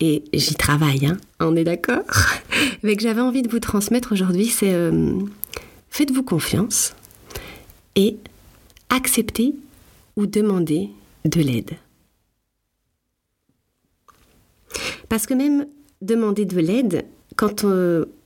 et 0.00 0.24
j'y 0.32 0.54
travaille, 0.54 1.06
hein, 1.06 1.16
on 1.40 1.56
est 1.56 1.64
d'accord, 1.64 2.04
mais 2.82 2.96
que 2.96 3.02
j'avais 3.02 3.20
envie 3.20 3.42
de 3.42 3.50
vous 3.50 3.60
transmettre 3.60 4.12
aujourd'hui, 4.12 4.46
c'est 4.46 4.72
euh, 4.72 5.12
faites-vous 5.90 6.22
confiance 6.22 6.94
et 7.96 8.16
acceptez 8.88 9.54
ou 10.16 10.26
demandez 10.26 10.90
de 11.24 11.40
l'aide. 11.40 11.70
Parce 15.08 15.26
que 15.26 15.34
même 15.34 15.66
demander 16.02 16.44
de 16.44 16.58
l'aide, 16.60 17.04
quand 17.36 17.64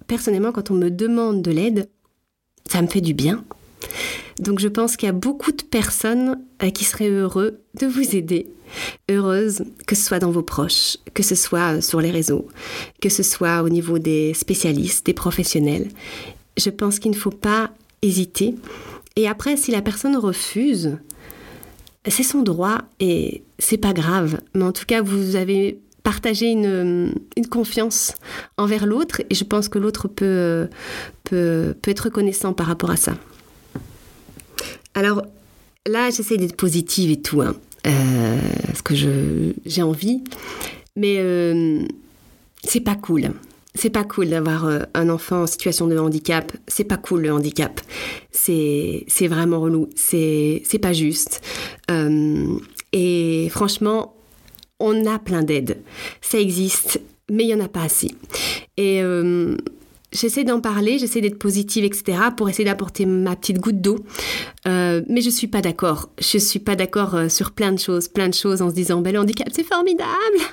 personnellement, 0.06 0.52
quand 0.52 0.70
on 0.70 0.74
me 0.74 0.90
demande 0.90 1.42
de 1.42 1.50
l'aide, 1.50 1.88
ça 2.70 2.82
me 2.82 2.86
fait 2.86 3.00
du 3.00 3.14
bien. 3.14 3.44
Donc 4.38 4.58
je 4.58 4.68
pense 4.68 4.96
qu'il 4.96 5.06
y 5.06 5.10
a 5.10 5.12
beaucoup 5.12 5.52
de 5.52 5.62
personnes 5.62 6.38
euh, 6.62 6.70
qui 6.70 6.84
seraient 6.84 7.10
heureux 7.10 7.60
de 7.80 7.86
vous 7.86 8.16
aider, 8.16 8.46
heureuses, 9.10 9.64
que 9.86 9.94
ce 9.94 10.04
soit 10.04 10.18
dans 10.18 10.30
vos 10.30 10.42
proches, 10.42 10.96
que 11.14 11.22
ce 11.22 11.34
soit 11.34 11.80
sur 11.80 12.00
les 12.00 12.10
réseaux, 12.10 12.48
que 13.00 13.08
ce 13.08 13.22
soit 13.22 13.62
au 13.62 13.68
niveau 13.68 13.98
des 13.98 14.34
spécialistes, 14.34 15.06
des 15.06 15.14
professionnels. 15.14 15.88
Je 16.56 16.70
pense 16.70 16.98
qu'il 16.98 17.12
ne 17.12 17.16
faut 17.16 17.30
pas 17.30 17.70
hésiter. 18.02 18.54
Et 19.16 19.28
après, 19.28 19.56
si 19.56 19.70
la 19.70 19.82
personne 19.82 20.16
refuse, 20.16 20.98
c'est 22.06 22.22
son 22.22 22.42
droit 22.42 22.78
et 23.00 23.42
c'est 23.58 23.78
pas 23.78 23.92
grave. 23.92 24.40
Mais 24.54 24.64
en 24.64 24.72
tout 24.72 24.84
cas, 24.86 25.00
vous 25.00 25.36
avez 25.36 25.78
partagé 26.02 26.50
une, 26.50 27.14
confiance 27.50 28.14
envers 28.58 28.84
l'autre 28.84 29.22
et 29.30 29.34
je 29.34 29.44
pense 29.44 29.68
que 29.68 29.78
l'autre 29.78 30.08
peut 30.08 30.68
être 31.30 32.00
reconnaissant 32.00 32.52
par 32.52 32.66
rapport 32.66 32.90
à 32.90 32.96
ça. 32.96 33.14
Alors 34.94 35.22
là, 35.86 36.10
j'essaie 36.10 36.36
d'être 36.36 36.56
positive 36.56 37.10
et 37.10 37.20
tout, 37.20 37.42
hein, 37.42 37.56
euh, 37.86 38.38
parce 38.66 38.82
que 38.82 38.94
j'ai 39.66 39.82
envie, 39.82 40.22
mais 40.96 41.16
euh, 41.18 41.82
c'est 42.62 42.80
pas 42.80 42.94
cool. 42.94 43.32
C'est 43.76 43.90
pas 43.90 44.04
cool 44.04 44.28
d'avoir 44.28 44.66
euh, 44.66 44.80
un 44.94 45.08
enfant 45.08 45.42
en 45.42 45.46
situation 45.48 45.88
de 45.88 45.98
handicap. 45.98 46.52
C'est 46.68 46.84
pas 46.84 46.96
cool 46.96 47.22
le 47.22 47.32
handicap. 47.32 47.80
C'est 48.30 49.04
vraiment 49.22 49.60
relou. 49.60 49.90
C'est 49.96 50.62
pas 50.80 50.92
juste. 50.92 51.42
et 52.92 53.48
franchement, 53.50 54.14
on 54.78 55.06
a 55.06 55.18
plein 55.18 55.42
d'aides. 55.42 55.78
Ça 56.20 56.38
existe, 56.38 57.00
mais 57.30 57.44
il 57.44 57.50
y 57.50 57.54
en 57.54 57.60
a 57.60 57.68
pas 57.68 57.82
assez. 57.82 58.12
Et 58.76 59.02
j'essaie 60.14 60.44
d'en 60.44 60.60
parler, 60.60 60.98
j'essaie 60.98 61.20
d'être 61.20 61.38
positive, 61.38 61.84
etc., 61.84 62.18
pour 62.36 62.48
essayer 62.48 62.64
d'apporter 62.64 63.06
ma 63.06 63.36
petite 63.36 63.58
goutte 63.58 63.80
d'eau. 63.80 63.98
Euh, 64.66 65.02
mais 65.08 65.20
je 65.20 65.30
suis 65.30 65.48
pas 65.48 65.60
d'accord. 65.60 66.10
Je 66.18 66.38
suis 66.38 66.60
pas 66.60 66.76
d'accord 66.76 67.14
euh, 67.14 67.28
sur 67.28 67.50
plein 67.50 67.72
de 67.72 67.78
choses, 67.78 68.08
plein 68.08 68.28
de 68.28 68.34
choses 68.34 68.62
en 68.62 68.70
se 68.70 68.74
disant, 68.74 69.00
ben, 69.00 69.12
le 69.12 69.20
handicap, 69.20 69.48
c'est 69.52 69.64
formidable. 69.64 70.08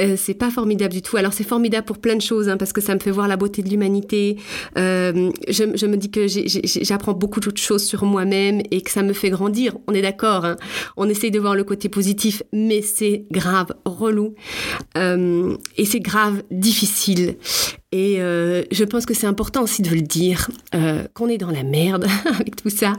Euh, 0.00 0.14
c'est 0.16 0.34
pas 0.34 0.50
formidable 0.50 0.92
du 0.92 1.02
tout. 1.02 1.16
Alors 1.16 1.32
c'est 1.32 1.44
formidable 1.44 1.84
pour 1.84 1.98
plein 1.98 2.14
de 2.14 2.22
choses, 2.22 2.48
hein, 2.48 2.56
parce 2.56 2.72
que 2.72 2.80
ça 2.80 2.94
me 2.94 3.00
fait 3.00 3.10
voir 3.10 3.26
la 3.26 3.36
beauté 3.36 3.62
de 3.62 3.68
l'humanité. 3.68 4.36
Euh, 4.76 5.30
je, 5.48 5.86
me 5.86 5.96
dis 5.96 6.10
que 6.10 6.26
j'apprends 6.28 7.14
beaucoup 7.14 7.40
d'autres 7.40 7.60
choses 7.60 7.84
sur 7.84 8.04
moi-même 8.04 8.62
et 8.70 8.80
que 8.80 8.90
ça 8.90 9.02
me 9.02 9.12
fait 9.12 9.30
grandir. 9.30 9.76
On 9.88 9.92
est 9.92 10.02
d'accord. 10.02 10.44
Hein. 10.44 10.56
On 10.96 11.08
essaye 11.08 11.32
de 11.32 11.38
voir 11.40 11.56
le 11.56 11.64
côté 11.64 11.88
positif, 11.88 12.42
mais 12.52 12.80
c'est 12.80 13.24
grave, 13.30 13.74
relou. 13.84 14.34
Et 14.96 15.84
c'est 15.84 16.00
grave, 16.00 16.42
difficile. 16.50 17.36
Et 17.92 18.16
je 18.18 18.84
pense 18.84 19.06
que 19.06 19.14
c'est 19.14 19.26
important 19.26 19.62
aussi 19.62 19.82
de 19.82 19.90
le 19.90 20.02
dire, 20.02 20.50
qu'on 21.14 21.28
est 21.28 21.38
dans 21.38 21.50
la 21.50 21.62
merde 21.62 22.06
avec 22.26 22.56
tout 22.56 22.70
ça, 22.70 22.92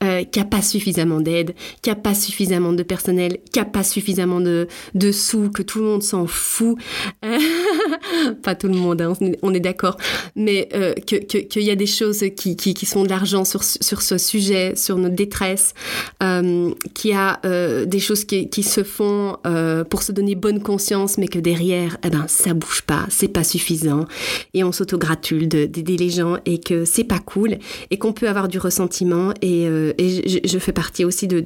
qu'il 0.00 0.28
n'y 0.36 0.42
a 0.42 0.44
pas 0.44 0.62
suffisamment 0.62 1.20
d'aide, 1.20 1.54
qu'il 1.82 1.92
n'y 1.92 1.98
a 1.98 2.00
pas 2.00 2.14
suffisamment 2.14 2.72
de 2.72 2.82
personnel, 2.82 3.38
qu'il 3.52 3.62
n'y 3.62 3.68
a 3.68 3.70
pas 3.70 3.82
suffisamment 3.82 4.40
de, 4.40 4.68
de 4.94 5.12
sous, 5.12 5.50
que 5.50 5.62
tout 5.62 5.78
le 5.78 5.84
monde 5.86 6.02
s'en 6.02 6.26
fout. 6.26 6.76
pas 8.42 8.54
tout 8.54 8.68
le 8.68 8.74
monde, 8.74 9.00
hein, 9.00 9.12
on 9.42 9.54
est 9.54 9.60
d'accord. 9.60 9.96
Mais 10.34 10.68
euh, 10.74 10.94
qu'il 10.94 11.62
y 11.62 11.70
a 11.70 11.76
des 11.76 11.86
choses 11.86 12.24
qui, 12.36 12.56
qui, 12.56 12.86
sont 12.86 13.04
de 13.04 13.08
l'argent 13.08 13.44
sur, 13.44 13.62
sur 13.64 14.02
ce 14.02 14.18
sujet, 14.18 14.74
sur 14.76 14.96
notre 14.96 15.14
détresse, 15.14 15.74
euh, 16.22 16.70
qu'il 16.94 17.10
y 17.10 17.14
a 17.14 17.40
euh, 17.44 17.84
des 17.84 17.98
choses 17.98 18.24
qui, 18.24 18.48
qui 18.48 18.62
se 18.62 18.82
font 18.82 19.36
euh, 19.46 19.84
pour 19.84 20.02
se 20.02 20.12
donner 20.12 20.34
bonne 20.34 20.62
conscience, 20.62 21.18
mais 21.18 21.28
que 21.28 21.38
derrière, 21.38 21.96
eh 22.04 22.10
ben, 22.10 22.26
ça 22.28 22.54
bouge 22.54 22.82
pas, 22.82 23.06
c'est 23.08 23.28
pas 23.28 23.44
suffisant. 23.44 24.06
Et 24.54 24.64
on 24.64 24.72
s'autogratule 24.72 25.48
d'aider 25.48 25.96
les 25.96 26.10
gens 26.10 26.38
et 26.44 26.58
que 26.58 26.84
c'est 26.84 27.04
pas 27.04 27.18
cool 27.18 27.58
et 27.90 27.98
qu'on 27.98 28.12
peut 28.12 28.28
avoir 28.28 28.48
du 28.48 28.58
ressentiment. 28.58 29.32
Et, 29.42 29.64
et 29.64 30.46
je, 30.46 30.58
fais 30.58 30.72
partie 30.72 31.04
aussi 31.04 31.26
de 31.26 31.40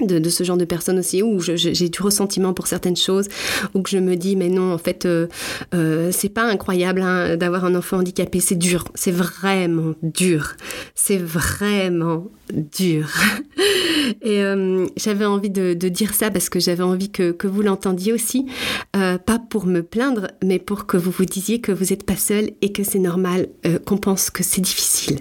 de, 0.00 0.28
ce 0.30 0.42
genre 0.42 0.56
de 0.56 0.64
personnes 0.64 0.98
aussi 0.98 1.22
où 1.22 1.40
j'ai 1.40 1.88
du 1.88 2.00
ressentiment 2.00 2.54
pour 2.54 2.66
certaines 2.66 2.96
choses 2.96 3.28
où 3.74 3.82
que 3.82 3.90
je 3.90 3.98
me 3.98 4.16
dis 4.16 4.36
mais 4.36 4.48
non 4.48 4.72
en 4.72 4.78
fait 4.78 5.04
euh, 5.04 5.26
euh, 5.74 6.10
c'est 6.12 6.30
pas 6.30 6.44
incroyable 6.44 7.02
hein, 7.02 7.36
d'avoir 7.36 7.66
un 7.66 7.74
enfant 7.74 7.98
handicapé 7.98 8.40
c'est 8.40 8.54
dur 8.54 8.84
c'est 8.94 9.10
vraiment 9.10 9.94
dur 10.02 10.54
c'est 10.94 11.18
vraiment 11.18 12.26
dur. 12.52 13.08
Et 14.22 14.42
euh, 14.42 14.86
j'avais 14.96 15.24
envie 15.24 15.48
de, 15.48 15.72
dire 15.74 16.14
ça 16.14 16.30
parce 16.30 16.48
que 16.48 16.60
j'avais 16.60 16.82
envie 16.82 17.10
que, 17.10 17.32
que 17.32 17.46
vous 17.46 17.62
l'entendiez 17.62 18.12
aussi 18.12 18.46
pas 18.92 19.38
pour 19.50 19.66
me 19.66 19.82
plaindre 19.82 20.28
mais 20.44 20.58
pour 20.58 20.86
que 20.86 20.96
vous 20.96 21.10
vous 21.10 21.24
disiez 21.24 21.60
que 21.60 21.72
vous 21.72 21.86
n'êtes 21.86 22.04
pas 22.04 22.16
seul 22.16 22.50
et 22.60 22.72
que 22.72 22.84
c'est 22.84 22.98
normal 22.98 23.48
qu'on 23.86 23.96
pense 23.96 24.30
que 24.30 24.42
c'est 24.42 24.60
difficile 24.60 25.20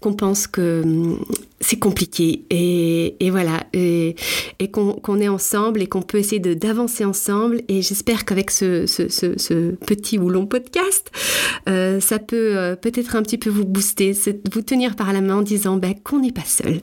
qu'on 0.00 0.14
pense 0.14 0.46
que 0.46 0.82
c'est 1.60 1.78
compliqué. 1.78 2.44
Et, 2.50 3.30
voilà. 3.30 3.64
Et, 3.72 4.14
qu'on 4.72 5.20
est 5.20 5.28
ensemble 5.28 5.82
et 5.82 5.86
qu'on 5.86 6.02
peut 6.02 6.18
essayer 6.18 6.40
d'avancer 6.40 7.04
ensemble. 7.04 7.62
Et 7.68 7.82
j'espère 7.82 8.24
qu'avec 8.24 8.50
ce, 8.50 8.84
petit 9.86 10.18
ou 10.18 10.28
long 10.28 10.46
podcast 10.46 11.10
euh, 11.68 12.00
ça 12.00 12.18
peut 12.18 12.56
euh, 12.56 12.76
peut-être 12.76 13.16
un 13.16 13.22
petit 13.22 13.38
peu 13.38 13.50
vous 13.50 13.64
booster 13.64 14.12
vous 14.52 14.62
tenir 14.62 14.96
par 14.96 15.12
la 15.12 15.20
main 15.20 15.36
en 15.36 15.42
disant 15.42 15.76
ben, 15.76 15.94
qu'on 16.02 16.20
n'est 16.20 16.32
pas 16.32 16.44
seul. 16.44 16.80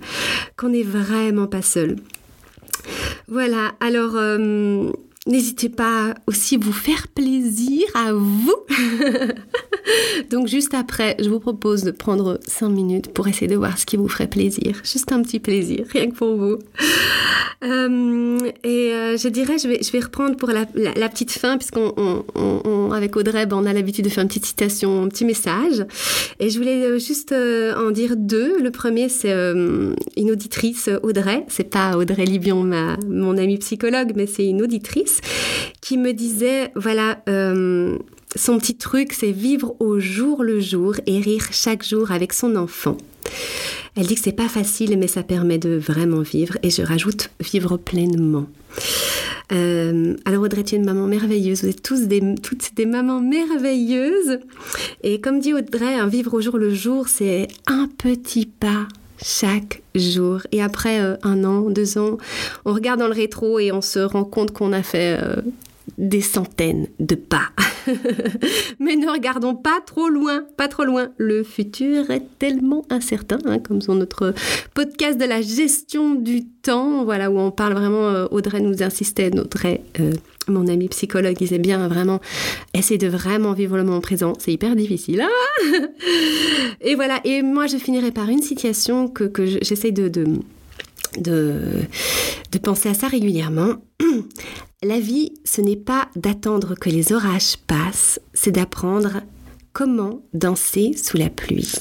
Qu'on 0.57 0.69
n'est 0.69 0.83
vraiment 0.83 1.47
pas 1.47 1.61
seul. 1.61 1.97
Voilà. 3.27 3.73
Alors 3.79 4.15
euh, 4.15 4.91
N'hésitez 5.27 5.69
pas 5.69 6.13
aussi 6.27 6.53
à 6.53 6.57
vous 6.59 6.71
faire 6.71 7.07
plaisir 7.07 7.81
à 7.95 8.13
vous. 8.13 8.53
Donc 10.29 10.47
juste 10.47 10.75
après, 10.75 11.15
je 11.19 11.29
vous 11.29 11.39
propose 11.39 11.81
de 11.81 11.89
prendre 11.89 12.39
5 12.47 12.69
minutes 12.69 13.11
pour 13.11 13.27
essayer 13.27 13.47
de 13.47 13.55
voir 13.55 13.75
ce 13.79 13.87
qui 13.87 13.97
vous 13.97 14.07
ferait 14.07 14.27
plaisir. 14.27 14.79
Juste 14.83 15.11
un 15.11 15.23
petit 15.23 15.39
plaisir, 15.39 15.87
rien 15.91 16.11
que 16.11 16.15
pour 16.15 16.35
vous. 16.35 16.59
Euh, 17.63 18.37
et 18.63 18.93
euh, 18.93 19.17
je 19.17 19.27
dirais, 19.29 19.57
je 19.57 19.67
vais, 19.67 19.79
je 19.81 19.91
vais 19.91 19.99
reprendre 19.99 20.35
pour 20.35 20.49
la, 20.49 20.65
petite 20.65 21.31
fin, 21.31 21.57
puisqu'on 21.57 22.23
on, 22.35 22.91
avec 22.91 23.15
Audrey, 23.15 23.47
ben, 23.47 23.57
on 23.57 23.65
a 23.65 23.73
l'habitude 23.73 24.05
de 24.05 24.09
faire 24.09 24.21
une 24.21 24.27
petite 24.27 24.45
citation, 24.45 25.03
un 25.03 25.07
petit 25.07 25.25
message. 25.25 25.85
Et 26.39 26.51
je 26.51 26.59
voulais 26.59 26.85
euh, 26.85 26.99
juste 26.99 27.33
en 27.33 27.89
dire 27.89 28.15
deux. 28.15 28.61
Le 28.61 28.69
premier, 28.69 29.09
c'est 29.09 29.31
une 29.31 30.31
auditrice, 30.31 30.87
Audrey. 31.01 31.45
C'est 31.47 31.69
pas 31.71 31.97
Audrey 31.97 32.25
Libion, 32.25 32.61
ma, 32.61 32.97
mon 33.07 33.37
amie 33.37 33.57
psychologue, 33.57 34.13
mais 34.15 34.27
c'est 34.27 34.45
une 34.45 34.61
auditrice 34.61 35.14
qui 35.81 35.97
me 35.97 36.13
disait, 36.13 36.71
voilà, 36.75 37.21
son 38.35 38.57
petit 38.57 38.75
truc, 38.75 39.13
c'est 39.13 39.31
vivre 39.31 39.75
au 39.79 39.99
jour 39.99 40.43
le 40.43 40.59
jour 40.59 40.95
et 41.05 41.19
rire 41.19 41.47
chaque 41.51 41.83
jour 41.85 42.11
avec 42.11 42.33
son 42.33 42.55
enfant. 42.55 42.97
Elle 43.95 44.07
dit 44.07 44.15
que 44.15 44.21
c'est 44.21 44.33
pas 44.33 44.49
facile, 44.49 44.97
mais 44.97 45.07
ça 45.07 45.23
permet 45.23 45.57
de 45.57 45.77
vraiment 45.77 46.21
vivre. 46.21 46.57
Et 46.63 46.69
je 46.69 46.81
rajoute 46.81 47.29
vivre 47.39 47.77
pleinement. 47.77 48.47
Euh, 49.53 50.15
alors 50.25 50.43
Audrey, 50.43 50.63
tu 50.63 50.75
es 50.75 50.77
une 50.77 50.85
maman 50.85 51.07
merveilleuse. 51.07 51.63
Vous 51.63 51.69
êtes 51.69 51.81
tous 51.81 52.01
des, 52.01 52.35
toutes 52.41 52.75
des 52.75 52.85
mamans 52.85 53.21
merveilleuses. 53.21 54.39
Et 55.01 55.21
comme 55.21 55.39
dit 55.39 55.53
Audrey, 55.53 55.95
un 55.95 56.07
vivre 56.07 56.33
au 56.33 56.41
jour 56.41 56.57
le 56.57 56.73
jour, 56.73 57.07
c'est 57.07 57.47
un 57.67 57.87
petit 57.97 58.45
pas 58.45 58.87
chaque 59.23 59.81
jour. 59.93 60.41
Et 60.51 60.61
après 60.61 60.99
euh, 60.99 61.15
un 61.23 61.43
an, 61.43 61.69
deux 61.69 61.97
ans, 61.97 62.17
on 62.65 62.73
regarde 62.73 62.99
dans 62.99 63.07
le 63.07 63.13
rétro 63.13 63.59
et 63.59 63.71
on 63.71 63.81
se 63.81 63.99
rend 63.99 64.25
compte 64.25 64.51
qu'on 64.51 64.73
a 64.73 64.83
fait 64.83 65.17
euh, 65.21 65.41
des 65.97 66.21
centaines 66.21 66.87
de 66.99 67.15
pas. 67.15 67.49
Mais 68.79 68.95
ne 68.95 69.09
regardons 69.09 69.55
pas 69.55 69.79
trop 69.85 70.09
loin, 70.09 70.43
pas 70.57 70.67
trop 70.67 70.83
loin. 70.83 71.09
Le 71.17 71.43
futur 71.43 72.09
est 72.09 72.23
tellement 72.39 72.83
incertain, 72.89 73.37
hein, 73.45 73.59
comme 73.59 73.81
sur 73.81 73.95
notre 73.95 74.33
podcast 74.73 75.19
de 75.19 75.25
la 75.25 75.41
gestion 75.41 76.15
du 76.15 76.45
temps, 76.45 77.03
voilà, 77.05 77.29
où 77.29 77.37
on 77.37 77.51
parle 77.51 77.73
vraiment, 77.73 78.09
euh, 78.09 78.27
Audrey 78.31 78.59
nous 78.59 78.83
insistait, 78.83 79.31
Audrey, 79.37 79.81
mon 80.47 80.67
ami 80.67 80.87
psychologue, 80.89 81.37
disait 81.37 81.59
bien 81.59 81.87
vraiment, 81.87 82.19
essayer 82.73 82.97
de 82.97 83.07
vraiment 83.07 83.53
vivre 83.53 83.77
le 83.77 83.83
moment 83.83 84.01
présent, 84.01 84.33
c'est 84.39 84.53
hyper 84.53 84.75
difficile. 84.75 85.21
Hein. 85.21 85.29
et 86.81 86.95
voilà, 86.95 87.21
et 87.23 87.41
moi 87.41 87.67
je 87.67 87.77
finirai 87.77 88.11
par 88.11 88.29
une 88.29 88.41
situation 88.41 89.07
que, 89.07 89.31
j'essaie 89.61 89.91
de 89.91 90.39
penser 92.61 92.89
à 92.89 92.93
ça 92.93 93.07
régulièrement. 93.07 93.75
La 94.83 94.99
vie, 94.99 95.33
ce 95.45 95.61
n'est 95.61 95.77
pas 95.77 96.09
d'attendre 96.15 96.75
que 96.75 96.89
les 96.89 97.11
orages 97.11 97.57
passent, 97.65 98.19
c'est 98.33 98.51
d'apprendre 98.51 99.21
comment 99.73 100.21
danser 100.33 100.93
sous 100.95 101.17
la 101.17 101.29
pluie. 101.29 101.73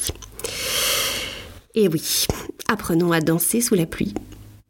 Et 1.74 1.88
oui, 1.88 2.26
apprenons 2.68 3.12
à 3.12 3.20
danser 3.20 3.60
sous 3.60 3.74
la 3.74 3.86
pluie. 3.86 4.14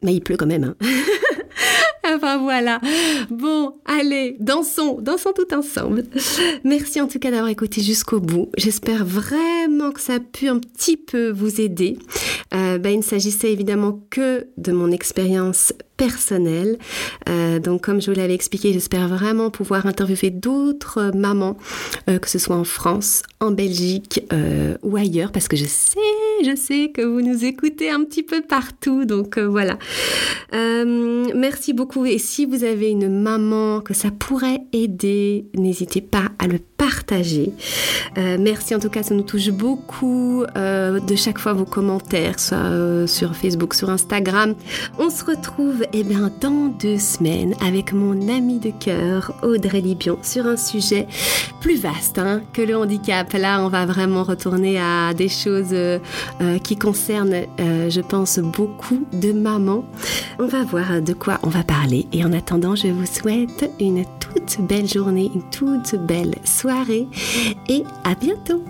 Mais 0.03 0.13
il 0.13 0.21
pleut 0.21 0.37
quand 0.37 0.47
même. 0.47 0.63
Hein 0.63 0.75
enfin 2.13 2.37
voilà. 2.37 2.79
Bon, 3.29 3.75
allez, 3.85 4.37
dansons, 4.39 4.99
dansons 5.01 5.33
tout 5.33 5.53
ensemble. 5.53 6.03
Merci 6.63 7.01
en 7.01 7.07
tout 7.07 7.19
cas 7.19 7.31
d'avoir 7.31 7.49
écouté 7.49 7.81
jusqu'au 7.81 8.19
bout. 8.19 8.49
J'espère 8.57 9.05
vraiment 9.05 9.91
que 9.91 10.01
ça 10.01 10.15
a 10.15 10.19
pu 10.19 10.47
un 10.47 10.59
petit 10.59 10.97
peu 10.97 11.29
vous 11.29 11.61
aider. 11.61 11.97
Euh, 12.53 12.77
ben, 12.77 12.91
il 12.91 12.97
ne 12.97 13.03
s'agissait 13.03 13.51
évidemment 13.51 14.01
que 14.09 14.47
de 14.57 14.71
mon 14.71 14.91
expérience 14.91 15.73
personnel. 15.97 16.77
Euh, 17.29 17.59
donc, 17.59 17.81
comme 17.81 18.01
je 18.01 18.11
vous 18.11 18.17
l'avais 18.17 18.33
expliqué, 18.33 18.73
j'espère 18.73 19.07
vraiment 19.07 19.49
pouvoir 19.49 19.85
interviewer 19.85 20.29
d'autres 20.29 21.11
mamans, 21.15 21.57
euh, 22.09 22.19
que 22.19 22.29
ce 22.29 22.39
soit 22.39 22.55
en 22.55 22.63
France, 22.63 23.23
en 23.39 23.51
Belgique 23.51 24.21
ou 24.83 24.97
ailleurs, 24.97 25.31
parce 25.31 25.47
que 25.47 25.55
je 25.55 25.65
sais, 25.65 25.99
je 26.43 26.55
sais 26.55 26.91
que 26.93 27.01
vous 27.01 27.21
nous 27.21 27.45
écoutez 27.45 27.89
un 27.89 28.03
petit 28.03 28.23
peu 28.23 28.41
partout. 28.41 29.05
Donc, 29.05 29.37
voilà. 29.37 29.77
merci 30.51 31.73
beaucoup. 31.73 32.05
Et 32.05 32.17
si 32.17 32.45
vous 32.45 32.63
avez 32.63 32.89
une 32.89 33.09
maman 33.09 33.81
que 33.81 33.93
ça 33.93 34.11
pourrait 34.11 34.61
aider, 34.73 35.45
n'hésitez 35.55 36.01
pas 36.01 36.29
à 36.39 36.47
le 36.47 36.59
partager. 36.77 37.53
merci 38.17 38.75
en 38.75 38.79
tout 38.79 38.89
cas, 38.89 39.03
ça 39.03 39.13
nous 39.13 39.23
touche 39.23 39.49
beaucoup 39.49 40.43
de 40.55 41.15
chaque 41.15 41.39
fois 41.39 41.53
vos 41.53 41.65
commentaires, 41.65 42.39
soit 42.39 43.07
sur 43.07 43.35
Facebook, 43.35 43.73
sur 43.73 43.89
Instagram. 43.89 44.55
On 44.99 45.09
se 45.09 45.23
retrouve 45.23 45.85
eh 45.93 46.03
bien, 46.03 46.31
dans 46.41 46.67
deux 46.79 46.99
semaines 46.99 47.55
avec 47.65 47.93
mon 47.93 48.27
ami 48.29 48.59
de 48.59 48.71
cœur, 48.71 49.33
Audrey 49.43 49.81
Libion, 49.81 50.17
sur 50.21 50.45
un 50.45 50.57
sujet 50.57 51.07
plus 51.61 51.79
vaste 51.81 52.19
hein, 52.19 52.41
que 52.53 52.61
le 52.61 52.77
handicap. 52.77 53.31
Là, 53.33 53.63
on 53.63 53.69
va 53.69 53.85
vraiment 53.85 54.23
retourner 54.23 54.79
à 54.79 55.13
des 55.13 55.29
choses 55.29 55.73
euh, 55.73 55.99
euh, 56.41 56.59
qui 56.59 56.75
concernent, 56.75 57.45
euh, 57.59 57.89
je 57.89 58.01
pense, 58.01 58.39
beaucoup 58.39 59.05
de 59.13 59.31
mamans. 59.31 59.83
On 60.39 60.45
va 60.45 60.63
voir 60.63 61.01
de 61.01 61.13
quoi 61.13 61.39
on 61.43 61.49
va 61.49 61.63
parler. 61.63 62.05
Et 62.13 62.23
en 62.23 62.33
attendant, 62.33 62.75
je 62.75 62.87
vous 62.87 63.05
souhaite 63.05 63.69
une 63.79 64.05
toute 64.19 64.61
belle 64.67 64.87
journée, 64.87 65.31
une 65.33 65.43
toute 65.49 65.95
belle 65.95 66.35
et 67.67 67.83
à 68.03 68.15
bientôt. 68.15 68.63